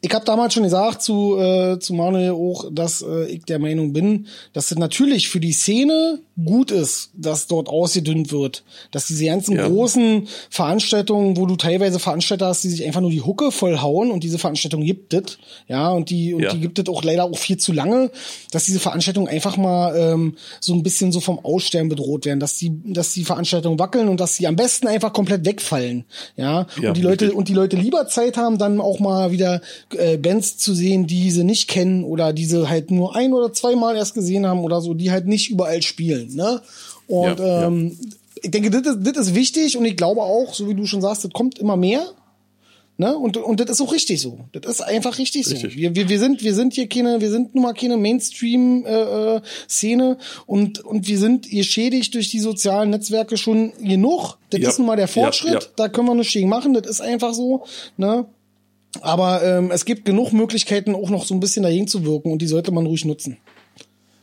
[0.05, 3.93] ich habe damals schon gesagt zu, äh, zu Manuel auch, dass äh, ich der Meinung
[3.93, 8.65] bin, dass es natürlich für die Szene gut ist, dass dort ausgedünnt wird.
[8.91, 9.69] Dass diese ganzen Ja.
[9.69, 14.25] großen Veranstaltungen, wo du teilweise Veranstalter hast, die sich einfach nur die Hucke vollhauen und
[14.25, 15.39] diese Veranstaltung gibt es,
[15.69, 16.53] ja, und die, und Ja.
[16.53, 18.11] die gibt es auch leider auch viel zu lange,
[18.51, 22.57] dass diese Veranstaltungen einfach mal ähm, so ein bisschen so vom Aussterben bedroht werden, dass
[22.57, 26.05] die, dass die Veranstaltungen wackeln und dass sie am besten einfach komplett wegfallen.
[26.37, 27.39] Ja, Ja, und die Leute, richtig.
[27.39, 29.61] und die Leute lieber Zeit haben, dann auch mal wieder
[29.99, 33.53] äh, Bands zu sehen, die sie nicht kennen oder die sie halt nur ein oder
[33.53, 36.35] zweimal erst gesehen haben oder so, die halt nicht überall spielen.
[36.35, 36.61] Ne?
[37.07, 37.67] Und Ja, ja.
[37.67, 37.99] ähm,
[38.43, 41.01] ich denke, das ist, das ist wichtig und ich glaube auch, so wie du schon
[41.03, 42.05] sagst, das kommt immer mehr.
[42.99, 43.17] Ne?
[43.17, 44.41] Und, und das ist auch richtig so.
[44.53, 45.73] Das ist einfach richtig, Richtig.
[45.73, 45.79] so.
[45.79, 49.69] Wir, wir, wir sind, wir sind hier keine, wir sind nun mal keine Mainstream-Szene äh,
[49.69, 54.37] Szene und, und wir sind geschädigt durch die sozialen Netzwerke schon genug.
[54.51, 54.69] Das Ja.
[54.69, 55.53] ist nun mal der Ja, Fortschritt.
[55.55, 55.61] ja.
[55.77, 56.75] Da können wir nichts gegen machen.
[56.75, 57.65] Das ist einfach so.
[57.97, 58.27] Ne?
[59.01, 62.43] Aber ähm, es gibt genug Möglichkeiten, auch noch so ein bisschen dagegen zu wirken und
[62.43, 63.39] die sollte man ruhig nutzen.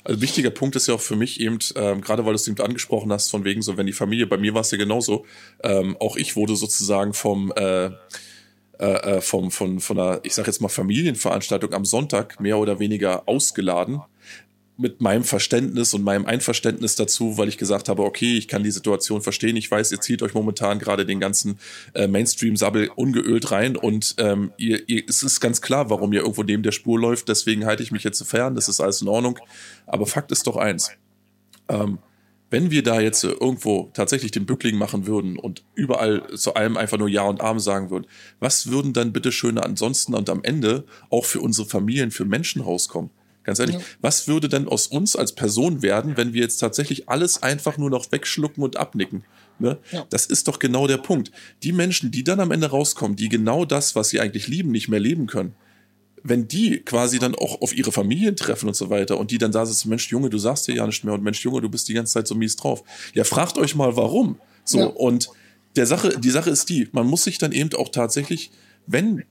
[0.04, 2.60] Also wichtiger Punkt ist ja auch für mich eben, ähm, gerade weil du es eben
[2.62, 5.26] angesprochen hast, von wegen so, wenn die Familie, bei mir war es ja genauso,
[5.64, 7.90] ähm, auch ich wurde sozusagen vom äh,
[8.80, 12.80] äh, äh, vom, von, von einer, ich sag jetzt mal, Familienveranstaltung am Sonntag mehr oder
[12.80, 14.00] weniger ausgeladen.
[14.82, 18.72] Mit meinem Verständnis und meinem Einverständnis dazu, weil ich gesagt habe, okay, ich kann die
[18.72, 19.58] Situation verstehen.
[19.58, 21.60] Ich weiß, ihr zieht euch momentan gerade den ganzen
[21.94, 26.44] äh, Mainstream-Sabbel ungeölt rein und ähm, ihr, ihr, es ist ganz klar, warum ihr irgendwo
[26.44, 27.28] neben der Spur läuft.
[27.28, 28.56] Deswegen halte ich mich jetzt fern.
[28.56, 29.38] Das ist alles in Ordnung.
[29.86, 30.92] Aber Fakt ist doch eins.
[31.68, 32.00] Ähm,
[32.50, 36.98] wenn wir da jetzt irgendwo tatsächlich den Bückling machen würden und überall zu allem einfach
[36.98, 38.08] nur Ja und Arm sagen würden,
[38.40, 42.62] was würden dann bitte schön ansonsten und am Ende auch für unsere Familien, für Menschen
[42.62, 43.12] rauskommen?
[43.50, 43.82] Ganz ehrlich, Ja.
[44.02, 47.90] was würde denn aus uns als Person werden, wenn wir jetzt tatsächlich alles einfach nur
[47.90, 49.24] noch wegschlucken und abnicken?
[49.58, 49.78] Ne?
[49.92, 50.06] Ja.
[50.12, 51.32] Das ist doch genau der Punkt.
[51.64, 54.88] Die Menschen, die dann am Ende rauskommen, die genau das, was sie eigentlich lieben, nicht
[54.88, 55.54] mehr leben können,
[56.24, 59.52] wenn die quasi dann auch auf ihre Familien treffen und so weiter und die dann
[59.52, 61.88] da sitzen, Mensch, Junge, du sagst dir ja nicht mehr und Mensch, Junge, du bist
[61.90, 62.84] die ganze Zeit so mies drauf.
[63.16, 64.38] Ja, fragt euch mal, warum.
[64.64, 64.86] So, Ja.
[64.86, 65.30] und
[65.76, 68.52] der Sache, die Sache ist die, man muss sich dann eben auch tatsächlich,
[68.86, 69.24] wenn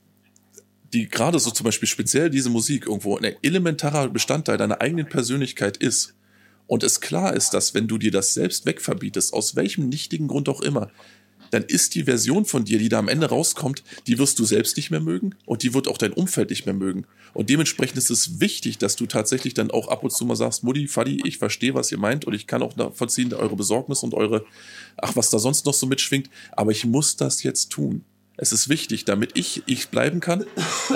[0.93, 5.77] die gerade so zum Beispiel speziell diese Musik irgendwo ein elementarer Bestandteil deiner eigenen Persönlichkeit
[5.77, 6.15] ist
[6.69, 10.47] und es klar ist, dass wenn du dir das selbst wegverbietest, aus welchem nichtigen Grund
[10.49, 10.91] auch immer,
[11.49, 14.77] dann ist die Version von dir, die da am Ende rauskommt, die wirst du selbst
[14.77, 17.07] nicht mehr mögen und die wird auch dein Umfeld nicht mehr mögen.
[17.33, 20.63] Und dementsprechend ist es wichtig, dass du tatsächlich dann auch ab und zu mal sagst,
[20.63, 24.13] Mutti, Fadi, ich verstehe, was ihr meint und ich kann auch nachvollziehen eure Besorgnis und
[24.13, 24.45] eure,
[24.97, 28.05] ach, was da sonst noch so mitschwingt, aber ich muss das jetzt tun.
[28.41, 30.45] Es ist wichtig, damit ich ich bleiben kann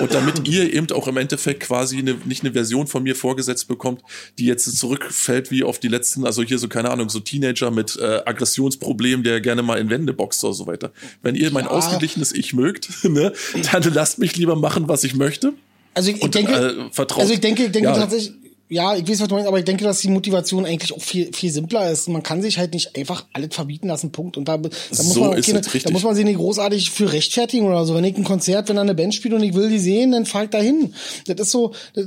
[0.00, 3.68] und damit ihr eben auch im Endeffekt quasi eine, nicht eine Version von mir vorgesetzt
[3.68, 4.00] bekommt,
[4.38, 7.96] die jetzt zurückfällt wie auf die letzten, also hier so, keine Ahnung, so Teenager mit
[7.96, 10.92] äh, Aggressionsproblemen, der gerne mal in Wände boxt oder so weiter.
[11.22, 11.70] Wenn ihr mein Ja.
[11.70, 13.32] ausgeglichenes Ich mögt, ne,
[13.72, 15.52] dann lasst mich lieber machen, was ich möchte.
[15.92, 17.20] Also ich, Und, denke, äh, vertraut.
[17.22, 17.94] also ich denke, ich denke Ja.
[17.94, 18.32] tatsächlich,
[18.74, 21.32] ja, ich weiß, was du meinst, aber ich denke, dass die Motivation eigentlich auch viel,
[21.32, 22.08] viel simpler ist.
[22.08, 24.36] Man kann sich halt nicht einfach alles verbieten lassen, Punkt.
[24.36, 27.66] Und da, da muss So man keine, da muss man sich nicht großartig für rechtfertigen
[27.66, 27.94] oder so.
[27.94, 30.26] Wenn ich ein Konzert, wenn da eine Band spielt und ich will die sehen, dann
[30.26, 30.92] fahr ich da hin.
[31.26, 32.06] Das ist so, das,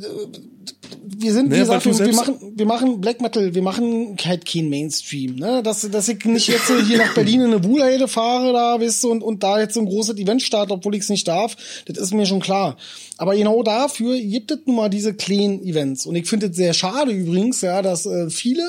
[1.04, 4.46] wir sind, wie Nee, gesagt, wir, wir machen, wir machen Black Metal, wir machen halt
[4.46, 5.64] kein Mainstream, ne?
[5.64, 9.12] Dass, dass ich nicht jetzt hier nach Berlin in eine Wuhlheide fahre, da, weißt du,
[9.12, 11.56] und, und da jetzt so ein großes Event starte, obwohl ich es nicht darf,
[11.86, 12.78] das ist mir schon klar.
[13.18, 16.06] Aber genau dafür gibt es nun mal diese kleinen Events.
[16.06, 18.64] Und ich finde es sehr schade übrigens, ja, dass äh, viele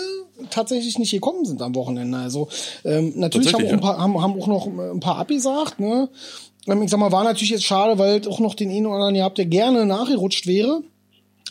[0.51, 2.17] tatsächlich nicht gekommen sind am Wochenende.
[2.19, 2.49] Also
[2.85, 6.09] ähm, natürlich haben auch, ein paar, haben, haben auch noch äh, ein paar abgesagt, ne?
[6.67, 9.15] Ähm, Ich sag mal, war natürlich jetzt schade, weil auch noch den einen oder anderen
[9.17, 10.83] ihr habt, der gerne nachgerutscht wäre.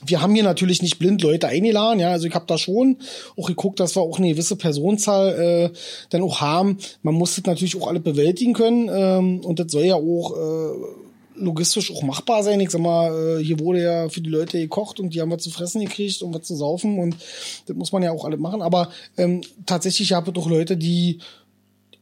[0.05, 2.97] Wir haben hier natürlich nicht blind Leute eingeladen, ja, also ich habe da schon
[3.35, 5.77] auch geguckt, dass wir auch eine gewisse Personenzahl äh,
[6.09, 6.77] dann auch haben.
[7.01, 11.03] Man muss das natürlich auch alle bewältigen können ähm, und das soll ja auch äh,
[11.39, 12.59] logistisch auch machbar sein.
[12.59, 15.43] Ich sag mal, äh, hier wurde ja für die Leute gekocht und die haben was
[15.43, 17.15] zu fressen gekriegt und was zu saufen und
[17.65, 18.61] das muss man ja auch alle machen.
[18.61, 21.19] Aber ähm, tatsächlich habe ich doch Leute, die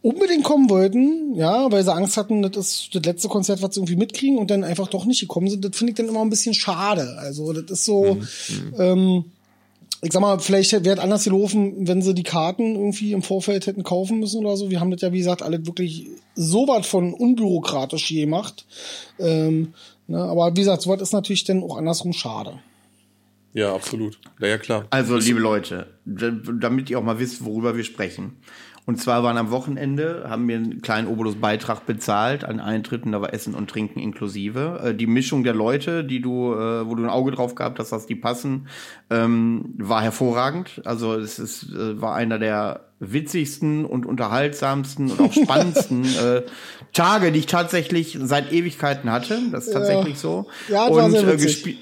[0.05, 3.79] unbedingt kommen wollten, ja, weil sie Angst hatten, das ist das letzte Konzert, was sie
[3.79, 5.65] irgendwie mitkriegen und dann einfach doch nicht gekommen sind.
[5.65, 7.17] Das finde ich dann immer ein bisschen schade.
[7.17, 8.73] Also das ist so, mhm.
[8.77, 9.25] ähm,
[10.03, 13.65] ich sag mal, vielleicht wäre es anders gelaufen, wenn sie die Karten irgendwie im Vorfeld
[13.65, 14.69] hätten kaufen müssen oder so.
[14.69, 18.67] Wir haben das ja, wie gesagt, alle wirklich so was von unbürokratisch gemacht.
[19.17, 19.73] Ähm,
[20.05, 22.59] ne, aber wie gesagt, so was ist natürlich dann auch andersrum schade.
[23.53, 24.19] Ja, absolut.
[24.39, 24.85] Ja, ja, klar.
[24.91, 28.33] Also, liebe Leute, damit ihr auch mal wisst, worüber wir sprechen.
[28.85, 33.33] Und zwar waren am Wochenende, haben wir einen kleinen Obolus-Beitrag bezahlt an Eintritten, da war
[33.33, 34.81] Essen und Trinken inklusive.
[34.83, 37.91] Äh, die Mischung der Leute, die du, äh, wo du ein Auge drauf gehabt hast,
[37.91, 38.67] dass die passen,
[39.09, 40.81] ähm, war hervorragend.
[40.85, 46.43] Also es ist, äh, war einer der witzigsten und unterhaltsamsten und auch spannendsten äh,
[46.93, 49.39] Tage, die ich tatsächlich seit Ewigkeiten hatte.
[49.51, 50.19] Das ist tatsächlich ja.
[50.19, 50.47] so.
[50.69, 51.75] Ja, das und war sehr äh,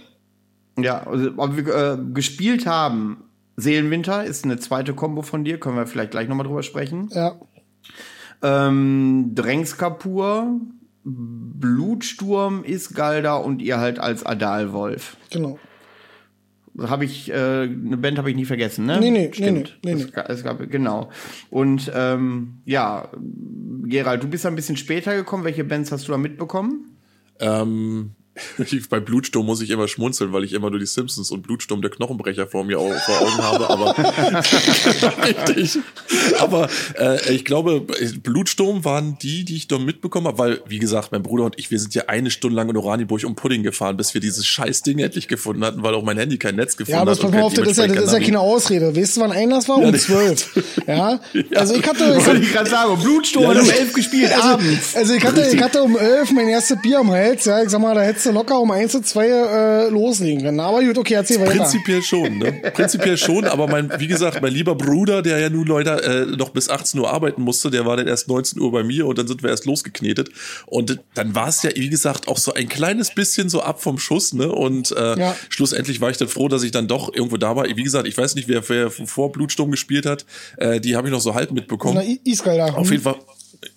[0.80, 3.26] ja, also, wir äh, gespielt haben
[3.56, 7.10] Seelenwinter ist eine zweite Combo von dir, können wir vielleicht gleich nochmal drüber sprechen.
[7.12, 7.40] Ja.
[8.42, 10.60] Ähm, Drengskapur,
[11.04, 15.18] Blutsturm ist Galda und ihr halt als Adalwolf.
[15.32, 15.60] Genau.
[16.80, 19.00] Habe ich, äh, eine Band habe ich nie vergessen, ne?
[19.00, 19.80] Nee, nee, Stimmt.
[19.84, 20.12] nee, nee, nee.
[20.26, 21.12] Es, es gab, genau.
[21.52, 23.10] Und ähm, ja,
[23.84, 25.44] Gerald, du bist ein bisschen später gekommen.
[25.44, 26.98] Welche Bands hast du da mitbekommen?
[27.40, 28.12] Ähm,
[28.90, 31.92] bei Blutsturm muss ich immer schmunzeln, weil ich immer nur die Simpsons und Blutsturm der
[31.92, 33.96] Knochenbrecher vor mir vor Augen habe, aber
[35.24, 35.80] richtig.
[36.40, 36.68] Aber
[37.00, 37.86] äh, ich glaube,
[38.24, 41.70] Blutsturm waren die, die ich dort mitbekommen habe, weil, wie gesagt, mein Bruder und ich,
[41.70, 44.82] wir sind ja eine Stunde lang in Oranienburg um Pudding gefahren, bis wir dieses scheiß
[44.82, 47.06] Ding endlich gefunden hatten, weil auch mein Handy kein Netz gefunden hat.
[47.06, 48.96] Ja, aber pass mal auf, das ist ja, das ist ja keine Ausrede.
[48.96, 49.78] Weißt du, wann Einlass war?
[49.78, 50.50] Um zwölf.
[50.88, 51.20] Ja?
[51.34, 51.44] ja?
[51.56, 52.18] Also ich hatte...
[52.20, 54.96] Ich, ich gerade sagen, Blutsturm ja, um elf gespielt, also, abends.
[54.96, 57.80] Also ich hatte, ich hatte um elf mein erstes Bier am Hals, ja, ich sag
[57.80, 60.60] mal, da hättest du locker um eins zu zwei äh, loslegen können.
[60.60, 61.52] Aber gut, okay, erzähl weiter.
[61.52, 62.52] Prinzipiell schon, ne?
[62.74, 66.50] Prinzipiell schon, aber mein, wie gesagt, mein lieber Bruder, der ja nun Leute äh, noch
[66.50, 69.28] bis 18 Uhr arbeiten musste, der war dann erst 19 Uhr bei mir und dann
[69.28, 70.30] sind wir erst losgeknetet.
[70.66, 73.98] Und dann war es ja, wie gesagt, auch so ein kleines bisschen so ab vom
[73.98, 74.52] Schuss, ne?
[74.52, 75.36] Und äh, ja.
[75.50, 77.66] schlussendlich war ich dann froh, dass ich dann doch irgendwo da war.
[77.66, 80.26] Wie gesagt, ich weiß nicht, wer, wer vor Blutsturm gespielt hat.
[80.58, 81.96] Äh, die habe ich noch so halb mitbekommen.
[81.96, 82.02] Na.
[82.78, 83.16] Auf jeden Fall.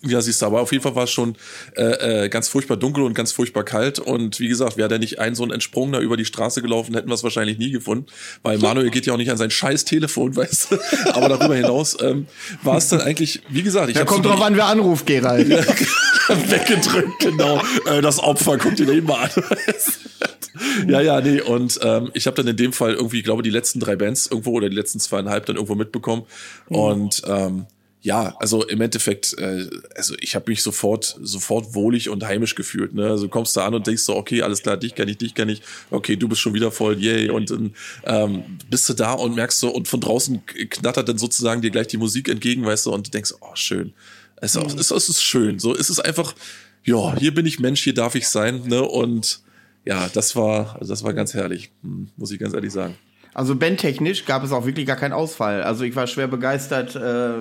[0.02, 1.36] Ja, siehst du, aber auf jeden Fall war es schon
[1.76, 3.98] äh, äh, ganz furchtbar dunkel und ganz furchtbar kalt.
[3.98, 7.08] Und wie gesagt, wäre der nicht ein so ein Entsprungener über die Straße gelaufen, hätten
[7.08, 8.06] wir es wahrscheinlich nie gefunden.
[8.42, 10.78] Weil Manuel geht ja auch nicht an sein scheiß Telefon, weißt du.
[11.12, 12.26] Aber darüber hinaus ähm,
[12.62, 15.48] war es dann eigentlich, wie gesagt, ich ja, kommt drauf an, wer anruft, Gerald.
[16.28, 17.60] weggedrückt, genau.
[17.86, 19.30] Äh, das Opfer, guckt ihn eben mal an.
[20.88, 21.40] ja, ja, nee.
[21.40, 24.26] Und ähm, ich habe dann in dem Fall irgendwie, ich glaube, die letzten drei Bands
[24.26, 26.24] irgendwo oder die letzten zweieinhalb dann irgendwo mitbekommen.
[26.68, 27.66] Und ähm,
[28.06, 32.94] ja, also im Endeffekt, äh, also ich habe mich sofort, sofort wohlig und heimisch gefühlt.
[32.94, 33.08] Ne?
[33.08, 35.50] Also kommst du an und denkst so, okay, alles klar, dich kenne ich, dich kenne
[35.50, 37.30] ich, okay, du bist schon wieder voll, yay.
[37.30, 41.62] Und dann ähm, bist du da und merkst so, und von draußen knattert dann sozusagen
[41.62, 43.92] dir gleich die Musik entgegen, weißt du, und du denkst, oh, schön.
[44.36, 44.78] Es, mhm.
[44.78, 45.58] es, es ist schön.
[45.58, 46.36] So, es ist einfach,
[46.84, 48.82] ja, hier bin ich Mensch, hier darf ich sein, ne?
[48.82, 49.40] Und
[49.84, 52.94] ja, das war, also das war ganz herrlich, hm, muss ich ganz ehrlich sagen.
[53.36, 55.62] Also bandtechnisch gab es auch wirklich gar keinen Ausfall.
[55.62, 56.96] Also ich war schwer begeistert.
[56.96, 57.34] Äh,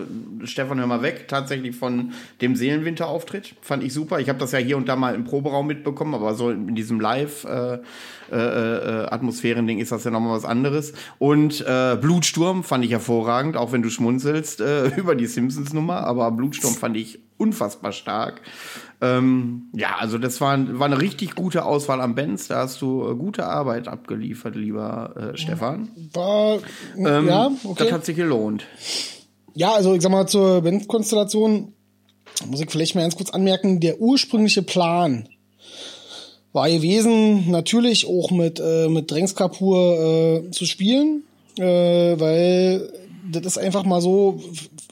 [0.44, 3.56] Stefan, hör mal weg, tatsächlich von dem Seelenwinter-Auftritt.
[3.62, 4.20] Fand ich super.
[4.20, 7.00] Ich habe das ja hier und da mal im Proberaum mitbekommen, aber so in diesem
[7.00, 7.78] Live- äh,
[8.32, 10.94] äh, äh, Atmosphärending ist das ja nochmal was anderes.
[11.20, 16.32] Und äh, Blutsturm fand ich hervorragend, auch wenn du schmunzelst äh, über die Simpsons-Nummer, aber
[16.32, 18.42] Blutsturm fand ich unfassbar stark.
[19.06, 22.48] Ähm, ja, also das war, war eine richtig gute Auswahl am Benz.
[22.48, 25.90] Da hast du äh, gute Arbeit abgeliefert, lieber äh, Stefan.
[26.14, 26.60] War,
[26.98, 27.84] ähm, ja, okay.
[27.84, 28.66] Das hat sich gelohnt.
[29.54, 31.74] Ja, also ich sag mal zur Benz-Konstellation
[32.48, 35.30] muss ich vielleicht mal ganz kurz anmerken, der ursprüngliche Plan
[36.52, 41.24] war gewesen, natürlich auch mit, äh, mit Drängskapur äh, zu spielen,
[41.58, 42.92] äh, weil
[43.32, 44.42] das ist einfach mal so,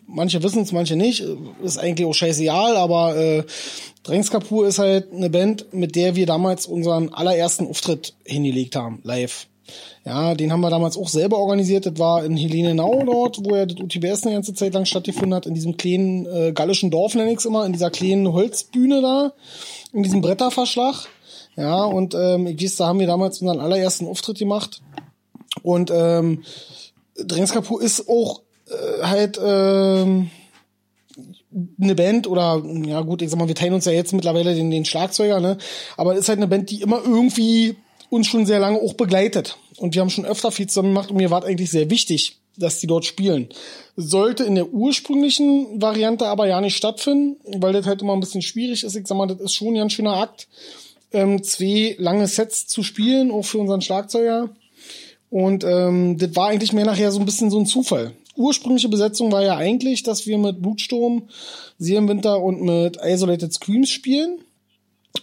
[0.08, 1.24] manche wissen es, manche nicht,
[1.64, 3.44] ist eigentlich auch scheißegal, aber äh,
[4.04, 9.00] Drängs Kapur ist halt eine Band, mit der wir damals unseren allerersten Auftritt hingelegt haben,
[9.04, 9.48] live.
[10.06, 11.86] Ja, den haben wir damals auch selber organisiert.
[11.86, 15.46] Das war in Helenenau dort, wo ja das UTBS eine ganze Zeit lang stattgefunden hat,
[15.46, 19.34] in diesem kleinen äh, gallischen Dorf, nenne ich immer, in dieser kleinen Holzbühne da,
[19.94, 21.08] in diesem Bretterverschlag.
[21.56, 24.82] Ja, und ähm, ich weiß, da haben wir damals unseren allerersten Auftritt gemacht.
[25.62, 26.44] Und ähm,
[27.16, 30.30] Drengskapu ist auch äh, halt ähm,
[31.82, 34.72] eine Band oder ja gut, ich sag mal, wir teilen uns ja jetzt mittlerweile den,
[34.72, 35.58] den Schlagzeuger, ne?
[35.98, 37.76] Aber ist halt eine Band, die immer irgendwie
[38.10, 39.58] uns schon sehr lange auch begleitet.
[39.78, 42.80] und wir haben schon öfter viel zusammen gemacht und mir war eigentlich sehr wichtig, dass
[42.80, 43.50] die dort spielen.
[43.96, 48.42] Sollte in der ursprünglichen Variante aber ja nicht stattfinden, weil das halt immer ein bisschen
[48.42, 48.96] schwierig ist.
[48.96, 50.48] Ich sag mal, das ist schon ja ein schöner Akt,
[51.12, 54.50] ähm, zwei lange Sets zu spielen, auch für unseren Schlagzeuger.
[55.30, 58.14] Und ähm, das war eigentlich mehr nachher so ein bisschen so ein Zufall.
[58.36, 61.30] Ursprüngliche Besetzung war ja eigentlich, dass wir mit Blutsturm,
[61.78, 64.40] Sie im Winter und mit Isolated Screams spielen.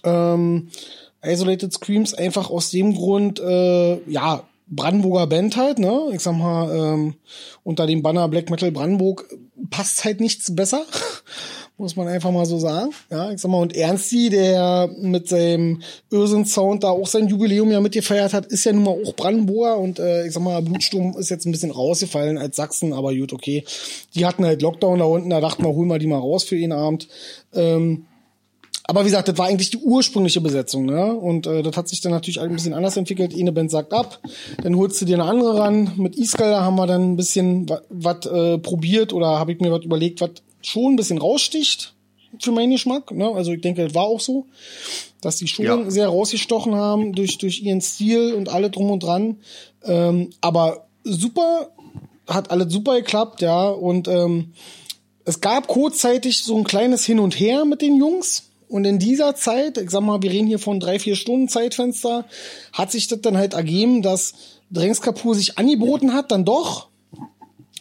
[0.05, 0.69] Ähm,
[1.23, 6.11] Isolated Screams einfach aus dem Grund, äh, ja, Brandenburger Band halt, ne?
[6.13, 7.15] Ich sag mal, ähm,
[7.65, 9.29] unter dem Banner Black Metal Brandenburg
[9.71, 10.85] passt halt nichts besser.
[11.81, 12.91] Muss man einfach mal so sagen.
[13.11, 15.81] Ja, ich sag mal, und Ernsti, der mit seinem
[16.11, 19.99] Irrsinn-Sound da auch sein Jubiläum ja mitgefeiert hat, ist ja nun mal auch Brandenburger und
[19.99, 23.65] äh, ich sag mal, Blutsturm ist jetzt ein bisschen rausgefallen als Sachsen, aber gut, okay.
[24.15, 26.59] Die hatten halt Lockdown da unten, da dachten wir, holen wir die mal raus für
[26.59, 27.09] den Abend.
[27.55, 28.05] Ähm,
[28.85, 31.15] aber wie gesagt, das war eigentlich die ursprüngliche Besetzung, ne?
[31.15, 33.33] Und äh, das hat sich dann natürlich ein bisschen anders entwickelt.
[33.35, 34.21] Eine Band sagt ab,
[34.63, 35.93] dann holst du dir eine andere ran.
[35.97, 39.85] Mit Iskal haben wir dann ein bisschen was äh, probiert oder habe ich mir was
[39.85, 40.33] überlegt, was
[40.63, 41.95] schon ein bisschen raussticht
[42.41, 43.11] für meinen Geschmack.
[43.11, 43.29] Ne?
[43.29, 44.47] Also ich denke, das war auch so,
[45.21, 45.91] dass die schon ja.
[45.91, 49.39] sehr rausgestochen haben durch durch ihren Stil und alle drum und dran.
[49.85, 51.71] Ähm, aber super,
[52.27, 53.69] hat alles super geklappt, ja.
[53.69, 54.53] Und ähm,
[55.25, 59.35] es gab kurzzeitig so ein kleines Hin und Her mit den Jungs und in dieser
[59.35, 62.25] Zeit, ich sag mal, wir reden hier von drei, vier Stunden Zeitfenster,
[62.73, 64.35] hat sich das dann halt ergeben, dass
[64.71, 66.87] Drängs Kapur sich angeboten hat, dann doch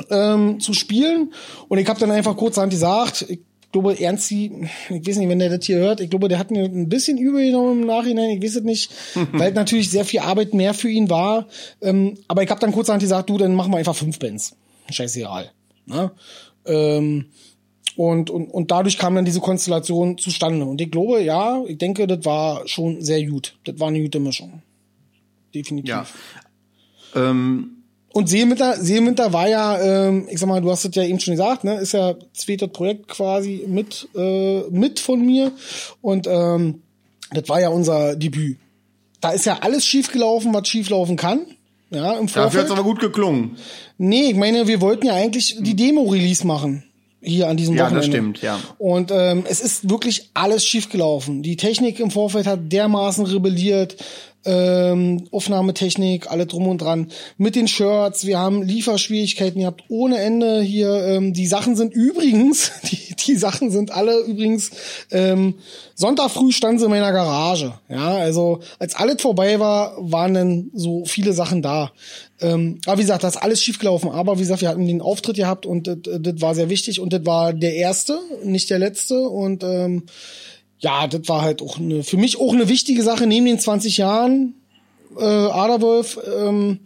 [0.10, 1.34] ähm, zu spielen.
[1.68, 3.40] Und ich habe dann einfach kurzerhand gesagt, ich
[3.72, 6.64] glaube, Ernsti, ich weiß nicht, wenn der das hier hört, ich glaube, der hat mir
[6.64, 8.92] ein bisschen übergenommen im Nachhinein, ich weiß es nicht,
[9.32, 11.48] weil natürlich sehr viel Arbeit mehr für ihn war.
[11.82, 14.56] Ähm, aber ich habe dann kurzerhand gesagt, du, dann machen wir einfach fünf Bands.
[14.90, 15.52] Scheißegal.
[15.86, 16.12] Ne?
[16.66, 17.26] Ähm,
[17.96, 20.66] und, und, und dadurch kam dann diese Konstellation zustande.
[20.66, 23.58] Und ich glaube, ja, ich denke, das war schon sehr gut.
[23.66, 24.62] Das war eine gute Mischung.
[25.54, 25.90] Definitiv.
[25.90, 26.06] Ja.
[27.16, 27.79] Ähm
[28.12, 31.34] und Seeminter, Seeminter war ja, ähm, ich sag mal, du hast es ja eben schon
[31.34, 35.52] gesagt, ne, ist ja zweites Projekt quasi mit, äh, mit von mir.
[36.02, 36.82] Und ähm,
[37.32, 38.58] das war ja unser Debüt.
[39.22, 41.42] Da ist ja alles schiefgelaufen, was schieflaufen kann.
[41.92, 42.46] Ja, im Vorfeld.
[42.46, 43.58] Dafür hat's aber gut geklungen.
[43.98, 46.84] Nee, ich meine, wir wollten ja eigentlich die Demo-Release machen
[47.22, 48.06] hier an diesem ja, Wochenende.
[48.06, 48.60] Ja, das stimmt, ja.
[48.78, 51.44] Und ähm, es ist wirklich alles schiefgelaufen.
[51.44, 53.98] Die Technik im Vorfeld hat dermaßen rebelliert
[54.46, 57.12] ähm, Aufnahmetechnik, alle drum und dran.
[57.38, 61.94] Mit den Shirts, wir haben Lieferschwierigkeiten, ihr habt ohne Ende hier, ähm, die Sachen sind
[61.94, 64.72] übrigens, die, die Sachen sind alle übrigens,
[65.12, 65.56] ähm,
[65.96, 67.74] Sonntag früh standen sie in meiner Garage.
[67.90, 71.92] Ja, also als alles vorbei war, waren dann so viele Sachen da.
[72.42, 74.10] Ähm, aber wie gesagt, das ist alles schiefgelaufen.
[74.10, 77.26] Aber wie gesagt, wir hatten den Auftritt gehabt und das, war sehr wichtig und das
[77.26, 79.28] war der erste, nicht der letzte.
[79.28, 80.04] Und ähm,
[80.80, 83.98] ja, das war halt auch eine, für mich auch eine wichtige Sache neben den 20
[83.98, 84.56] Jahren
[85.18, 86.80] äh, Aderwolf ähm,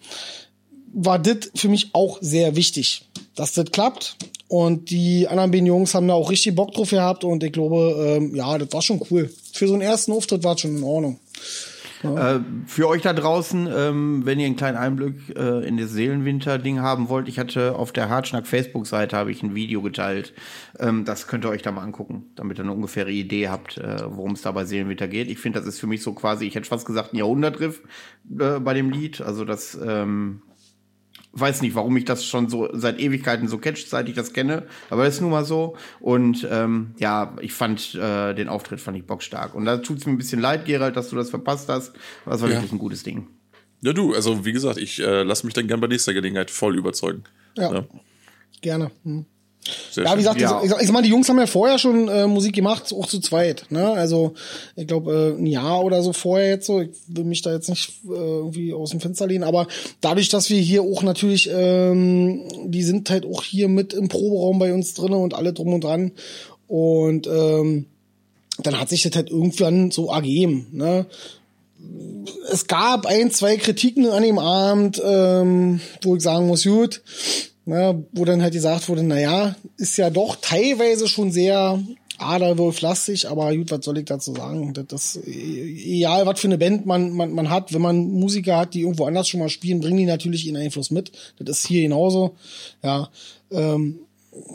[0.93, 3.05] war das für mich auch sehr wichtig,
[3.35, 4.15] dass das klappt.
[4.47, 8.17] Und die anderen beiden Jungs haben da auch richtig Bock drauf gehabt und ich glaube,
[8.17, 9.33] ähm, ja, das war schon cool.
[9.51, 11.19] Für so einen ersten Auftritt war es schon in Ordnung.
[12.03, 12.35] Ja.
[12.35, 16.81] Äh, für euch da draußen, ähm, wenn ihr einen kleinen Einblick äh, in das Seelenwinter-Ding
[16.81, 20.33] haben wollt, ich hatte auf der Hartschnack Facebook-Seite habe ich ein Video geteilt.
[20.79, 23.97] Ähm, das könnt ihr euch da mal angucken, damit ihr eine ungefähre Idee habt, äh,
[24.05, 25.29] worum es da bei Seelenwinter geht.
[25.29, 27.81] Ich finde, das ist für mich so quasi, ich hätte fast gesagt, ein Jahrhundertriff
[28.37, 29.21] äh, bei dem Lied.
[29.21, 30.41] Also das ähm,
[31.33, 34.63] weiß nicht, warum ich das schon so seit Ewigkeiten so catcht, seit ich das kenne,
[34.89, 35.75] aber ist nun mal so.
[35.99, 39.55] Und ähm, ja, ich fand äh, den Auftritt fand ich bockstark.
[39.55, 41.93] Und da tut es mir ein bisschen leid, Gerald, dass du das verpasst hast.
[42.25, 42.55] Das war ja.
[42.55, 43.27] wirklich ein gutes Ding.
[43.81, 46.77] Ja, du, also wie gesagt, ich äh, lasse mich dann gern bei nächster Gelegenheit voll
[46.77, 47.23] überzeugen.
[47.57, 47.73] Ja.
[47.73, 47.85] ja.
[48.61, 48.91] Gerne.
[49.03, 49.25] Hm.
[49.91, 50.61] Sehr ja, wie gesagt, ja.
[50.63, 53.19] ich, ich, sag mal, die Jungs haben ja vorher schon äh, Musik gemacht, auch zu
[53.19, 53.65] zweit.
[53.69, 53.91] Ne?
[53.91, 54.33] Also
[54.75, 56.81] ich glaube äh, ein Jahr oder so vorher jetzt so.
[56.81, 59.67] Ich will mich da jetzt nicht äh, irgendwie aus dem Fenster lehnen, aber
[60.01, 64.59] dadurch, dass wir hier auch natürlich, ähm, die sind halt auch hier mit im Proberaum
[64.59, 66.11] bei uns drinnen und alle drum und dran
[66.67, 67.85] und ähm,
[68.59, 70.67] dann hat sich das halt irgendwann so ergeben.
[70.71, 71.05] Ne?
[72.51, 77.01] Es gab ein, zwei Kritiken an dem Abend, ähm, wo ich sagen muss, gut,
[77.65, 81.81] ne, wo dann halt gesagt wurde, na ja, ist ja doch teilweise schon sehr
[82.17, 84.73] Aderwolf-lastig, aber gut, was soll ich dazu sagen?
[84.87, 88.73] Das ist egal, was für eine Band man, man, man hat, wenn man Musiker hat,
[88.73, 91.11] die irgendwo anders schon mal spielen, bringen die natürlich ihren Einfluss mit.
[91.39, 92.35] Das ist hier genauso.
[92.83, 93.09] Ja,
[93.51, 93.99] ähm,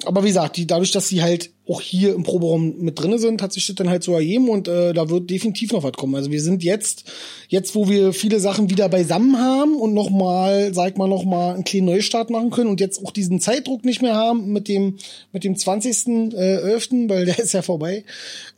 [0.05, 3.43] aber wie gesagt, die, dadurch, dass sie halt auch hier im Proberaum mit drinne sind,
[3.43, 6.15] hat sich das dann halt so ergeben und äh, da wird definitiv noch was kommen.
[6.15, 7.05] Also wir sind jetzt,
[7.49, 11.87] jetzt wo wir viele Sachen wieder beisammen haben und nochmal, sag mal, nochmal einen kleinen
[11.87, 14.97] Neustart machen können und jetzt auch diesen Zeitdruck nicht mehr haben mit dem,
[15.33, 16.33] mit dem 20.
[16.35, 18.05] Äh, 11., weil der ist ja vorbei,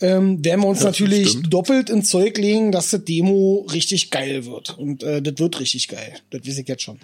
[0.01, 1.53] ähm, werden wir uns das natürlich stimmt.
[1.53, 4.79] doppelt ins Zeug legen, dass das Demo richtig geil wird.
[4.79, 6.15] Und äh, das wird richtig geil.
[6.31, 6.99] Das weiß ich jetzt schon.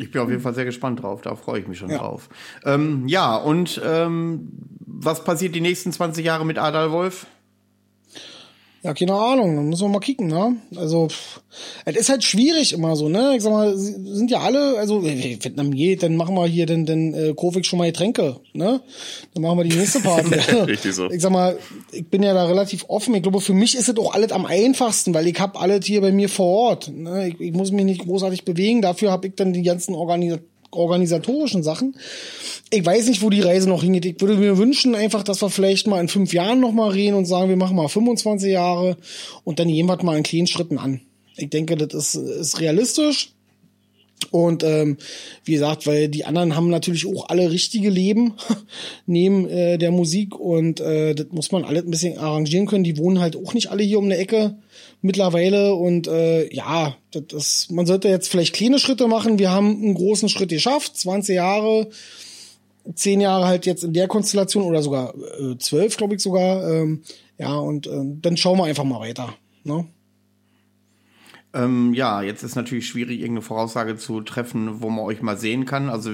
[0.00, 1.98] Ich bin auf jeden Fall sehr gespannt drauf, da freue ich mich schon ja.
[1.98, 2.28] drauf.
[2.64, 4.48] Ähm, ja, und ähm,
[4.86, 7.26] was passiert die nächsten 20 Jahre mit Adal Wolf?
[8.82, 10.56] Ja, keine Ahnung, dann müssen wir mal kicken, ne?
[10.74, 11.08] Also,
[11.84, 13.34] es ist halt schwierig immer so, ne?
[13.36, 16.86] Ich sag mal, sind ja alle, also, wenn Vietnam geht, dann machen wir hier den,
[16.86, 18.80] den äh, Kofik schon mal Getränke, ne?
[19.34, 20.34] Dann machen wir die nächste Party.
[20.66, 21.10] Richtig so.
[21.10, 21.58] Ich sag mal,
[21.92, 23.14] ich bin ja da relativ offen.
[23.14, 26.00] Ich glaube, für mich ist es auch alles am einfachsten, weil ich hab alles hier
[26.00, 26.88] bei mir vor Ort.
[26.88, 27.28] Ne?
[27.28, 30.38] Ich, ich muss mich nicht großartig bewegen, dafür habe ich dann die ganzen Organis
[30.70, 31.94] organisatorischen Sachen
[32.72, 34.06] ich weiß nicht, wo die Reise noch hingeht.
[34.06, 37.16] Ich würde mir wünschen einfach, dass wir vielleicht mal in fünf Jahren noch mal reden
[37.16, 38.96] und sagen, wir machen mal 25 Jahre
[39.42, 41.00] und dann jemand mal in kleinen Schritten an.
[41.36, 43.32] Ich denke, das ist, ist realistisch.
[44.30, 44.98] Und ähm,
[45.44, 48.34] wie gesagt, weil die anderen haben natürlich auch alle richtige Leben
[49.06, 52.84] neben äh, der Musik und äh, das muss man alles ein bisschen arrangieren können.
[52.84, 54.56] Die wohnen halt auch nicht alle hier um der Ecke
[55.02, 59.38] mittlerweile und äh, ja, das man sollte jetzt vielleicht kleine Schritte machen.
[59.38, 61.88] Wir haben einen großen Schritt geschafft, 20 Jahre
[62.94, 66.68] zehn Jahre halt jetzt in der Konstellation oder sogar äh, zwölf, glaube ich sogar.
[66.68, 67.02] Ähm,
[67.38, 69.34] ja, und äh, dann schauen wir einfach mal weiter.
[69.64, 69.86] Ne?
[71.52, 75.64] Ähm, ja, jetzt ist natürlich schwierig, irgendeine Voraussage zu treffen, wo man euch mal sehen
[75.64, 75.88] kann.
[75.88, 76.10] Also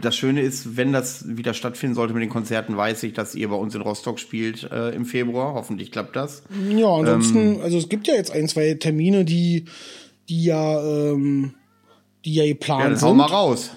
[0.00, 3.48] das Schöne ist, wenn das wieder stattfinden sollte mit den Konzerten, weiß ich, dass ihr
[3.48, 5.54] bei uns in Rostock spielt äh, im Februar.
[5.54, 6.42] Hoffentlich klappt das.
[6.70, 9.66] Ja, ansonsten, ähm, also es gibt ja jetzt ein, zwei Termine, die,
[10.28, 11.54] die ja, ähm,
[12.24, 13.08] die ja geplant ja, dann sind.
[13.08, 13.70] Hau mal raus.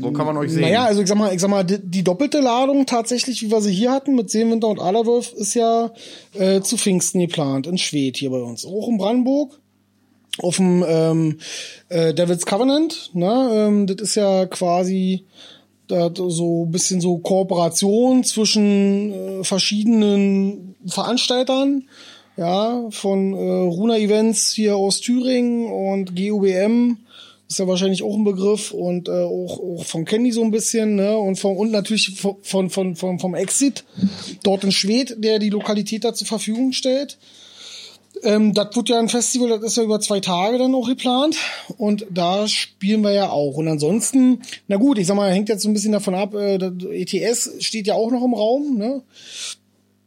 [0.00, 0.62] Wo kann man euch sehen?
[0.62, 3.60] Naja, also ich sag mal, ich sag mal, die, die doppelte Ladung tatsächlich, wie wir
[3.60, 5.92] sie hier hatten mit Seewinter und Aderwolf, ist ja
[6.34, 8.66] äh, zu Pfingsten geplant, in Schwedt hier bei uns.
[8.66, 9.60] Auch in Brandenburg.
[10.38, 11.38] Auf dem ähm,
[11.88, 13.50] äh, Devil's Covenant, ne?
[13.52, 15.24] Ähm, das ist ja quasi
[15.88, 21.88] da so ein bisschen so Kooperation zwischen äh, verschiedenen Veranstaltern,
[22.36, 26.98] ja, von äh, Runa Events hier aus Thüringen und GUBM
[27.48, 30.96] ist ja wahrscheinlich auch ein Begriff und äh, auch, auch von Candy so ein bisschen,
[30.96, 31.16] ne?
[31.16, 33.84] Und von und natürlich von, von, von, vom Exit
[34.42, 37.18] dort in Schwedt, der die Lokalität da zur Verfügung stellt.
[38.26, 41.36] Ähm, das wird ja ein Festival, das ist ja über zwei Tage dann auch geplant.
[41.78, 43.54] Und da spielen wir ja auch.
[43.54, 46.56] Und ansonsten, na gut, ich sag mal, hängt jetzt so ein bisschen davon ab, äh,
[46.56, 49.02] ETS steht ja auch noch im Raum, ne?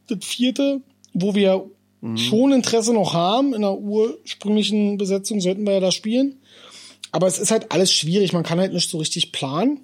[0.08, 0.82] Das vierte,
[1.14, 1.66] wo wir
[2.02, 2.18] mhm.
[2.18, 6.42] schon Interesse noch haben, in der ursprünglichen Besetzung sollten wir ja da spielen.
[7.12, 9.80] Aber es ist halt alles schwierig, man kann halt nicht so richtig planen.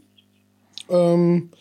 [0.89, 1.51] Ähm,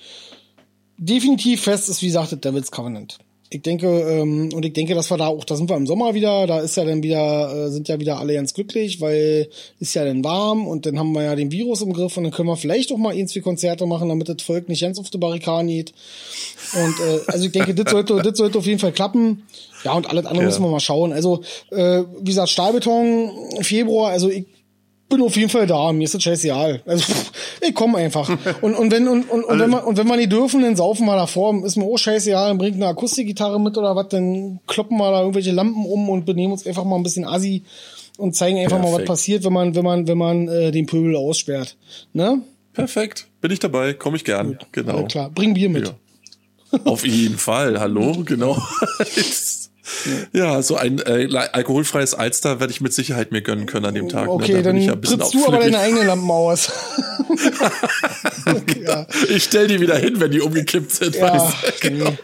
[0.99, 3.19] definitiv fest ist, wie gesagt, Devil's Covenant.
[3.55, 6.13] Ich denke, ähm, und ich denke, dass wir da auch, da sind wir im Sommer
[6.13, 9.49] wieder, da ist ja dann wieder, äh, sind ja wieder alle ganz glücklich, weil
[9.79, 12.33] ist ja dann warm und dann haben wir ja den Virus im Griff und dann
[12.33, 15.19] können wir vielleicht auch mal irgendwie Konzerte machen, damit das Volk nicht ganz auf die
[15.19, 15.95] Barrikaden geht.
[16.75, 19.45] Und äh, also ich denke, das sollte, das sollte auf jeden Fall klappen.
[19.85, 20.49] Ja, und alles andere ja.
[20.49, 21.13] müssen wir mal schauen.
[21.13, 24.47] Also, äh, wie gesagt, Stahlbeton, Februar, also ich
[25.09, 26.83] bin auf jeden Fall da, mir ist das scheißegal.
[26.87, 27.05] Also
[27.61, 28.29] ich komme einfach.
[28.63, 31.07] Und, und wenn und, und, und wenn man und wenn wir nicht dürfen, dann saufen
[31.07, 34.97] wir davor, ist mir auch scheißegal, dann bringt eine Akustikgitarre mit oder was, dann kloppen
[34.97, 37.63] wir da irgendwelche Lampen um und benehmen uns einfach mal ein bisschen assi
[38.17, 38.93] und zeigen einfach Perfekt.
[38.93, 41.77] mal, was passiert, wenn man wenn man wenn man äh, den Pöbel aussperrt,
[42.13, 42.41] ne?
[42.73, 44.59] Perfekt, bin ich dabei, komme ich gern.
[44.59, 44.67] Gut.
[44.73, 45.01] Genau.
[45.01, 45.89] Ja, klar, bring Bier mit.
[45.89, 46.81] Ja.
[46.85, 48.57] Auf jeden Fall, hallo, genau.
[50.33, 54.09] Ja, so ein äh, alkoholfreies Alster werde ich mit Sicherheit mir gönnen können an dem
[54.09, 54.27] Tag.
[54.27, 54.33] Ne?
[54.33, 54.63] Okay, ne?
[54.63, 56.73] da dann ja trittst du aber deine eigenen Lampen aus.
[58.47, 59.07] okay, ja.
[59.29, 61.17] Ich stell die wieder hin, wenn die umgekippt sind.
[61.17, 62.07] Ja, genau.
[62.07, 62.19] Und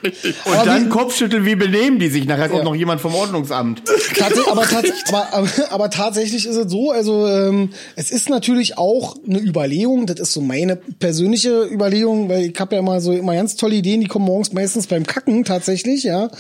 [0.47, 2.25] aber dann wie, Kopfschütteln, wie benehmen die sich?
[2.27, 3.83] Nachher kommt noch jemand vom Ordnungsamt.
[4.17, 8.79] Tats aber, tats aber, aber, aber, tatsächlich ist es so, also ähm, es ist natürlich
[8.79, 13.13] auch eine Überlegung, das ist so meine persönliche Überlegung, weil ich habe ja immer so
[13.13, 16.31] immer ganz tolle Ideen, die kommen morgens meistens beim Kacken tatsächlich, ja.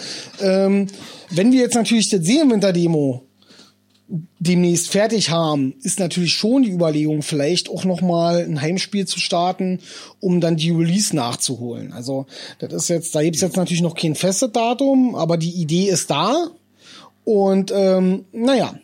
[0.40, 0.86] Ähm,
[1.30, 3.24] wenn wir jetzt natürlich das Seelenwinter-Demo
[4.40, 9.20] demnächst fertig haben, ist natürlich schon die Überlegung, vielleicht auch noch mal ein Heimspiel zu
[9.20, 9.78] starten,
[10.18, 11.92] um dann die Release nachzuholen.
[11.92, 12.26] Also
[12.58, 16.10] das ist jetzt, da gibt's jetzt natürlich noch kein festes Datum, aber die Idee ist
[16.10, 16.48] da.
[17.24, 18.74] Und ähm, naja,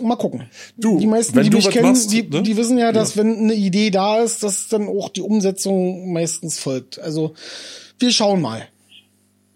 [0.00, 0.48] mal gucken.
[0.76, 2.42] Du, die meisten, die mich kennen, machst, die, ne?
[2.42, 3.22] die wissen ja, dass ja.
[3.22, 6.98] wenn eine Idee da ist, dass dann auch die Umsetzung meistens folgt.
[6.98, 7.34] Also
[7.98, 8.68] wir schauen mal.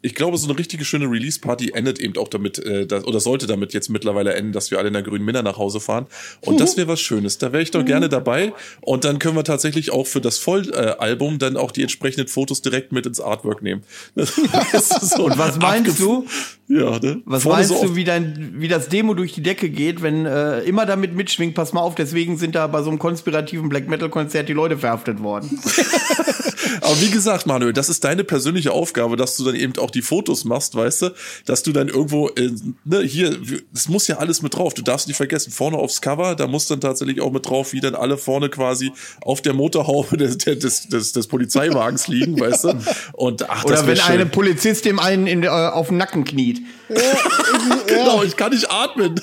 [0.03, 3.47] Ich glaube, so eine richtige schöne Release-Party endet eben auch damit, äh, das, oder sollte
[3.47, 6.07] damit jetzt mittlerweile enden, dass wir alle in der grünen Minna nach Hause fahren.
[6.41, 6.59] Und mhm.
[6.59, 7.39] das wäre was Schönes.
[7.39, 7.87] Da wäre ich doch mhm.
[7.87, 8.53] gerne dabei.
[8.81, 12.93] Und dann können wir tatsächlich auch für das Vollalbum dann auch die entsprechenden Fotos direkt
[12.93, 13.83] mit ins Artwork nehmen.
[14.15, 16.27] so Und was meinst du?
[16.71, 17.21] Ja, ne?
[17.25, 20.25] Was Vorne meinst so du, wie dein, wie das Demo durch die Decke geht, wenn
[20.25, 23.89] äh, immer damit mitschwingt, pass mal auf, deswegen sind da bei so einem konspirativen Black
[23.89, 25.59] Metal Konzert die Leute verhaftet worden.
[26.81, 30.03] Aber wie gesagt, Manuel, das ist deine persönliche Aufgabe, dass du dann eben auch die
[30.03, 31.11] Fotos machst, weißt du,
[31.45, 32.51] dass du dann irgendwo, äh,
[32.85, 33.37] ne, hier,
[33.75, 34.75] es muss ja alles mit drauf.
[34.75, 37.81] Du darfst nicht vergessen, vorne aufs Cover, da muss dann tatsächlich auch mit drauf, wie
[37.81, 38.93] dann alle vorne quasi
[39.23, 42.75] auf der Motorhaube des, des, des, des Polizeiwagens liegen, weißt du.
[43.13, 44.15] Und ach, Oder wenn schön.
[44.15, 46.61] eine Polizist dem einen in, äh, auf den Nacken kniet.
[46.89, 46.97] Ja,
[47.87, 49.21] genau, ich kann nicht atmen.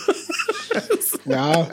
[1.26, 1.68] ja.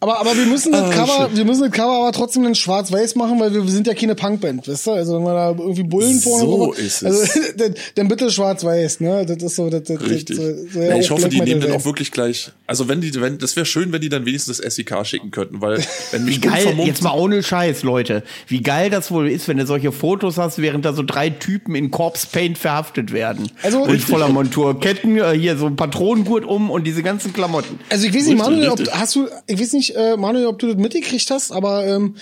[0.00, 3.14] Aber, aber wir müssen das ah, Cover, wir müssen das Cover aber trotzdem in schwarz-weiß
[3.14, 4.90] machen, weil wir, wir sind ja keine Punkband, weißt du?
[4.92, 7.36] Also wenn wir da irgendwie Bullen vorne So ist es.
[7.56, 9.24] Also, dann bitte schwarz-weiß, ne?
[9.26, 10.36] Das ist so, das, das, Richtig.
[10.36, 13.38] Das, so, ja, ich hoffe, die nehmen dann auch wirklich gleich, also wenn die, wenn,
[13.38, 16.74] das wäre schön, wenn die dann wenigstens das SEK schicken könnten, weil, wenn Wie geil,
[16.84, 18.22] jetzt mal ohne Scheiß, Leute.
[18.48, 21.74] Wie geil das wohl ist, wenn du solche Fotos hast, während da so drei Typen
[21.74, 23.50] in Corpse Paint verhaftet werden.
[23.62, 24.80] Also, und voller Montur.
[24.80, 27.78] Ketten, äh, hier so ein Patronengurt um und diese ganzen Klamotten.
[27.90, 30.68] Also ich weiß nicht, Manuel, ob, hast du, ich weiß nicht, äh, Manuel, ob du
[30.68, 32.16] das mitgekriegt hast, aber ähm,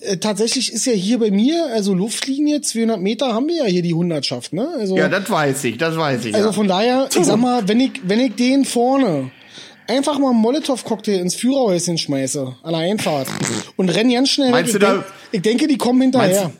[0.00, 3.82] äh, tatsächlich ist ja hier bei mir, also Luftlinie, 200 Meter haben wir ja hier
[3.82, 4.68] die Hundertschaft, ne?
[4.78, 6.34] Also, ja, das weiß ich, das weiß ich.
[6.34, 6.52] Also ja.
[6.52, 9.30] von daher, ich sag mal, wenn ich, wenn ich den vorne
[9.86, 13.28] einfach mal einen Molotow-Cocktail ins Führerhäuschen schmeiße, an der Einfahrt
[13.76, 14.80] und renn ganz schnell Meinst weg.
[14.80, 16.44] Du ich, denk, ich denke, die kommen hinterher.
[16.44, 16.58] Meinst,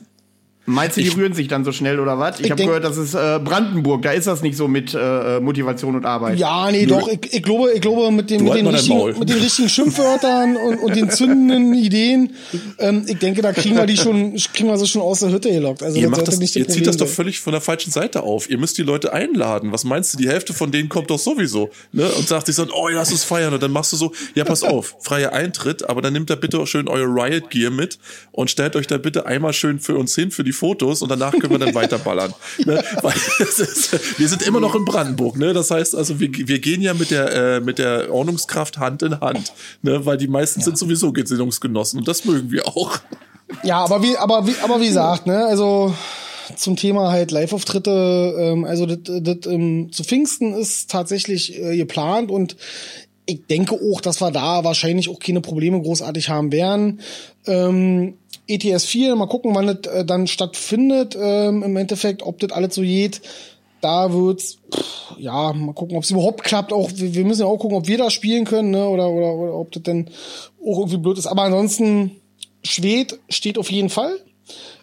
[0.67, 2.39] Meinst du, die ich, rühren sich dann so schnell oder was?
[2.39, 5.39] Ich, ich habe gehört, das ist äh, Brandenburg, da ist das nicht so mit äh,
[5.39, 6.39] Motivation und Arbeit.
[6.39, 6.87] Ja, nee, Nö.
[6.87, 7.07] doch.
[7.07, 10.77] Ich, ich glaube, ich glaube mit, dem, mit, den richtigen, mit den richtigen Schimpfwörtern und,
[10.79, 12.33] und den zündenden Ideen,
[12.79, 15.51] ähm, ich denke, da kriegen wir die schon, kriegen wir sie schon aus der Hütte
[15.51, 15.83] gelockt.
[15.83, 18.49] Also ihr, macht das, ihr zieht das doch völlig von der falschen Seite auf.
[18.49, 19.71] Ihr müsst die Leute einladen.
[19.71, 20.17] Was meinst du?
[20.17, 22.09] Die Hälfte von denen kommt doch sowieso ne?
[22.09, 23.53] und sagt sich dann, oh, lass uns feiern.
[23.53, 26.57] Und dann machst du so, ja, pass auf, freier Eintritt, aber dann nimmt da bitte
[26.57, 27.99] auch schön euer Riot Gear mit
[28.31, 31.31] und stellt euch da bitte einmal schön für uns hin für die Fotos und danach
[31.31, 32.33] können wir dann weiterballern.
[32.65, 32.83] Ne?
[33.39, 35.53] Ist, wir sind immer noch in Brandenburg, ne?
[35.53, 39.19] Das heißt also, wir, wir gehen ja mit der, äh, mit der Ordnungskraft Hand in
[39.19, 40.05] Hand, ne?
[40.05, 40.65] Weil die meisten ja.
[40.65, 42.99] sind sowieso Gesinnungsgenossen und das mögen wir auch.
[43.63, 45.93] Ja, aber wie, aber wie, aber wie gesagt, ne, also
[46.55, 52.29] zum Thema halt Live-Auftritte, ähm, also das, das, ähm, zu Pfingsten ist tatsächlich äh, geplant
[52.31, 52.55] und
[53.25, 57.01] ich denke auch, dass wir da wahrscheinlich auch keine Probleme großartig haben werden.
[57.47, 58.15] Ähm,
[58.47, 62.75] ETS 4, mal gucken, wann das äh, dann stattfindet, ähm, im Endeffekt, ob das alles
[62.75, 63.21] so geht.
[63.81, 64.57] Da wird's,
[65.17, 66.73] ja, mal gucken, ob es überhaupt klappt.
[66.73, 68.87] Auch wir müssen ja auch gucken, ob wir da spielen können, ne?
[68.87, 70.09] Oder, oder, oder ob das denn
[70.63, 71.27] auch irgendwie blöd ist.
[71.27, 72.11] Aber ansonsten,
[72.63, 74.19] Schwed steht auf jeden Fall.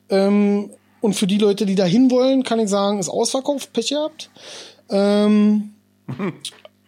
[0.09, 0.70] Ähm,
[1.01, 4.31] und für die Leute, die da hin wollen, kann ich sagen, ist ausverkauft, Pech gehabt.
[4.89, 5.74] Ähm,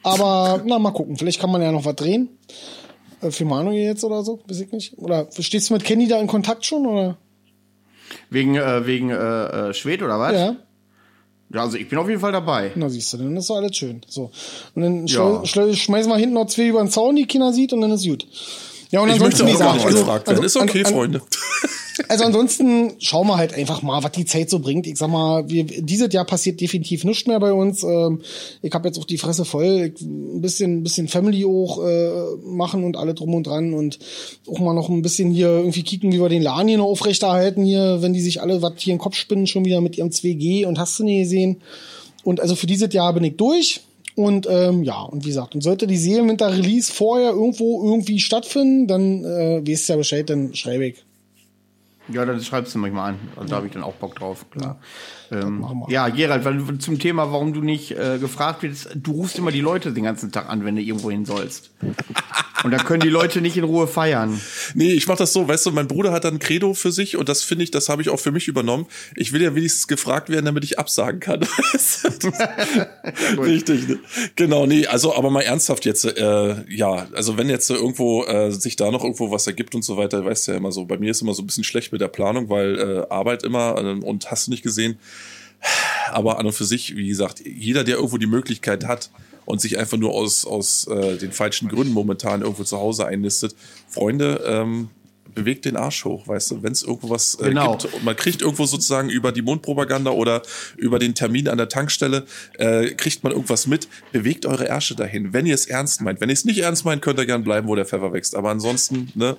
[0.05, 2.29] aber na, mal gucken, vielleicht kann man ja noch was drehen.
[3.21, 4.99] Äh, für Manuel jetzt oder so, weiß ich nicht.
[4.99, 7.17] Oder stehst du mit Kenny da in Kontakt schon oder?
[8.31, 9.15] Wegen äh, wegen äh,
[9.71, 10.33] äh, Schwed oder was?
[10.33, 10.57] Ja.
[11.53, 12.73] Ja, also ich bin auf jeden Fall dabei.
[12.75, 14.01] Na siehst du, dann ist doch alles schön.
[14.09, 14.31] So.
[14.75, 15.45] Und dann ja.
[15.45, 18.27] schmeißen wir hinten noch zwei über den Zaun, die Kinder sieht und dann ist gut.
[18.95, 20.45] Ja, und ich ansonsten, möchte auch gar nicht also, gefragt werden.
[20.45, 21.23] Also, ist okay, an, an, Freunde.
[22.09, 24.85] Also ansonsten schauen wir halt einfach mal, was die Zeit so bringt.
[24.89, 27.85] Ich sag mal, wir, dieses Jahr passiert definitiv nichts mehr bei uns.
[27.85, 28.21] Ähm,
[28.63, 29.93] ich habe jetzt auch die Fresse voll.
[29.95, 34.01] Ich, ein bisschen, ein bisschen Family auch äh, machen und alle drum und dran und
[34.49, 37.65] auch mal noch ein bisschen hier irgendwie kicken, wie wir den Laden hier noch aufrechterhalten
[37.65, 40.67] hier, wenn die sich alle was hier im Kopf spinnen, schon wieder mit ihrem 2G
[40.67, 41.63] und hast du nie gesehen.
[42.25, 43.83] Und also für dieses Jahr bin ich durch.
[44.17, 49.25] Und ähm, ja, und wie gesagt, und sollte die Seelenwinter-Release vorher irgendwo irgendwie stattfinden, dann
[49.25, 51.05] äh, weißt du ja Bescheid, dann schreibe ich.
[52.09, 53.19] Ja, dann schreibst du mich mal an.
[53.35, 54.77] Also, da habe ich dann auch Bock drauf, klar.
[54.77, 54.77] Ja,
[55.31, 59.51] ähm, ja Gerald, weil, zum Thema, warum du nicht äh, gefragt wirst, du rufst immer
[59.51, 61.71] die Leute den ganzen Tag an, wenn du irgendwo hin sollst.
[62.63, 64.41] Und da können die Leute nicht in Ruhe feiern.
[64.75, 67.17] Nee, ich mach das so, weißt du, mein Bruder hat dann ein Credo für sich
[67.17, 68.87] und das finde ich, das habe ich auch für mich übernommen.
[69.17, 71.41] Ich will ja wenigstens gefragt werden, damit ich absagen kann.
[73.39, 73.99] Richtig, ne?
[74.35, 78.77] genau, nee, also aber mal ernsthaft jetzt, äh, ja, also wenn jetzt irgendwo äh, sich
[78.77, 81.11] da noch irgendwo was ergibt und so weiter, weißt du ja immer so, bei mir
[81.11, 84.31] ist immer so ein bisschen schlecht mit der Planung, weil äh, Arbeit immer äh, und
[84.31, 84.99] hast du nicht gesehen.
[86.11, 89.11] Aber an und für sich, wie gesagt, jeder, der irgendwo die Möglichkeit hat
[89.45, 93.55] und sich einfach nur aus, aus äh, den falschen Gründen momentan irgendwo zu Hause einnistet,
[93.89, 94.91] Freunde, ähm,
[95.35, 97.77] bewegt den Arsch hoch, weißt du, wenn es irgendwo was äh, genau.
[97.77, 100.43] gibt und man kriegt irgendwo sozusagen über die Mundpropaganda oder
[100.77, 102.25] über den Termin an der Tankstelle,
[102.59, 106.21] äh, kriegt man irgendwas mit, bewegt eure Ärsche dahin, wenn ihr es ernst meint.
[106.21, 108.51] Wenn ihr es nicht ernst meint, könnt ihr gern bleiben, wo der Pfeffer wächst, aber
[108.51, 109.37] ansonsten, ne,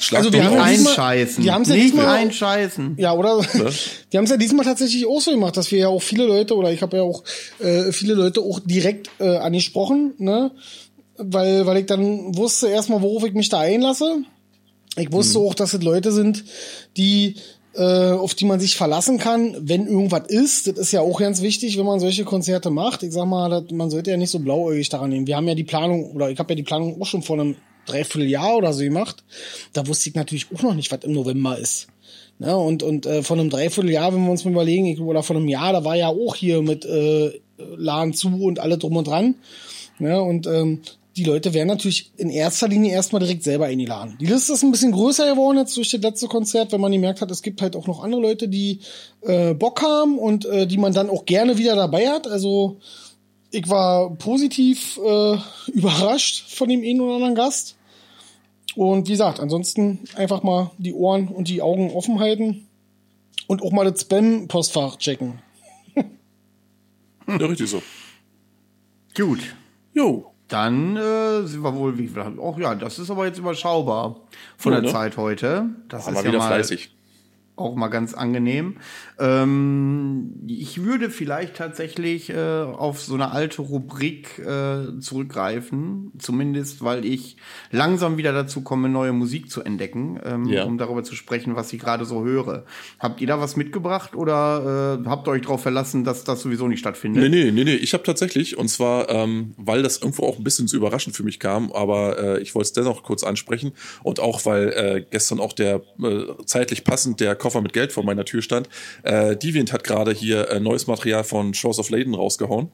[0.00, 1.44] Schlag Also wir haben ja diesmal- einscheißen.
[1.44, 2.94] wir haben's ja nicht diesmal- einscheißen.
[2.98, 3.38] Ja, oder?
[4.10, 6.56] Wir haben es ja diesmal tatsächlich auch so gemacht, dass wir ja auch viele Leute,
[6.56, 7.22] oder ich habe ja auch
[7.58, 10.50] äh, viele Leute auch direkt äh, angesprochen, ne?
[11.18, 14.22] Weil, weil ich dann wusste erstmal, worauf ich mich da einlasse.
[14.96, 16.44] Ich wusste auch, dass es Leute sind,
[16.96, 17.34] die
[17.74, 20.66] äh, auf die man sich verlassen kann, wenn irgendwas ist.
[20.66, 23.02] Das ist ja auch ganz wichtig, wenn man solche Konzerte macht.
[23.04, 25.26] Ich sag mal, man sollte ja nicht so blauäugig daran nehmen.
[25.28, 27.54] Wir haben ja die Planung, oder ich habe ja die Planung auch schon vor einem
[27.86, 29.24] Dreivierteljahr oder so gemacht.
[29.72, 31.88] Da wusste ich natürlich auch noch nicht, was im November ist.
[32.38, 35.36] Ne, und und äh, von einem Dreivierteljahr, wenn wir uns mal überlegen, ich, oder von
[35.36, 39.06] einem Jahr, da war ja auch hier mit äh, Laden zu und alle drum und
[39.06, 39.34] dran.
[39.98, 40.80] Ne, und ähm,
[41.16, 44.16] die Leute werden natürlich in erster Linie erstmal direkt selber eingeladen.
[44.20, 47.20] Die Liste ist ein bisschen größer geworden jetzt durch das letzte Konzert, wenn man gemerkt
[47.20, 48.80] hat, es gibt halt auch noch andere Leute, die
[49.22, 52.26] äh, Bock haben und äh, die man dann auch gerne wieder dabei hat.
[52.26, 52.78] Also
[53.50, 55.36] ich war positiv äh,
[55.72, 57.76] überrascht von dem einen oder anderen Gast.
[58.76, 62.66] Und wie gesagt, ansonsten einfach mal die Ohren und die Augen offen halten
[63.48, 65.40] und auch mal das Spam-Postfach checken.
[67.26, 67.82] Ja, richtig so.
[69.16, 69.40] Gut.
[69.92, 70.26] Jo.
[70.48, 74.16] Dann äh, sind wir wohl, wie viel haben Oh ja, das ist aber jetzt überschaubar
[74.56, 74.92] von Ja, der ne?
[74.92, 75.66] Zeit heute.
[75.88, 76.90] Das War ist mal ja wieder mal fleißig.
[77.54, 78.78] auch mal ganz angenehm.
[79.20, 87.04] Ähm, ich würde vielleicht tatsächlich äh, auf so eine alte Rubrik äh, zurückgreifen, zumindest weil
[87.04, 87.36] ich
[87.70, 90.64] langsam wieder dazu komme, neue Musik zu entdecken, ähm, Ja.
[90.64, 92.64] um darüber zu sprechen, was ich gerade so höre.
[92.98, 96.66] Habt ihr da was mitgebracht oder äh, habt ihr euch darauf verlassen, dass das sowieso
[96.68, 97.22] nicht stattfindet?
[97.22, 97.74] Nee, nee, nee, nee.
[97.74, 101.22] Ich habe tatsächlich, und zwar, ähm, weil das irgendwo auch ein bisschen zu überraschend für
[101.22, 103.72] mich kam, aber äh, ich wollte es dennoch kurz ansprechen
[104.02, 108.04] und auch, weil äh, gestern auch der äh, zeitlich passend der Koffer mit Geld vor
[108.04, 108.68] meiner Tür stand.
[109.02, 112.68] Äh, Deviant hat gerade hier äh, neues Material von Shores of Laden rausgehauen.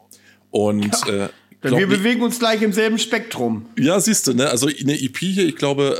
[0.50, 1.28] Und äh, Denn
[1.62, 3.66] glaub wir bewegen uns gleich im selben Spektrum.
[3.78, 4.48] ja, siehst du, ne?
[4.50, 5.96] Also eine EP hier, ich glaube,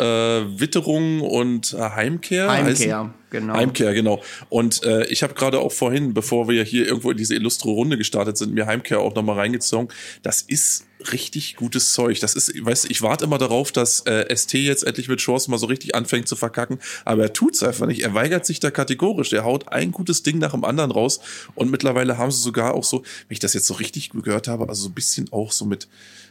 [0.55, 2.49] äh, Witterung und äh, Heimkehr.
[2.51, 3.11] Heimkehr, heißen-
[3.41, 3.55] genau.
[3.55, 4.23] Heimkehr, genau.
[4.49, 7.99] Und äh, ich habe gerade auch vorhin, bevor wir hier irgendwo in diese illustre Runde
[7.99, 9.89] gestartet sind, mir Heimkehr auch nochmal reingezogen.
[10.23, 12.21] Das ist richtig gutes Zeug.
[12.21, 15.59] Das ist, weißt ich warte immer darauf, dass äh, ST jetzt endlich mit Chance mal
[15.59, 18.03] so richtig anfängt zu verkacken, aber er tut's einfach nicht.
[18.03, 19.31] Er weigert sich da kategorisch.
[19.31, 21.21] Der haut ein gutes Ding nach dem anderen raus
[21.55, 24.69] und mittlerweile haben sie sogar auch so, wenn ich das jetzt so richtig gehört habe,
[24.69, 25.89] also so ein bisschen auch so mit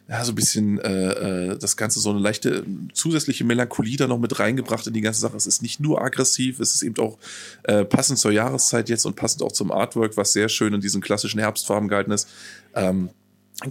[0.07, 2.63] ja, so ein bisschen äh, äh, das Ganze so eine leichte
[2.93, 5.35] zusätzliche Melancholie da noch mit reingebracht in die ganze Sache.
[5.35, 7.17] Es ist nicht nur aggressiv, es ist eben auch
[7.63, 11.01] äh, passend zur Jahreszeit jetzt und passend auch zum Artwork, was sehr schön in diesen
[11.01, 12.27] klassischen Herbstfarben gehalten ist.
[12.75, 13.09] Ähm,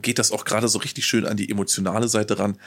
[0.03, 2.59] geht das auch gerade so richtig schön an die emotionale Seite ran.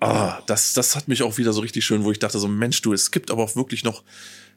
[0.00, 2.82] Ah, das, das hat mich auch wieder so richtig schön, wo ich dachte so, Mensch,
[2.82, 4.04] du, es gibt aber auch wirklich noch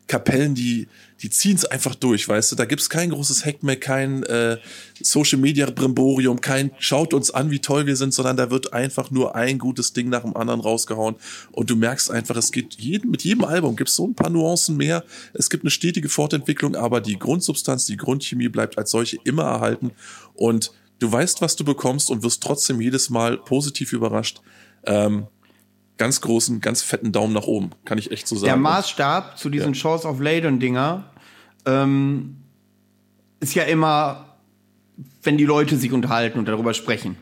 [0.07, 0.87] Kapellen, die,
[1.21, 2.55] die ziehen es einfach durch, weißt du?
[2.55, 4.57] Da gibt's kein großes Hackmack, kein äh,
[5.01, 9.11] Social Media Brimborium, kein schaut uns an, wie toll wir sind, sondern da wird einfach
[9.11, 11.15] nur ein gutes Ding nach dem anderen rausgehauen.
[11.51, 14.75] Und du merkst einfach, es geht jeden, mit jedem Album gibt's so ein paar Nuancen
[14.77, 15.03] mehr.
[15.33, 19.91] Es gibt eine stetige Fortentwicklung, aber die Grundsubstanz, die Grundchemie bleibt als solche immer erhalten.
[20.33, 24.41] Und du weißt, was du bekommst und wirst trotzdem jedes Mal positiv überrascht.
[24.85, 25.27] Ähm,
[26.01, 28.47] ganz großen, ganz fetten Daumen nach oben, kann ich echt so sagen.
[28.47, 31.03] Der Maßstab zu diesen Shores of Leyden-Dinger
[31.67, 32.37] ähm,
[33.39, 34.25] ist ja immer,
[35.21, 37.17] wenn die Leute sich unterhalten und darüber sprechen.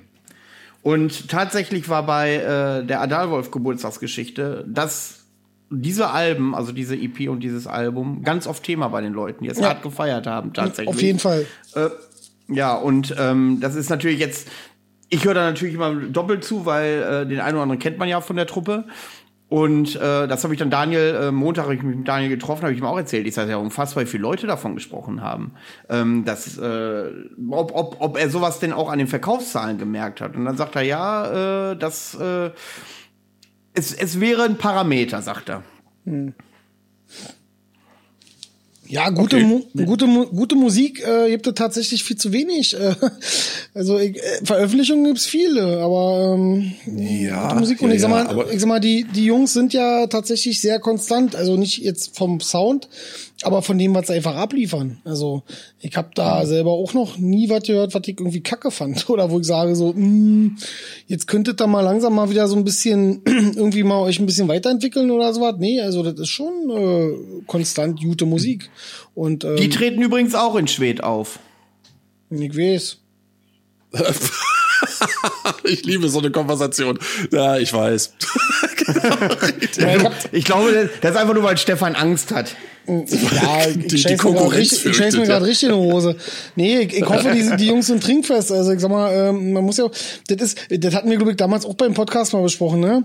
[0.82, 5.26] Und tatsächlich war bei äh, der Adalwolf-Geburtstagsgeschichte, dass
[5.70, 9.50] diese Alben, also diese EP und dieses Album, ganz oft Thema bei den Leuten, die
[9.50, 9.68] es Ja.
[9.68, 10.88] hart gefeiert haben, tatsächlich.
[10.88, 11.46] Auf jeden Fall.
[11.76, 11.90] Äh,
[12.48, 14.48] ja, und ähm, das ist natürlich jetzt,
[15.10, 18.08] ich höre da natürlich immer doppelt zu, weil äh, den einen oder anderen kennt man
[18.08, 18.86] ja von der Truppe.
[19.50, 22.62] Und äh, das habe ich dann Daniel, äh, Montag habe ich mich mit Daniel getroffen,
[22.62, 23.26] habe ich ihm auch erzählt.
[23.26, 25.54] Ich sage ja unfassbar, wie viele Leute davon gesprochen haben.
[25.90, 27.10] Ähm, dass, äh,
[27.50, 30.36] ob, ob, ob er sowas denn auch an den Verkaufszahlen gemerkt hat.
[30.36, 32.52] Und dann sagt er, ja, äh, das äh,
[33.74, 35.64] es, es wäre ein Parameter, sagt er.
[38.90, 39.46] Ja, gute, Okay.
[39.46, 42.74] Mu gute, Mu gute Musik äh, gibt es tatsächlich viel zu wenig.
[42.74, 42.96] Äh,
[43.76, 44.14] also äh,
[44.44, 47.82] Veröffentlichungen gibt's viele, aber ähm, Ja, gute Musik.
[47.84, 50.80] Und ja, ich sag mal, ich sag mal, die die Jungs sind ja tatsächlich sehr
[50.80, 51.36] konstant.
[51.36, 52.90] Also nicht jetzt vom Sound,
[53.44, 55.00] aber von dem, was sie einfach abliefern.
[55.06, 55.44] Also
[55.80, 59.32] ich habe da selber auch noch nie was gehört, was ich irgendwie kacke fand oder
[59.32, 60.58] wo ich sage so, mh,
[61.08, 64.48] jetzt könntet ihr mal langsam mal wieder so ein bisschen irgendwie mal euch ein bisschen
[64.48, 65.56] weiterentwickeln oder sowas.
[65.58, 68.70] Nee, also das ist schon äh, konstant gute Musik.
[69.16, 71.40] Und ähm, Die treten übrigens auch in Schwed auf.
[72.30, 72.98] ich weiß.
[75.64, 77.00] ich liebe so eine Konversation.
[77.32, 78.14] Ja, ich weiß.
[78.90, 82.56] Hab, Ich glaube, das ist einfach nur, weil Stefan Angst hat.
[83.10, 86.16] Ja, ich die, mir gerade richtig, ich scheiß mir gerade richtig in die Hose.
[86.56, 88.52] Nee, ich, ich hoffe, die, die Jungs sind trinkfest.
[88.52, 89.88] Also ich sag mal, ähm, man muss ja,
[90.28, 93.04] das ist, das hatten wir, glaube ich, damals auch beim Podcast mal besprochen, ne?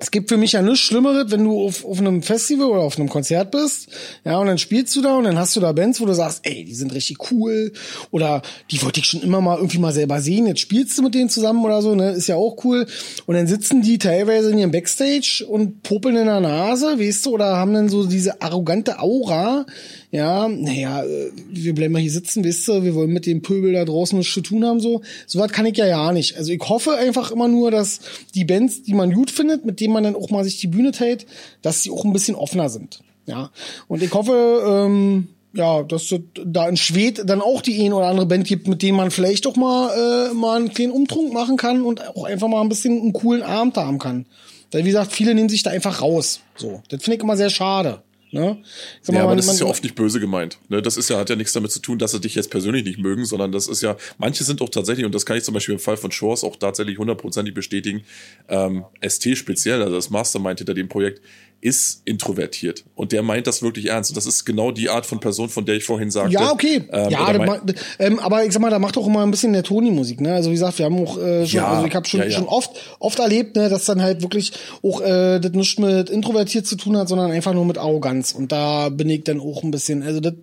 [0.00, 2.98] Es gibt für mich ja nichts Schlimmeres, wenn du auf, auf einem Festival oder auf
[2.98, 3.88] einem Konzert bist,
[4.24, 6.40] ja, und dann spielst du da und dann hast du da Bands, wo du sagst,
[6.44, 7.72] ey, die sind richtig cool
[8.10, 11.14] oder die wollte ich schon immer mal irgendwie mal selber sehen, jetzt spielst du mit
[11.14, 12.86] denen zusammen oder so, ne, ist ja auch cool.
[13.26, 17.30] Und dann sitzen die teilweise in ihrem Backstage und popeln in der Nase, weißt du,
[17.30, 19.66] oder haben dann so diese arrogante Aura,
[20.10, 23.74] ja, naja, äh, wir bleiben mal hier sitzen, wisst ihr, wir wollen mit dem Pöbel
[23.74, 25.02] da draußen was zu tun haben, so.
[25.26, 26.36] Sowas kann ich ja ja nicht.
[26.36, 28.00] Also ich hoffe einfach immer nur, dass
[28.34, 30.92] die Bands, die man gut findet, mit denen man dann auch mal sich die Bühne
[30.92, 31.26] teilt,
[31.60, 33.00] dass sie auch ein bisschen offener sind.
[33.26, 33.50] Ja.
[33.86, 38.06] Und ich hoffe, ähm, ja, dass es da in Schwed dann auch die ein oder
[38.06, 41.58] andere Band gibt, mit denen man vielleicht doch mal, äh, mal einen kleinen Umtrunk machen
[41.58, 44.24] kann und auch einfach mal ein bisschen einen coolen Abend haben kann.
[44.70, 46.40] Weil, wie gesagt, viele nehmen sich da einfach raus.
[46.56, 46.82] So.
[46.88, 48.02] Das finde ich immer sehr schade.
[48.30, 48.62] Ne?
[49.06, 50.58] Mal, ja, aber das man, ist ja oft nicht böse gemeint.
[50.68, 50.82] Ne?
[50.82, 52.98] Das ist ja, hat ja nichts damit zu tun, dass sie dich jetzt persönlich nicht
[52.98, 55.74] mögen, sondern das ist ja, manche sind auch tatsächlich, und das kann ich zum Beispiel
[55.74, 58.02] im Fall von Shores auch tatsächlich hundertprozentig bestätigen,
[58.48, 61.22] ähm, ST speziell, also das Mastermind hinter dem Projekt,
[61.60, 64.10] ist introvertiert und der meint das wirklich ernst.
[64.10, 66.32] Und das ist genau die Art von Person, von der ich vorhin sagte.
[66.32, 66.84] Ja, okay.
[66.92, 67.60] Ähm, ja, ma
[67.98, 70.20] ähm, aber ich sag mal, da macht auch immer ein bisschen der Toni Musik.
[70.20, 70.34] Ne?
[70.34, 72.32] Also wie gesagt, wir haben auch äh, schon, ja, also ich habe schon, ja, ja.
[72.32, 72.70] schon oft,
[73.00, 74.52] oft erlebt, ne, dass dann halt wirklich
[74.84, 78.32] auch äh, das nicht mit introvertiert zu tun hat, sondern einfach nur mit Arroganz.
[78.32, 80.04] Und da bin ich dann auch ein bisschen.
[80.04, 80.34] Also das,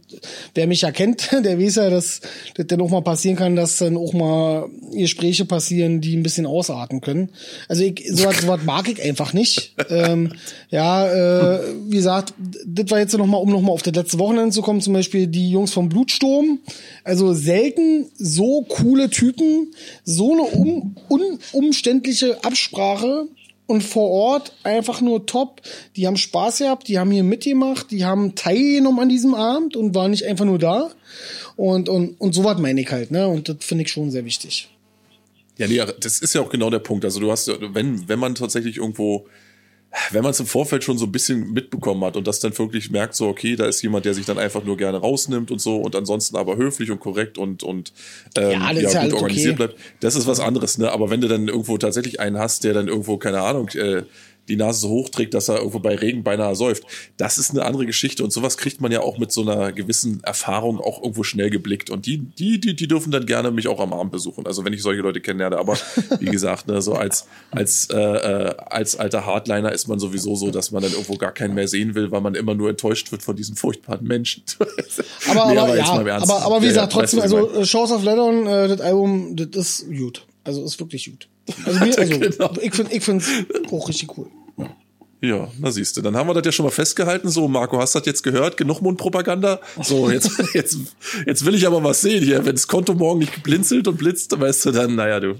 [0.53, 2.19] wer mich ja kennt, der weiß ja, dass
[2.55, 6.45] das dann auch mal passieren kann, dass dann auch mal Gespräche passieren, die ein bisschen
[6.45, 7.29] ausarten können.
[7.69, 9.75] Also ich, sowas, sowas mag ich einfach nicht.
[9.89, 10.33] ähm,
[10.69, 12.33] ja äh, wie gesagt,
[12.65, 15.51] das war jetzt nochmal, um nochmal auf das letzte Wochenende zu kommen, zum Beispiel die
[15.51, 16.59] Jungs vom Blutsturm.
[17.03, 19.73] Also selten so coole Typen,
[20.03, 20.95] so eine um,
[21.51, 23.27] unumständliche Absprache
[23.67, 25.61] und vor Ort einfach nur top.
[25.95, 29.95] Die haben Spaß gehabt, die haben hier mitgemacht, die haben teilgenommen an diesem Abend und
[29.95, 30.91] waren nicht einfach nur da.
[31.55, 33.27] Und, und, und so was meine ich halt, ne?
[33.27, 34.69] Und das finde ich schon sehr wichtig.
[35.57, 37.05] Ja, nee, das ist ja auch genau der Punkt.
[37.05, 39.25] Also du hast, wenn, wenn man tatsächlich irgendwo
[40.11, 42.91] wenn man es im Vorfeld schon so ein bisschen mitbekommen hat und das dann wirklich
[42.91, 45.77] merkt, so, okay, da ist jemand, der sich dann einfach nur gerne rausnimmt und so
[45.77, 47.93] und ansonsten aber höflich und korrekt und, und
[48.35, 49.67] ähm, ja, ja, gut organisiert okay.
[49.67, 50.91] bleibt, das ist was anderes, ne?
[50.91, 54.03] Aber wenn du dann irgendwo tatsächlich einen hast, der dann irgendwo, keine Ahnung, äh,
[54.47, 56.83] die Nase so hoch trägt, dass er irgendwo bei Regen beinahe säuft.
[57.17, 60.23] Das ist eine andere Geschichte und sowas kriegt man ja auch mit so einer gewissen
[60.23, 63.79] Erfahrung auch irgendwo schnell geblickt und die, die, die, die dürfen dann gerne mich auch
[63.79, 64.45] am Abend besuchen.
[64.45, 65.77] Also wenn ich solche Leute kennenlerne, aber
[66.19, 70.51] wie gesagt, ne, so als, als, äh, äh, als alter Hardliner ist man sowieso so,
[70.51, 73.23] dass man dann irgendwo gar keinen mehr sehen will, weil man immer nur enttäuscht wird
[73.23, 74.43] von diesen furchtbaren Menschen.
[74.59, 78.03] aber, nee, aber, aber, ja, aber, aber wie gesagt, ja, trotzdem, also äh, Shows of
[78.03, 80.25] Leather, äh, das Album, das ist gut.
[80.43, 81.27] Also ist wirklich gut.
[81.65, 82.53] Also, mir, also genau.
[82.59, 83.23] ich finde ich finde
[83.71, 84.27] auch richtig cool.
[85.21, 87.29] Ja, na siehst du, dann haben wir das ja schon mal festgehalten.
[87.29, 88.57] So, Marco, hast du das jetzt gehört?
[88.57, 89.59] Genug Mundpropaganda?
[89.81, 90.77] So, jetzt, jetzt,
[91.25, 92.45] jetzt will ich aber was sehen hier.
[92.45, 95.35] Wenn das Konto morgen nicht blinzelt und blitzt, weißt du dann, naja, du.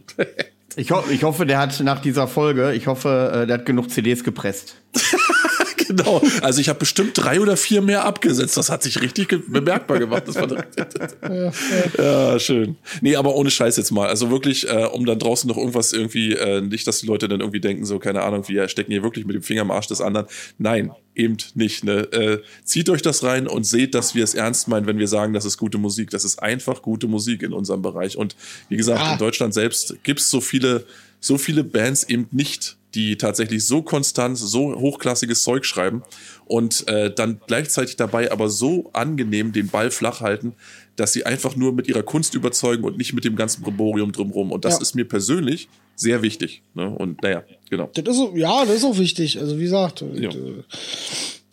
[0.76, 3.90] Ich, ho ich hoffe, der hat nach dieser Folge, ich hoffe, äh, der hat genug
[3.92, 4.76] CDs gepresst.
[5.88, 6.22] genau.
[6.42, 8.58] Also ich habe bestimmt drei oder vier mehr abgesetzt.
[8.58, 10.24] Das hat sich richtig bemerkbar gemacht.
[10.28, 10.48] Das war
[11.98, 12.78] ja, ja, schön.
[13.02, 14.08] Nee, aber ohne Scheiß jetzt mal.
[14.08, 17.40] Also wirklich, äh, um dann draußen noch irgendwas irgendwie, äh, nicht, dass die Leute dann
[17.40, 20.02] irgendwie denken, so, keine Ahnung, wir stecken hier wirklich mit dem Finger am Arsch des
[20.02, 20.28] anderen.
[20.58, 21.84] Nein, eben nicht.
[21.84, 22.12] Ne?
[22.12, 25.34] Äh, zieht euch das rein und seht, dass wir es ernst meinen, wenn wir sagen,
[25.34, 26.10] das ist gute Musik.
[26.10, 28.18] Das ist einfach gute Musik in unserem Bereich.
[28.18, 28.36] Und
[28.70, 29.14] wie gesagt, ah.
[29.14, 30.86] in Deutschland selbst gibt's so viele,
[31.20, 36.04] so viele Bands eben nicht die tatsächlich so konstant, so hochklassiges Zeug schreiben
[36.46, 40.54] und äh, dann gleichzeitig dabei aber so angenehm den Ball flach halten,
[40.96, 44.52] dass sie einfach nur mit ihrer Kunst überzeugen und nicht mit dem ganzen Proborium drumherum.
[44.52, 44.82] Und das ja.
[44.82, 46.62] ist mir persönlich sehr wichtig.
[46.74, 46.90] Ne?
[46.90, 47.90] Und naja, genau.
[47.94, 49.40] Das ist, ja, das ist auch wichtig.
[49.40, 50.30] Also wie gesagt, ja.
[50.30, 50.64] Und, äh,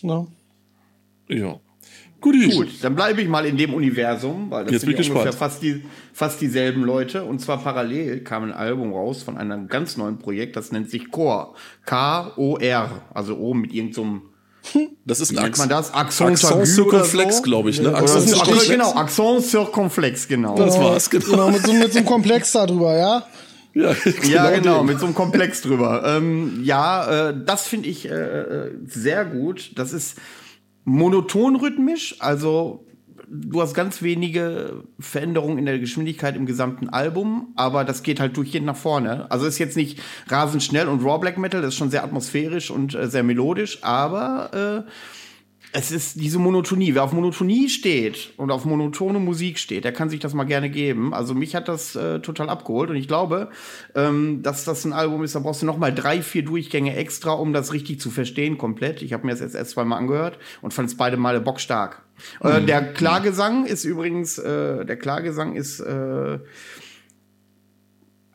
[0.03, 0.27] na.
[1.29, 1.61] ja.
[2.23, 2.49] Guti.
[2.49, 5.85] Gut, dann bleibe ich mal in dem Universum, weil das Jetzt sind ungefähr fast, die,
[6.15, 7.25] fast dieselben Leute.
[7.25, 11.11] Und zwar parallel kam ein Album raus von einem ganz neuen Projekt, das nennt sich
[11.11, 11.49] Core.
[11.85, 13.03] K-O-R.
[13.13, 14.33] Also O mit irgendeinem so
[15.05, 15.93] das ist ein Wie nennt man das?
[15.93, 17.43] Axon, Axon Circumflex, so?
[17.43, 17.95] glaube ich, ne?
[17.95, 18.69] Axon Circumflex.
[18.69, 20.57] Genau, Axon Circumflex, genau.
[20.57, 21.25] Das war's, genau.
[21.25, 23.27] genau mit, so, mit so einem Komplex da drüber, ja?
[23.75, 26.05] Ja, genau, ja, genau mit so einem Komplex drüber.
[26.07, 29.73] Ähm, ja, äh, das finde ich äh, äh sehr gut.
[29.77, 30.17] Das ist
[30.85, 32.87] monoton rhythmisch, also
[33.29, 38.37] du hast ganz wenige Veränderungen in der Geschwindigkeit im gesamten Album, aber das geht halt
[38.37, 39.31] durchgehend nach vorne.
[39.31, 42.71] Also ist jetzt nicht rasend schnell und Raw Black Metal, das ist schon sehr atmosphärisch
[42.71, 44.91] und äh, sehr melodisch, aber äh,
[45.73, 46.95] es ist diese Monotonie.
[46.95, 50.69] Wer auf Monotonie steht und auf monotone Musik steht, der kann sich das mal gerne
[50.69, 51.15] geben.
[51.15, 53.49] Also mich hat das äh, total abgeholt und ich glaube,
[53.95, 57.33] ähm, dass das ein Album ist, da brauchst du noch mal drei, vier Durchgänge extra,
[57.33, 59.01] um das richtig zu verstehen komplett.
[59.01, 62.03] Ich habe mir das jetzt erst zweimal angehört und fand es beide Male bockstark.
[62.43, 62.65] Äh, mhm.
[62.65, 66.39] Äh, der Klagesang ist übrigens, äh, der Klagesang ist äh,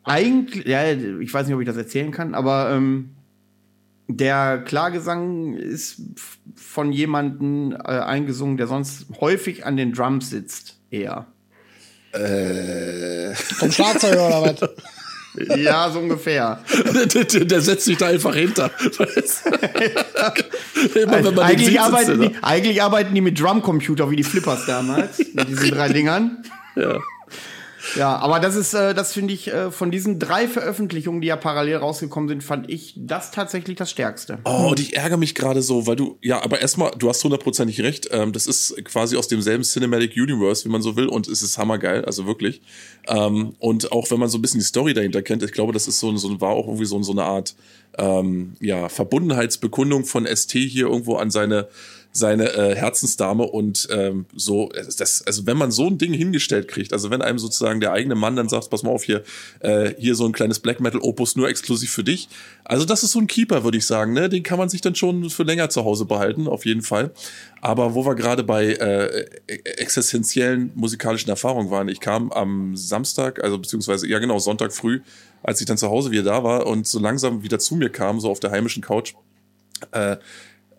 [0.02, 3.10] eigentlich, ja, ich weiß nicht, ob ich das erzählen kann, aber ähm,
[4.08, 6.00] der Klagesang ist
[6.56, 11.26] von jemandem äh, eingesungen, der sonst häufig an den Drums sitzt, eher.
[12.12, 13.34] Äh.
[13.34, 14.70] Vom Schlagzeuger oder was?
[15.56, 16.64] Ja, so ungefähr.
[17.14, 18.72] der, der, der, setzt sich da einfach hinter.
[20.94, 24.66] Immer, wenn man eigentlich, sieht, arbeiten die, eigentlich arbeiten die mit Drumcomputer wie die Flippers
[24.66, 26.42] damals, mit diesen drei Dingern.
[26.74, 26.98] Ja.
[27.96, 31.36] Ja, aber das ist, äh, das finde ich, äh, von diesen drei Veröffentlichungen, die ja
[31.36, 34.38] parallel rausgekommen sind, fand ich das tatsächlich das Stärkste.
[34.44, 37.80] Oh, und ich ärgere mich gerade so, weil du, ja, aber erstmal, du hast hundertprozentig
[37.80, 41.42] recht, ähm, das ist quasi aus demselben Cinematic Universe, wie man so will, und es
[41.42, 42.60] ist hammergeil, also wirklich.
[43.06, 45.88] Ähm, und auch wenn man so ein bisschen die Story dahinter kennt, ich glaube, das
[45.88, 47.54] ist so, so war auch irgendwie so, so eine Art,
[47.96, 51.68] ähm, ja, Verbundenheitsbekundung von ST hier irgendwo an seine
[52.18, 54.68] seine äh, Herzensdame und ähm, so,
[54.98, 58.14] das, also wenn man so ein Ding hingestellt kriegt, also wenn einem sozusagen der eigene
[58.14, 59.22] Mann dann sagt, pass mal auf hier,
[59.60, 62.28] äh, hier so ein kleines Black Metal Opus nur exklusiv für dich,
[62.64, 64.94] also das ist so ein Keeper, würde ich sagen, ne, den kann man sich dann
[64.94, 67.12] schon für länger zu Hause behalten, auf jeden Fall.
[67.60, 73.58] Aber wo wir gerade bei äh, existenziellen musikalischen Erfahrungen waren, ich kam am Samstag, also
[73.58, 75.00] beziehungsweise ja genau Sonntag früh,
[75.42, 78.20] als ich dann zu Hause wieder da war und so langsam wieder zu mir kam,
[78.20, 79.14] so auf der heimischen Couch.
[79.92, 80.16] Äh,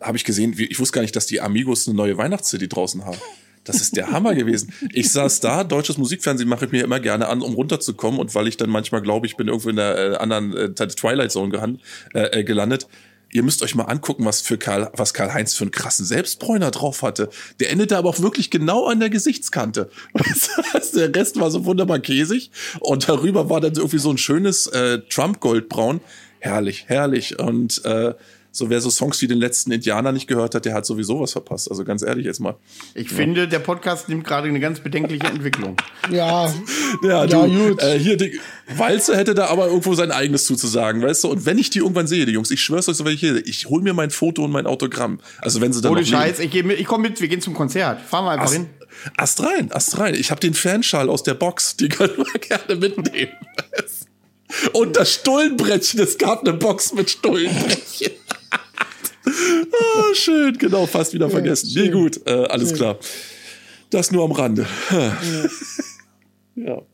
[0.02, 3.18] habe ich gesehen, ich wusste gar nicht, dass die Amigos eine neue Weihnachts-CD draußen haben.
[3.64, 4.74] Das ist der Hammer gewesen.
[4.94, 8.20] Ich saß da, deutsches Musikfernsehen mache ich mir immer gerne an, um runterzukommen.
[8.20, 11.32] Und weil ich dann manchmal glaube, ich bin irgendwo in der äh, anderen äh, Twilight
[11.32, 11.80] Zone gehan,
[12.14, 12.88] äh, äh, gelandet.
[13.32, 16.72] Ihr müsst euch mal angucken, was für Karl, was Karl Heinz für einen krassen Selbstbräuner
[16.72, 17.30] drauf hatte.
[17.60, 19.92] Der endete aber auch wirklich genau an der Gesichtskante.
[20.96, 22.50] der Rest war so wunderbar käsig
[22.80, 26.02] und darüber war dann irgendwie so ein schönes äh, Trump Goldbraun.
[26.40, 28.16] Herrlich, herrlich und äh,
[28.52, 31.34] so wer so Songs wie den letzten Indianer nicht gehört hat, der hat sowieso was
[31.34, 31.70] verpasst.
[31.70, 32.56] Also ganz ehrlich jetzt mal.
[32.96, 33.18] Ich ja.
[33.18, 35.78] finde, der Podcast nimmt gerade eine ganz bedenkliche Entwicklung.
[36.12, 36.52] ja.
[37.04, 37.82] Ja, du, ja, gut.
[37.82, 38.40] Äh, hier, die,
[38.76, 41.30] Walze hätte da aber irgendwo sein eigenes zuzusagen, weißt du?
[41.30, 43.46] Und wenn ich die irgendwann sehe, die Jungs, ich schwör's euch so, wenn ich hier,
[43.46, 45.20] ich hol mir mein Foto und mein Autogramm.
[45.40, 47.54] Also wenn sie dann Ohne Scheiß, ich, geh mit, ich komm mit, wir gehen zum
[47.54, 48.02] Konzert.
[48.02, 48.70] Fahren wir einfach Ast, hin.
[49.18, 50.14] Ast rein, Ast rein.
[50.16, 53.32] Ich habe den Fanschal aus der Box, die können wir gerne mitnehmen.
[54.74, 58.12] Und das Stullenbrettchen, es gab eine Box mit Stullenbrettchen
[59.26, 61.70] oh, schön, genau, fast wieder vergessen.
[61.70, 62.78] Ja, nee, gut, äh, alles schön.
[62.78, 62.98] klar.
[63.90, 64.68] Das nur am Rande.
[66.56, 66.82] ja.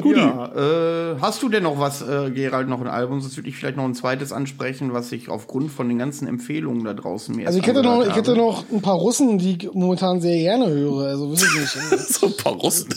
[0.00, 3.20] Gut, ja, äh, hast du denn noch was, äh, Gerald, noch ein Album?
[3.20, 6.84] Sonst würde ich vielleicht noch ein zweites ansprechen, was ich aufgrund von den ganzen Empfehlungen
[6.84, 8.08] da draußen mir Also ich hätte noch, habe.
[8.08, 11.06] ich hätte noch ein paar Russen, die ich momentan sehr gerne höre.
[11.06, 12.08] Also weiß ich nicht.
[12.08, 12.94] so ein paar Russen.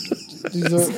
[0.52, 0.88] Diese.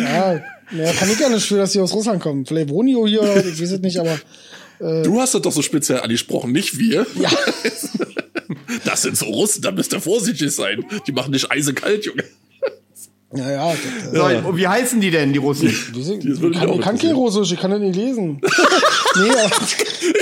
[0.00, 0.40] ja,
[0.72, 2.46] ja, kann ich gar nicht für, dass sie aus Russland kommen.
[2.46, 4.18] Vielleicht wohnen die hier, ich weiß es nicht, aber
[4.80, 7.06] äh, du hast das doch so speziell angesprochen, nicht wir.
[7.18, 7.30] Ja.
[8.84, 10.84] Das sind so Russen, da müsst ihr vorsichtig sein.
[11.06, 12.24] Die machen nicht eisekalt, Junge.
[13.32, 13.72] Ja, ja.
[13.72, 15.68] Das, so, äh, wie heißen die denn, die Russen?
[15.94, 18.40] Die, sind, die ich, kann, ich kann kein Russisch, ich kann das nicht lesen.
[19.16, 19.30] nee,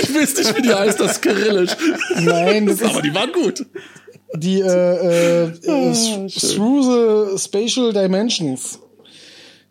[0.01, 1.71] ich weiß nicht, wie die heißt, das Kyrillisch.
[2.21, 3.65] Nein, das aber ist, die waren gut.
[4.35, 5.93] Die, äh, äh, oh,
[6.29, 8.79] Through the Spatial Dimensions.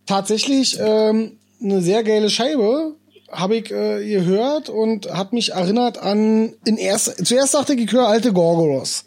[0.09, 1.32] Tatsächlich ähm,
[1.62, 2.94] eine sehr geile Scheibe
[3.30, 7.93] habe ich äh, gehört und hat mich erinnert an in erst zuerst dachte ich, ich
[7.93, 9.05] höre alte Gorgoros.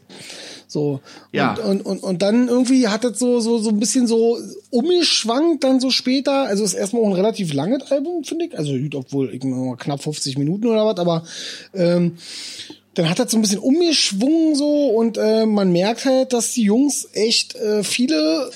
[0.68, 1.00] So.
[1.32, 1.56] Ja.
[1.56, 4.38] Und, und, und, und dann irgendwie hat es so, so, so ein bisschen so
[4.70, 6.44] umgeschwankt dann so später.
[6.44, 8.58] Also ist erstmal auch ein relativ langes Album, finde ich.
[8.58, 11.24] Also obwohl ich mal knapp 50 Minuten oder was, aber
[11.74, 12.18] ähm,
[12.94, 16.64] dann hat das so ein bisschen umgeschwungen so und äh, man merkt halt, dass die
[16.64, 18.52] Jungs echt äh, viele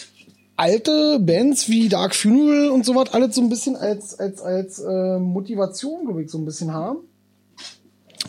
[0.58, 4.80] alte Bands wie Dark Funeral und so was alles so ein bisschen als als als
[4.80, 7.00] äh, Motivation glaube ich so ein bisschen haben.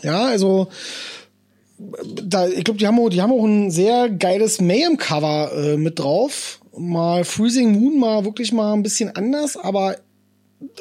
[0.03, 0.67] Ja, also
[2.23, 5.77] da ich glaube, die haben auch, die haben auch ein sehr geiles Mayhem Cover äh,
[5.77, 6.59] mit drauf.
[6.75, 9.97] Mal Freezing Moon mal wirklich mal ein bisschen anders, aber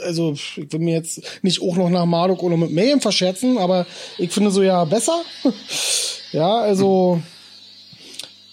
[0.02, 3.86] also ich will mir jetzt nicht auch noch nach Marduk oder mit Mayhem verscherzen, aber
[4.18, 5.22] ich finde so ja besser.
[6.32, 7.20] ja, also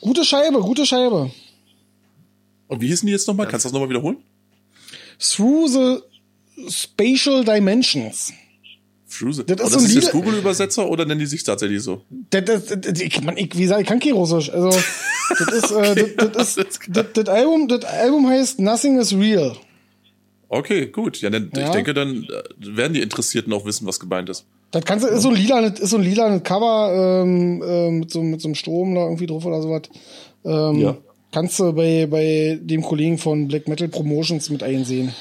[0.02, 1.32] gute Scheibe, gute Scheibe.
[2.73, 3.47] Und wie hießen die jetzt nochmal?
[3.47, 4.17] Kannst du das nochmal wiederholen?
[5.19, 5.99] Through the
[6.69, 8.33] Spatial Dimensions.
[9.07, 12.01] Through the, das ist, das ist jetzt Google-Übersetzer oder nennen die sich tatsächlich so?
[12.31, 14.49] Das, das, das, ich, man, ich, wie gesagt, ich kann kein Russisch.
[14.49, 14.69] Also,
[15.29, 19.55] das ist, äh, das, das, das, das, Album, das Album heißt Nothing is Real.
[20.49, 21.21] Okay, gut.
[21.21, 21.65] Ja, dann, ja.
[21.65, 24.47] ich denke, dann äh, werden die Interessierten auch wissen, was gemeint ist.
[24.71, 28.09] Das kannst du, ist so ein lila, ist so ein lila Cover ähm, äh, mit,
[28.09, 29.83] so, mit so einem Strom da irgendwie drauf oder sowas.
[30.43, 30.97] Ähm, ja.
[31.34, 35.14] Kannst du bei, bei dem Kollegen von Black Metal Promotions mit einsehen.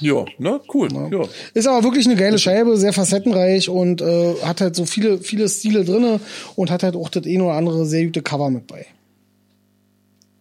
[0.00, 0.88] Ja, ne, cool.
[0.92, 1.08] Ja.
[1.08, 1.24] ja.
[1.54, 5.48] Ist aber wirklich eine geile Scheibe, sehr facettenreich und äh, hat halt so viele, viele
[5.48, 6.20] Stile drinne
[6.56, 8.84] und hat halt auch das ein oder andere sehr gute Cover mit bei.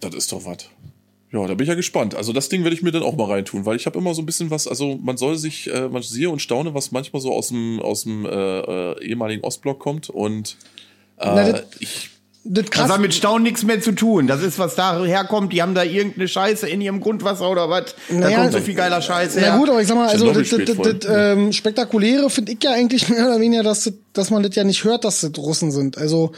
[0.01, 0.68] Das ist doch was.
[1.31, 2.14] Ja, da bin ich ja gespannt.
[2.14, 4.22] Also das Ding werde ich mir dann auch mal reintun, weil ich habe immer so
[4.22, 7.31] ein bisschen was, also man soll sich, äh, man sehe und staune, was manchmal so
[7.34, 10.57] aus dem, aus dem äh, äh, ehemaligen Ostblock kommt und
[11.18, 12.10] äh, Na, ich
[12.45, 12.88] das, krass.
[12.88, 14.28] das hat mit Staunen nichts mehr zu tun.
[14.28, 15.53] Das ist, was da herkommt.
[15.53, 17.95] Die haben da irgendeine Scheiße in ihrem Grundwasser oder was.
[18.10, 19.52] Naja, da kommt so viel geiler Scheiße her.
[19.52, 22.61] Na gut, aber ich sag mal, also das, das, das, das ähm, Spektakuläre finde ich
[22.61, 25.72] ja eigentlich mehr oder weniger, dass, dass man das ja nicht hört, dass das Russen
[25.72, 25.98] sind.
[25.98, 26.34] Also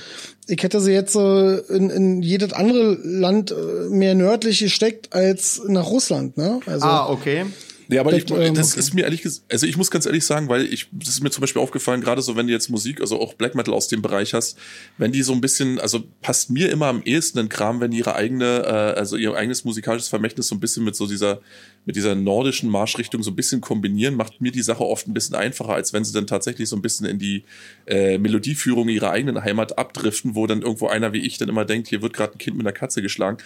[0.47, 5.61] ich hätte sie jetzt äh, in, in jedes andere Land äh, mehr nördlich gesteckt als
[5.65, 6.37] nach Russland.
[6.37, 6.59] Ne?
[6.67, 7.45] Also, ah, okay.
[7.87, 8.79] Ja, aber ich, ähm, das okay.
[8.79, 11.29] ist mir ehrlich gesagt, also ich muss ganz ehrlich sagen, weil ich, das ist mir
[11.29, 14.01] zum Beispiel aufgefallen, gerade so, wenn du jetzt Musik, also auch Black Metal aus dem
[14.01, 14.57] Bereich hast,
[14.97, 17.99] wenn die so ein bisschen, also passt mir immer am ehesten ein Kram, wenn die
[17.99, 21.41] ihre eigene, äh, also ihr eigenes musikalisches Vermächtnis so ein bisschen mit so dieser,
[21.85, 25.35] mit dieser nordischen Marschrichtung so ein bisschen kombinieren, macht mir die Sache oft ein bisschen
[25.35, 27.43] einfacher, als wenn sie dann tatsächlich so ein bisschen in die
[27.85, 31.87] äh, Melodieführung ihrer eigenen Heimat abdriften, wo dann irgendwo einer wie ich dann immer denkt,
[31.87, 33.37] hier wird gerade ein Kind mit einer Katze geschlagen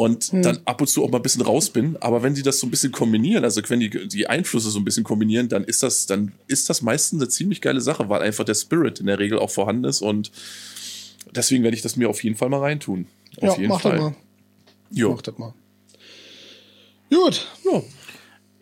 [0.00, 0.40] und hm.
[0.40, 1.98] dann ab und zu auch mal ein bisschen raus bin.
[2.00, 4.84] Aber wenn die das so ein bisschen kombinieren, also wenn die die Einflüsse so ein
[4.84, 8.44] bisschen kombinieren, dann ist das, dann ist das meistens eine ziemlich geile Sache, weil einfach
[8.44, 10.32] der Spirit in der Regel auch vorhanden ist und
[11.34, 13.08] deswegen werde ich das mir auf jeden Fall mal reintun.
[13.36, 13.92] Auf ja, jeden mach Fall.
[13.92, 14.14] das mal.
[14.90, 15.10] Jo.
[15.12, 15.54] Mach das mal.
[17.10, 17.46] Gut.
[17.70, 17.82] Ja.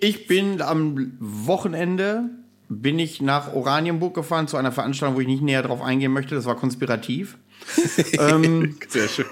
[0.01, 2.31] Ich bin am Wochenende
[2.69, 6.35] bin ich nach Oranienburg gefahren zu einer Veranstaltung, wo ich nicht näher drauf eingehen möchte.
[6.35, 7.39] Das war konspirativ.
[8.19, 9.27] ähm, Sehr schön.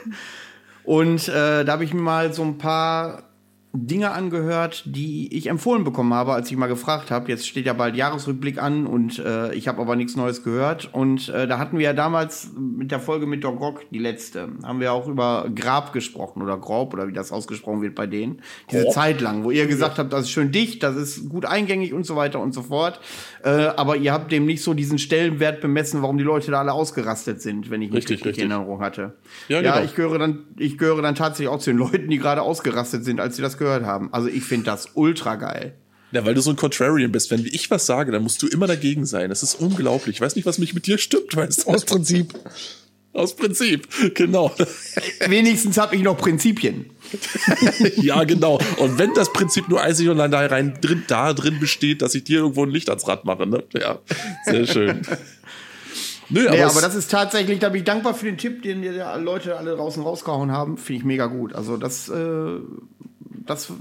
[0.87, 3.25] Und äh, da habe ich mir mal so ein paar
[3.79, 7.29] Dinge angehört, die ich empfohlen bekommen habe, als ich mal gefragt habe.
[7.29, 10.93] Jetzt steht ja bald Jahresrückblick an und äh, ich habe aber nichts Neues gehört.
[10.93, 14.81] Und äh, da hatten wir ja damals mit der Folge mit Dogok, die letzte, haben
[14.81, 18.41] wir auch über Grab gesprochen oder Grob oder wie das ausgesprochen wird bei denen.
[18.71, 18.95] Diese Grob.
[18.95, 22.07] Zeit lang, wo ihr gesagt habt, das ist schön dicht, das ist gut eingängig und
[22.07, 23.01] so weiter und so fort.
[23.45, 26.73] Äh, aber ihr habt dem nicht so diesen Stellenwert bemessen, warum die Leute da alle
[26.73, 29.15] ausgerastet sind, wenn ich mich richtig, richtig in Erinnerung hatte.
[29.49, 29.85] Ja, ja genau.
[29.85, 33.21] ich gehöre dann, ich gehöre dann tatsächlich auch zu den Leuten, die gerade ausgerastet sind,
[33.21, 34.13] als sie das gehört haben.
[34.13, 35.75] Also ich finde das ultra geil.
[36.13, 37.31] Ja, weil du so ein Contrarian bist.
[37.31, 39.29] Wenn ich was sage, dann musst du immer dagegen sein.
[39.29, 40.17] Das ist unglaublich.
[40.17, 41.71] Ich weiß nicht, was mich mit dir stimmt, weißt du?
[41.71, 42.33] Aus Prinzip.
[43.13, 44.55] Aus Prinzip, genau.
[45.27, 46.91] Wenigstens habe ich noch Prinzipien.
[47.97, 48.61] ja, genau.
[48.77, 52.15] Und wenn das Prinzip nur einzig und allein da rein drin, da drin besteht, dass
[52.15, 53.65] ich dir irgendwo ein Licht ans Rad mache, ne?
[53.73, 54.01] Ja,
[54.45, 55.01] sehr schön.
[56.29, 58.83] Nö, nee, aber, aber das ist tatsächlich, da bin ich dankbar für den Tipp, den
[58.83, 60.77] die Leute alle draußen rausgehauen haben.
[60.77, 61.55] Finde ich mega gut.
[61.55, 62.59] Also das, äh,
[63.47, 63.73] das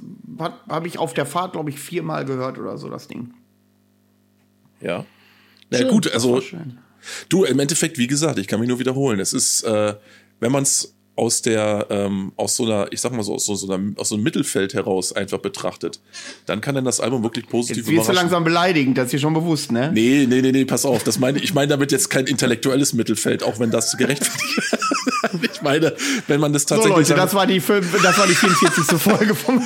[0.69, 3.33] habe ich auf der Fahrt, glaube ich, viermal gehört oder so, das Ding.
[4.81, 5.05] Ja.
[5.69, 6.41] Na ja, gut, also
[7.29, 9.19] du, im Endeffekt, wie gesagt, ich kann mich nur wiederholen.
[9.19, 9.95] Es ist, äh,
[10.39, 13.55] wenn man es aus der, ähm, aus so einer, ich sag mal so, aus so,
[13.55, 16.01] so, einer, aus so einem Mittelfeld heraus einfach betrachtet,
[16.45, 19.19] dann kann dann das Album wirklich positiv jetzt wirst du langsam beleidigend, das ist dir
[19.19, 19.91] schon bewusst, ne?
[19.93, 21.03] Nee, nee, nee, nee, pass auf.
[21.03, 24.77] Das meine, ich meine damit jetzt kein intellektuelles Mittelfeld, auch wenn das gerechtfertigt
[25.55, 25.95] Ich meine,
[26.27, 27.07] wenn man das tatsächlich.
[27.07, 28.97] So Leute, das war die, fünf, das war die 44.
[28.99, 29.61] Folge vom.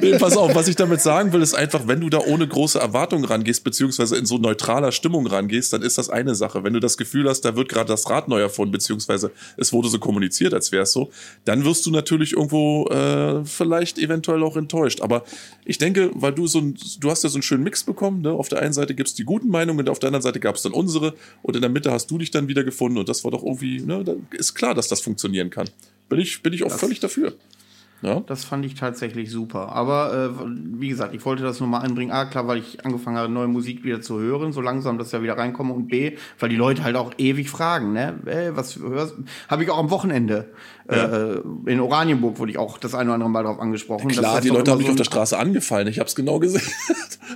[0.00, 2.78] nee, pass auf, was ich damit sagen will, ist einfach, wenn du da ohne große
[2.78, 6.64] Erwartungen rangehst, beziehungsweise in so neutraler Stimmung rangehst, dann ist das eine Sache.
[6.64, 9.88] Wenn du das Gefühl hast, da wird gerade das Rad neu erfunden, beziehungsweise es wurde
[9.88, 11.10] so kommuniziert, als wäre es so,
[11.44, 15.00] dann wirst du natürlich irgendwo äh, vielleicht eventuell auch enttäuscht.
[15.00, 15.24] Aber
[15.64, 18.32] ich denke, weil du so ein, du hast ja so einen schönen Mix bekommen, ne?
[18.32, 20.72] Auf der einen Seite gibt's die guten Meinungen und auf der anderen Seite gab's dann
[20.72, 23.42] unsere und in der Mitte hast du dich dann wieder gefunden und das war doch
[23.42, 25.68] irgendwie, ne, ist klar, dass das funktionieren kann.
[26.08, 27.34] Bin ich, bin ich auch das, völlig dafür.
[28.02, 28.20] Ja?
[28.20, 29.72] Das fand ich tatsächlich super.
[29.72, 30.46] Aber äh,
[30.78, 32.12] wie gesagt, ich wollte das nur mal anbringen.
[32.12, 35.12] A, klar, weil ich angefangen habe, neue Musik wieder zu hören, so langsam, dass ich
[35.14, 35.72] ja wieder reinkomme.
[35.72, 38.18] Und B, weil die Leute halt auch ewig fragen, ne?
[38.26, 39.14] Ey, was hörst
[39.48, 40.50] Habe ich auch am Wochenende.
[40.90, 41.34] Ja.
[41.34, 44.08] Äh, in Oranienburg wurde ich auch das eine oder andere Mal darauf angesprochen.
[44.08, 45.88] Klar, die Leute haben mich so auf der Straße angefallen.
[45.88, 46.62] Ich habe es genau gesehen.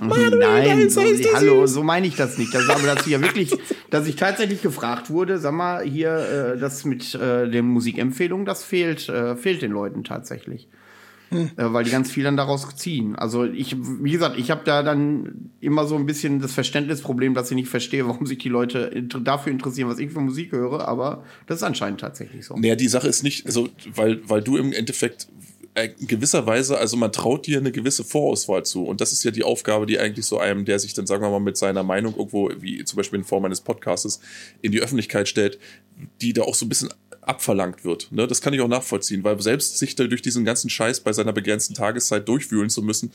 [0.01, 1.01] Manuel, Nein, so,
[1.33, 2.53] hallo, so meine ich das nicht.
[2.53, 3.53] Das, aber dazu ja wirklich,
[3.89, 8.63] dass ich tatsächlich gefragt wurde, sag mal, hier, äh, das mit äh, den Musikempfehlungen, das
[8.63, 10.69] fehlt, äh, fehlt den Leuten tatsächlich.
[11.31, 11.49] Hm.
[11.55, 13.15] Äh, weil die ganz viel dann daraus ziehen.
[13.15, 17.49] Also ich, wie gesagt, ich habe da dann immer so ein bisschen das Verständnisproblem, dass
[17.49, 21.23] ich nicht verstehe, warum sich die Leute dafür interessieren, was ich für Musik höre, aber
[21.47, 22.55] das ist anscheinend tatsächlich so.
[22.55, 25.29] Naja, die Sache ist nicht, also, weil, weil du im Endeffekt
[25.73, 28.83] äh, in gewisser Weise, also man traut dir eine gewisse Vorauswahl zu.
[28.83, 31.29] Und das ist ja die Aufgabe, die eigentlich so einem, der sich dann, sagen wir
[31.29, 34.19] mal, mit seiner Meinung irgendwo, wie zum Beispiel in Form eines Podcastes,
[34.61, 35.59] in die Öffentlichkeit stellt,
[36.19, 36.89] die da auch so ein bisschen
[37.21, 38.11] abverlangt wird.
[38.11, 38.27] Ne?
[38.27, 41.33] Das kann ich auch nachvollziehen, weil selbst sich da durch diesen ganzen Scheiß bei seiner
[41.33, 43.11] begrenzten Tageszeit durchwühlen zu müssen,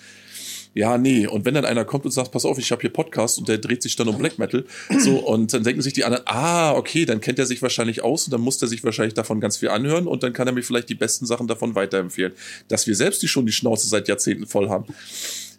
[0.77, 1.27] ja, nee.
[1.27, 3.57] Und wenn dann einer kommt und sagt, pass auf, ich habe hier Podcast und der
[3.57, 4.66] dreht sich dann um Black Metal,
[4.99, 8.27] so und dann denken sich die anderen, ah, okay, dann kennt er sich wahrscheinlich aus
[8.27, 10.62] und dann muss er sich wahrscheinlich davon ganz viel anhören und dann kann er mir
[10.62, 12.35] vielleicht die besten Sachen davon weiterempfehlen.
[12.69, 14.85] Dass wir selbst die schon die Schnauze seit Jahrzehnten voll haben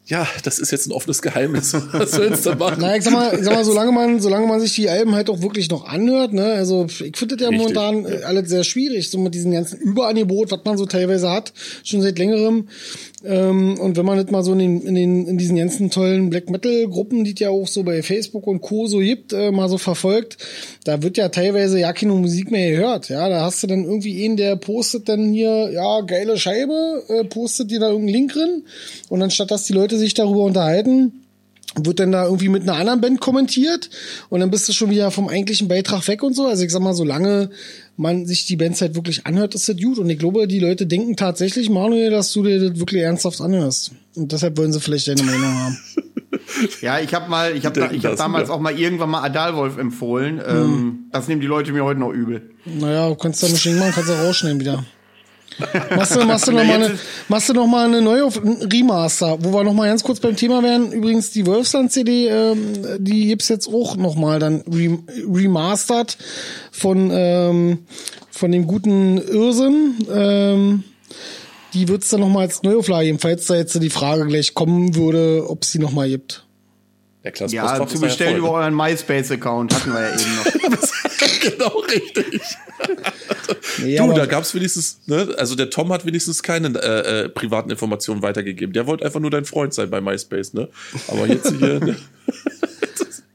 [0.07, 1.73] ja, das ist jetzt ein offenes Geheimnis.
[1.91, 2.77] Was willst du machen?
[2.79, 5.29] Na, ich sag mal, ich sag mal, solange man, solange man sich die Alben halt
[5.29, 7.75] auch wirklich noch anhört, ne, also ich finde das ja Richtig.
[7.75, 11.51] momentan äh, alles sehr schwierig, so mit diesem ganzen Überangebot, was man so teilweise hat,
[11.83, 12.69] schon seit längerem.
[13.25, 16.29] Ähm, und wenn man das mal so in, den, in, den, in diesen ganzen tollen
[16.29, 18.85] Black Metal Gruppen, die es ja auch so bei Facebook und Co.
[18.85, 20.37] so gibt, äh, mal so verfolgt,
[20.83, 23.09] da wird ja teilweise ja keine Musik mehr gehört.
[23.09, 27.23] Ja, da hast du dann irgendwie einen, der postet dann hier, ja, geile Scheibe, äh,
[27.23, 28.63] postet dir da irgendeinen Link drin.
[29.09, 31.23] Und anstatt dass die Leute sich darüber unterhalten,
[31.75, 33.89] wird dann da irgendwie mit einer anderen Band kommentiert
[34.29, 36.47] und dann bist du schon wieder vom eigentlichen Beitrag weg und so.
[36.47, 37.49] Also ich sag mal, solange
[37.97, 39.97] man sich die Bands halt wirklich anhört, ist das gut.
[39.97, 43.91] Und ich glaube, die Leute denken tatsächlich, Manuel, dass du dir das wirklich ernsthaft anhörst.
[44.15, 45.77] Und deshalb wollen sie vielleicht deine Meinung haben.
[46.81, 49.77] Ja, ich habe mal, ich habe da, ich hab damals auch mal irgendwann mal Adalwolf
[49.77, 50.39] empfohlen.
[50.39, 50.47] Hm.
[50.47, 52.49] Ähm, das nehmen die Leute mir heute noch übel.
[52.65, 54.83] Naja, du kannst da nicht machen, kannst du rausschneiden wieder.
[55.95, 56.99] Machst du, machst du noch mal eine,
[57.29, 60.61] machst du noch mal eine neue Remaster, wo wir noch mal ganz kurz beim Thema
[60.61, 60.91] wären.
[60.91, 62.57] Übrigens die Wolfsland CD, ähm,
[62.99, 66.17] die gibt's jetzt auch noch mal dann remastered
[66.71, 67.79] von ähm,
[68.29, 69.95] von dem guten Irrsinn.
[70.13, 70.83] Ähm,
[71.73, 74.95] die wird's dann noch mal als Neuauflage geben, falls da jetzt die Frage gleich kommen
[74.95, 76.45] würde, ob es die noch mal gibt.
[77.23, 80.79] Ja, klar, ja zu bestellen ja über euren MySpace-Account hatten wir ja eben noch.
[81.41, 82.41] genau richtig.
[83.79, 87.69] Nee, du, da gab's wenigstens, ne, also der Tom hat wenigstens keine äh, äh, privaten
[87.69, 88.73] Informationen weitergegeben.
[88.73, 90.69] Der wollte einfach nur dein Freund sein bei MySpace, ne?
[91.07, 91.79] Aber jetzt hier.
[91.79, 91.97] ne?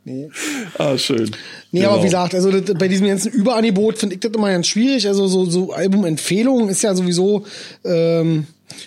[0.05, 0.31] Nee.
[0.79, 1.31] Ah, schön.
[1.71, 1.93] Nee, genau.
[1.93, 5.07] aber wie gesagt, also das, bei diesem ganzen Überangebot finde ich das immer ganz schwierig.
[5.07, 7.45] Also so, so Albumempfehlungen ist ja sowieso,
[7.85, 8.47] ähm,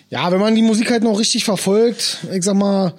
[0.09, 2.93] ja, wenn man die Musik halt noch richtig verfolgt, ich sag mal,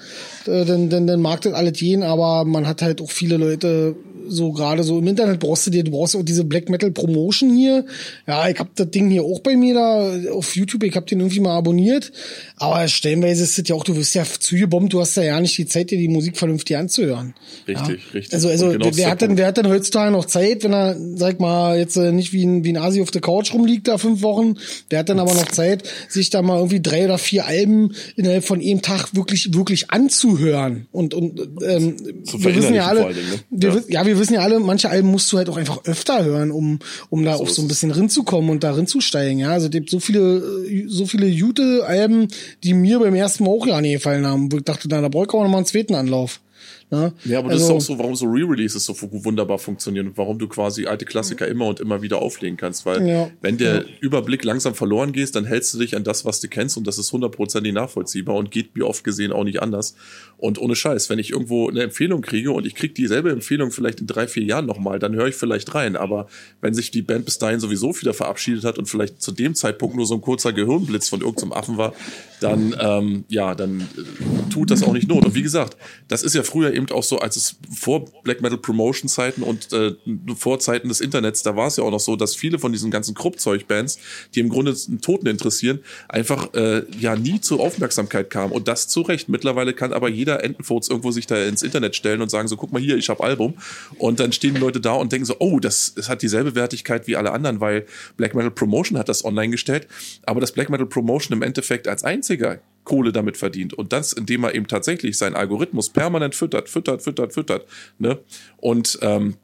[0.47, 3.95] äh, dann, dann, dann mag das alles gehen, aber man hat halt auch viele Leute,
[4.29, 7.55] so gerade so im Internet brauchst du dir, du brauchst auch diese Black Metal Promotion
[7.55, 7.85] hier.
[8.27, 11.21] Ja, ich hab das Ding hier auch bei mir da auf YouTube, ich hab den
[11.21, 12.13] irgendwie mal abonniert.
[12.57, 15.59] Aber stellenweise ist es ja auch, du wirst ja zugebombt, du hast ja ja nicht
[15.59, 17.35] die Zeit, dir die Musik vernünftig anzuhören.
[17.69, 18.13] Richtig, ja.
[18.15, 18.35] richtig.
[18.35, 21.41] Also, also genau wer, hat denn, wer hat denn heutzutage noch Zeit, wenn er, sag
[21.41, 24.23] mal, jetzt äh, nicht wie ein, wie ein Asi auf der Couch rumliegt da fünf
[24.23, 24.55] Wochen,
[24.91, 28.45] der hat dann aber noch Zeit, sich da mal irgendwie drei oder vier Alben innerhalb
[28.45, 30.87] von einem Tag wirklich, wirklich anzuhören.
[30.93, 31.97] Und, und ähm,
[32.39, 33.39] wir wissen ja alle, Dingen, ne?
[33.51, 33.83] wir, ja.
[33.89, 36.79] ja, wir wissen ja alle, manche Alben musst du halt auch einfach öfter hören, um,
[37.11, 39.39] um da so auch so ein bisschen rinzukommen und da rinzusteigen.
[39.39, 40.43] Ja, also es gibt so viele,
[40.89, 42.29] so viele gute Alben,
[42.63, 45.09] die mir beim ersten Mal auch ja nie gefallen haben, wo ich dachte, na, da
[45.09, 46.41] brauche ich auch noch mal einen zweiten Anlauf.
[46.89, 47.13] Ne?
[47.25, 50.19] Ja, aber also, das ist also auch so, warum so Re-Releases so wunderbar funktionieren und
[50.19, 53.79] warum du quasi alte Klassiker immer und immer wieder auflegen kannst, weil ja, wenn der
[53.79, 53.85] ja.
[54.01, 56.99] Überblick langsam verloren geht, dann hältst du dich an das, was du kennst und das
[56.99, 59.97] ist hundertprozentig nachvollziehbar und geht mir oft gesehen auch nicht anders.
[60.39, 64.01] Und ohne Scheiß, wenn ich irgendwo eine Empfehlung kriege und ich kriege dieselbe Empfehlung vielleicht
[64.01, 65.97] in drei, vier Jahren nochmal, dann höre ich vielleicht rein.
[65.97, 66.29] Aber
[66.61, 69.97] wenn sich die Band bis dahin sowieso wieder verabschiedet hat und vielleicht zu dem Zeitpunkt
[69.97, 71.95] nur so ein kurzer Gehirnblitz von irgendeinem Affen war,
[72.41, 75.25] dann ähm, ja, dann äh, tut das auch nicht Not.
[75.25, 75.77] Und wie gesagt,
[76.09, 79.73] das ist ja früher eben auch so, als es vor Black Metal Promotion Zeiten und
[79.73, 79.95] äh,
[80.37, 82.91] vor Zeiten des Internets, da war es ja auch noch so, dass viele von diesen
[82.91, 83.99] ganzen Kruppzeug-Bands,
[84.35, 88.53] die im Grunde einen Toten interessieren, einfach äh, ja nie zur Aufmerksamkeit kamen.
[88.53, 89.29] Und das zu Recht.
[89.29, 92.73] Mittlerweile kann aber jeder Entenfurz irgendwo sich da ins Internet stellen und sagen so, guck
[92.73, 93.55] mal hier, ich habe Album.
[93.99, 97.07] Und dann stehen die Leute da und denken so, oh, das, das hat dieselbe Wertigkeit
[97.07, 97.87] wie alle anderen, weil
[98.17, 99.87] Black Metal Promotion hat das online gestellt.
[100.25, 103.75] Aber das Black Metal Promotion im Endeffekt als einziger Kohle damit verdient.
[103.75, 107.67] Und das, indem er eben tatsächlich seinen Algorithmus permanent füttert, füttert, füttert, füttert.
[107.99, 108.19] Ne?
[108.59, 109.37] Und ähm,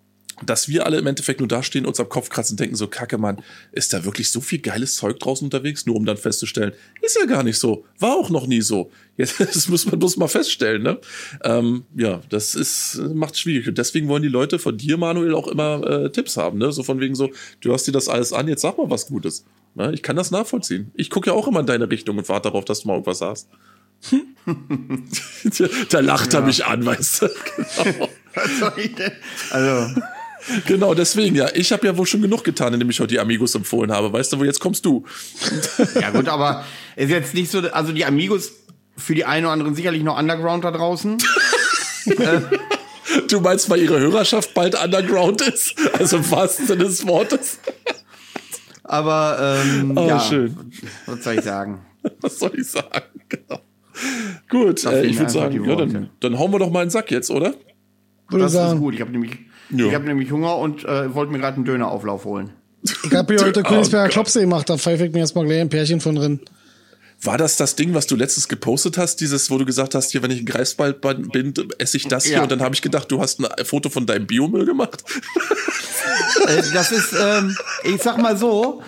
[0.46, 2.86] dass wir alle im Endeffekt nur da stehen, uns am Kopf kratzen und denken so,
[2.86, 3.42] kacke, Mann,
[3.72, 7.26] ist da wirklich so viel geiles Zeug draußen unterwegs, nur um dann festzustellen, ist ja
[7.26, 8.90] gar nicht so, war auch noch nie so.
[9.16, 10.98] Jetzt, das muss man bloß mal feststellen, ne?
[11.44, 13.68] Ähm, ja, das ist, macht schwierig.
[13.68, 16.72] Und deswegen wollen die Leute von dir, Manuel, auch immer äh, Tipps haben, ne?
[16.72, 19.44] So von wegen so, du hast dir das alles an, jetzt sag mal was Gutes.
[19.74, 19.92] Ne?
[19.92, 20.90] Ich kann das nachvollziehen.
[20.94, 23.18] Ich gucke ja auch immer in deine Richtung und warte darauf, dass du mal irgendwas
[23.18, 23.48] sagst.
[25.90, 26.40] da lacht ja.
[26.40, 27.28] er mich an, weißt du.
[27.84, 28.08] Genau.
[28.34, 29.12] Was soll ich denn?
[29.50, 30.00] Also.
[30.66, 31.48] Genau, deswegen ja.
[31.54, 34.12] Ich habe ja wohl schon genug getan, indem ich heute die Amigos empfohlen habe.
[34.12, 35.04] Weißt du, wo jetzt kommst du?
[36.00, 36.64] Ja gut, aber
[36.96, 38.52] ist jetzt nicht so, also die Amigos
[38.96, 41.18] für die einen oder anderen sicherlich noch Underground da draußen.
[43.28, 45.74] du meinst, weil ihre Hörerschaft bald Underground ist?
[45.98, 47.58] Also im wahrsten Sinne des Wortes.
[48.84, 50.56] Aber ähm, oh, ja, schön.
[51.06, 51.80] was soll ich sagen?
[52.20, 53.04] Was soll ich sagen?
[53.28, 53.60] Genau.
[54.48, 57.30] Gut, äh, ich würde sagen, ja, dann, dann hauen wir doch mal einen Sack jetzt,
[57.30, 57.54] oder?
[58.28, 58.74] Würde das sagen.
[58.74, 58.94] ist gut.
[58.94, 59.38] Ich habe nämlich,
[59.72, 59.86] ja.
[59.86, 62.50] ich hab nämlich Hunger und äh, wollte mir gerade einen Dönerauflauf holen.
[62.82, 65.68] Ich habe hier heute Königsberger oh, Klopse gemacht, da pfeife ich mir erstmal gleich ein
[65.68, 66.40] Pärchen von drin.
[67.24, 70.22] War das das Ding, was du letztens gepostet hast, dieses, wo du gesagt hast, hier,
[70.22, 72.42] wenn ich ein Greifswald bin, esse ich das hier ja.
[72.42, 75.04] und dann habe ich gedacht, du hast ein Foto von deinem Biomüll gemacht?
[76.48, 78.82] Äh, das ist, ähm, ich sag mal so,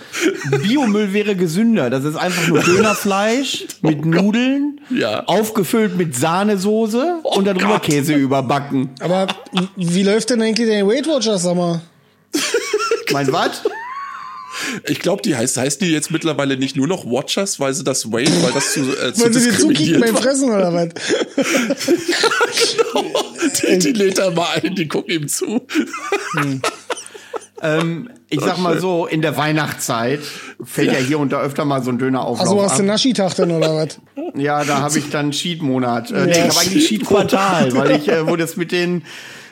[0.62, 1.88] Biomüll wäre gesünder.
[1.88, 5.22] Das ist einfach nur Dönerfleisch oh mit Nudeln, ja.
[5.24, 7.82] aufgefüllt mit Sahnesoße oh und darüber Gott.
[7.84, 8.90] Käse überbacken.
[8.98, 9.28] Aber
[9.76, 11.80] wie läuft denn eigentlich der Weight Watchers, sag mal?
[13.12, 13.62] mein was?
[14.88, 18.10] Ich glaube, die heißt, heißt die jetzt mittlerweile nicht nur noch Watchers, weil sie das
[18.10, 20.88] Wayne, weil das zu, äh, zu Weil sie dir zukicken beim Fressen oder was?
[22.76, 23.04] genau.
[23.62, 25.66] Die, die lädt er mal ein, die gucken ihm zu.
[26.36, 26.62] Hm.
[27.62, 30.20] ähm, ich sag mal so, in der Weihnachtszeit
[30.62, 32.40] fällt ja, ja hier und da öfter mal so ein Döner auf.
[32.40, 34.00] Also hast du Naschi-Tag denn oder was?
[34.34, 36.10] Ja, da habe ich dann Cheat-Monat.
[36.10, 36.24] Äh, ja.
[36.24, 39.02] Nee, ich habe eigentlich Cheat-Quartal, weil ich, äh, wo das mit den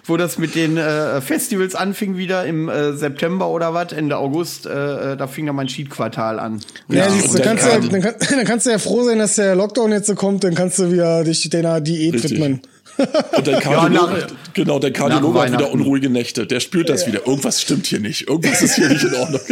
[0.05, 4.67] wo das mit den äh, Festivals anfing wieder im äh, September oder was, Ende August,
[4.67, 6.61] äh, äh da fing dann mein Cheat-Quartal an.
[6.89, 9.37] Ja, ja siehst, dann, kannst du, dann, kann, dann, kannst du ja froh sein, dass
[9.37, 12.33] der Lockdown jetzt so kommt, dann kannst du wieder dich deiner Diät Richtig.
[12.33, 12.63] widmen.
[13.37, 16.47] Und dein Kardiologe, ja, genau, dein Kardiologe hat wieder unruhige Nächte.
[16.47, 17.09] Der spürt das ja.
[17.09, 17.27] wieder.
[17.27, 18.29] Irgendwas stimmt hier nicht.
[18.29, 19.41] Irgendwas ist hier nicht in Ordnung.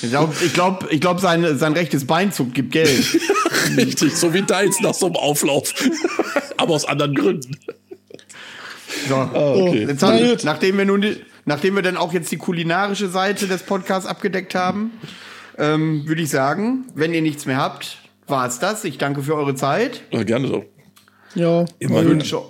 [0.00, 3.04] Ich glaube, ich glaub, ich glaub, sein, sein rechtes Beinzug gibt Geld.
[3.76, 5.74] Richtig, so wie deins nach so einem Auflauf.
[6.56, 7.54] Aber aus anderen Gründen.
[9.08, 9.86] So, oh, okay.
[9.86, 13.62] jetzt haben, nachdem wir nun die, nachdem wir dann auch jetzt die kulinarische Seite des
[13.62, 14.92] Podcasts abgedeckt haben,
[15.58, 18.84] ähm, würde ich sagen, wenn ihr nichts mehr habt, war es das.
[18.84, 20.02] Ich danke für eure Zeit.
[20.10, 20.64] Ja, gerne doch.
[21.34, 22.40] Ja, immer wünsche,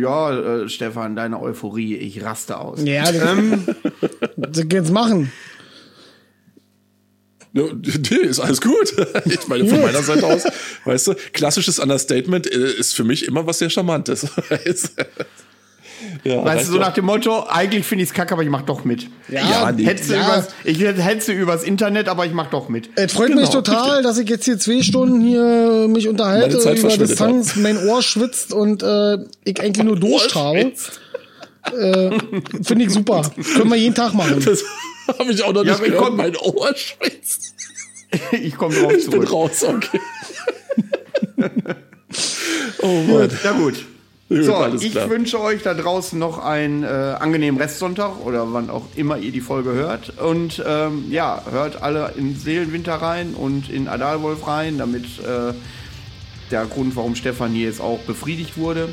[0.00, 2.82] ja, äh, Stefan, deine Euphorie, ich raste aus.
[2.82, 3.66] Ja, das, ähm,
[4.36, 5.30] das jetzt machen.
[7.52, 8.94] Nee, ist alles gut.
[9.24, 10.44] Ich meine, von meiner Seite aus,
[10.84, 14.26] weißt du, klassisches Understatement äh, ist für mich immer was sehr Charmantes.
[16.24, 18.62] Ja, weißt du, so nach dem Motto, eigentlich finde ich es kacke, aber ich mach
[18.62, 19.08] doch mit.
[19.28, 19.84] Ja, ja, nee.
[19.84, 20.24] hetze ja.
[20.24, 22.90] Übers, ich hetze übers Internet, aber ich mach doch mit.
[22.96, 24.02] Es freut genau, mich total, richtig.
[24.04, 28.82] dass ich jetzt hier zwei Stunden hier mich unterhalte über Distanz, mein Ohr schwitzt und
[28.82, 30.72] äh, ich eigentlich nur Durst habe.
[31.78, 32.10] Äh,
[32.62, 33.22] finde ich super.
[33.56, 34.42] Können wir jeden Tag machen.
[34.44, 34.64] Das
[35.18, 36.02] habe ich auch noch nicht gehört.
[36.02, 37.54] Komm, mein Ohr schwitzt.
[38.32, 39.04] ich komme drauf zurück.
[39.04, 40.00] Ich bin raus, okay.
[42.82, 43.30] oh Mann.
[43.44, 43.84] Ja gut.
[44.30, 49.16] So, ich wünsche euch da draußen noch einen äh, angenehmen Restsonntag oder wann auch immer
[49.16, 50.18] ihr die Folge hört.
[50.18, 55.54] Und ähm, ja, hört alle in Seelenwinter rein und in Adalwolf rein, damit äh,
[56.50, 58.90] der Grund, warum Stefan hier jetzt auch befriedigt wurde.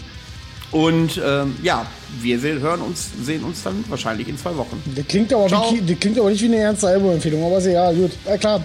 [0.76, 1.85] Und ähm, ja,
[2.19, 4.84] wir sehen, hören uns, sehen uns dann wahrscheinlich in zwei Wochen.
[4.93, 7.91] Das klingt aber, wie, das klingt aber nicht wie eine ernste Albumempfehlung, aber sehr, ja,
[7.93, 8.11] gut.
[8.26, 8.61] Ja, klar.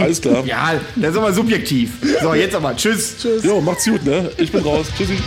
[0.00, 0.46] Alles klar.
[0.46, 1.92] Ja, das ist aber subjektiv.
[2.22, 2.74] So, jetzt aber.
[2.74, 3.16] Tschüss.
[3.20, 3.44] Tschüss.
[3.44, 4.30] Jo, macht's gut, ne?
[4.38, 4.86] Ich bin raus.
[4.96, 5.18] Tschüssi.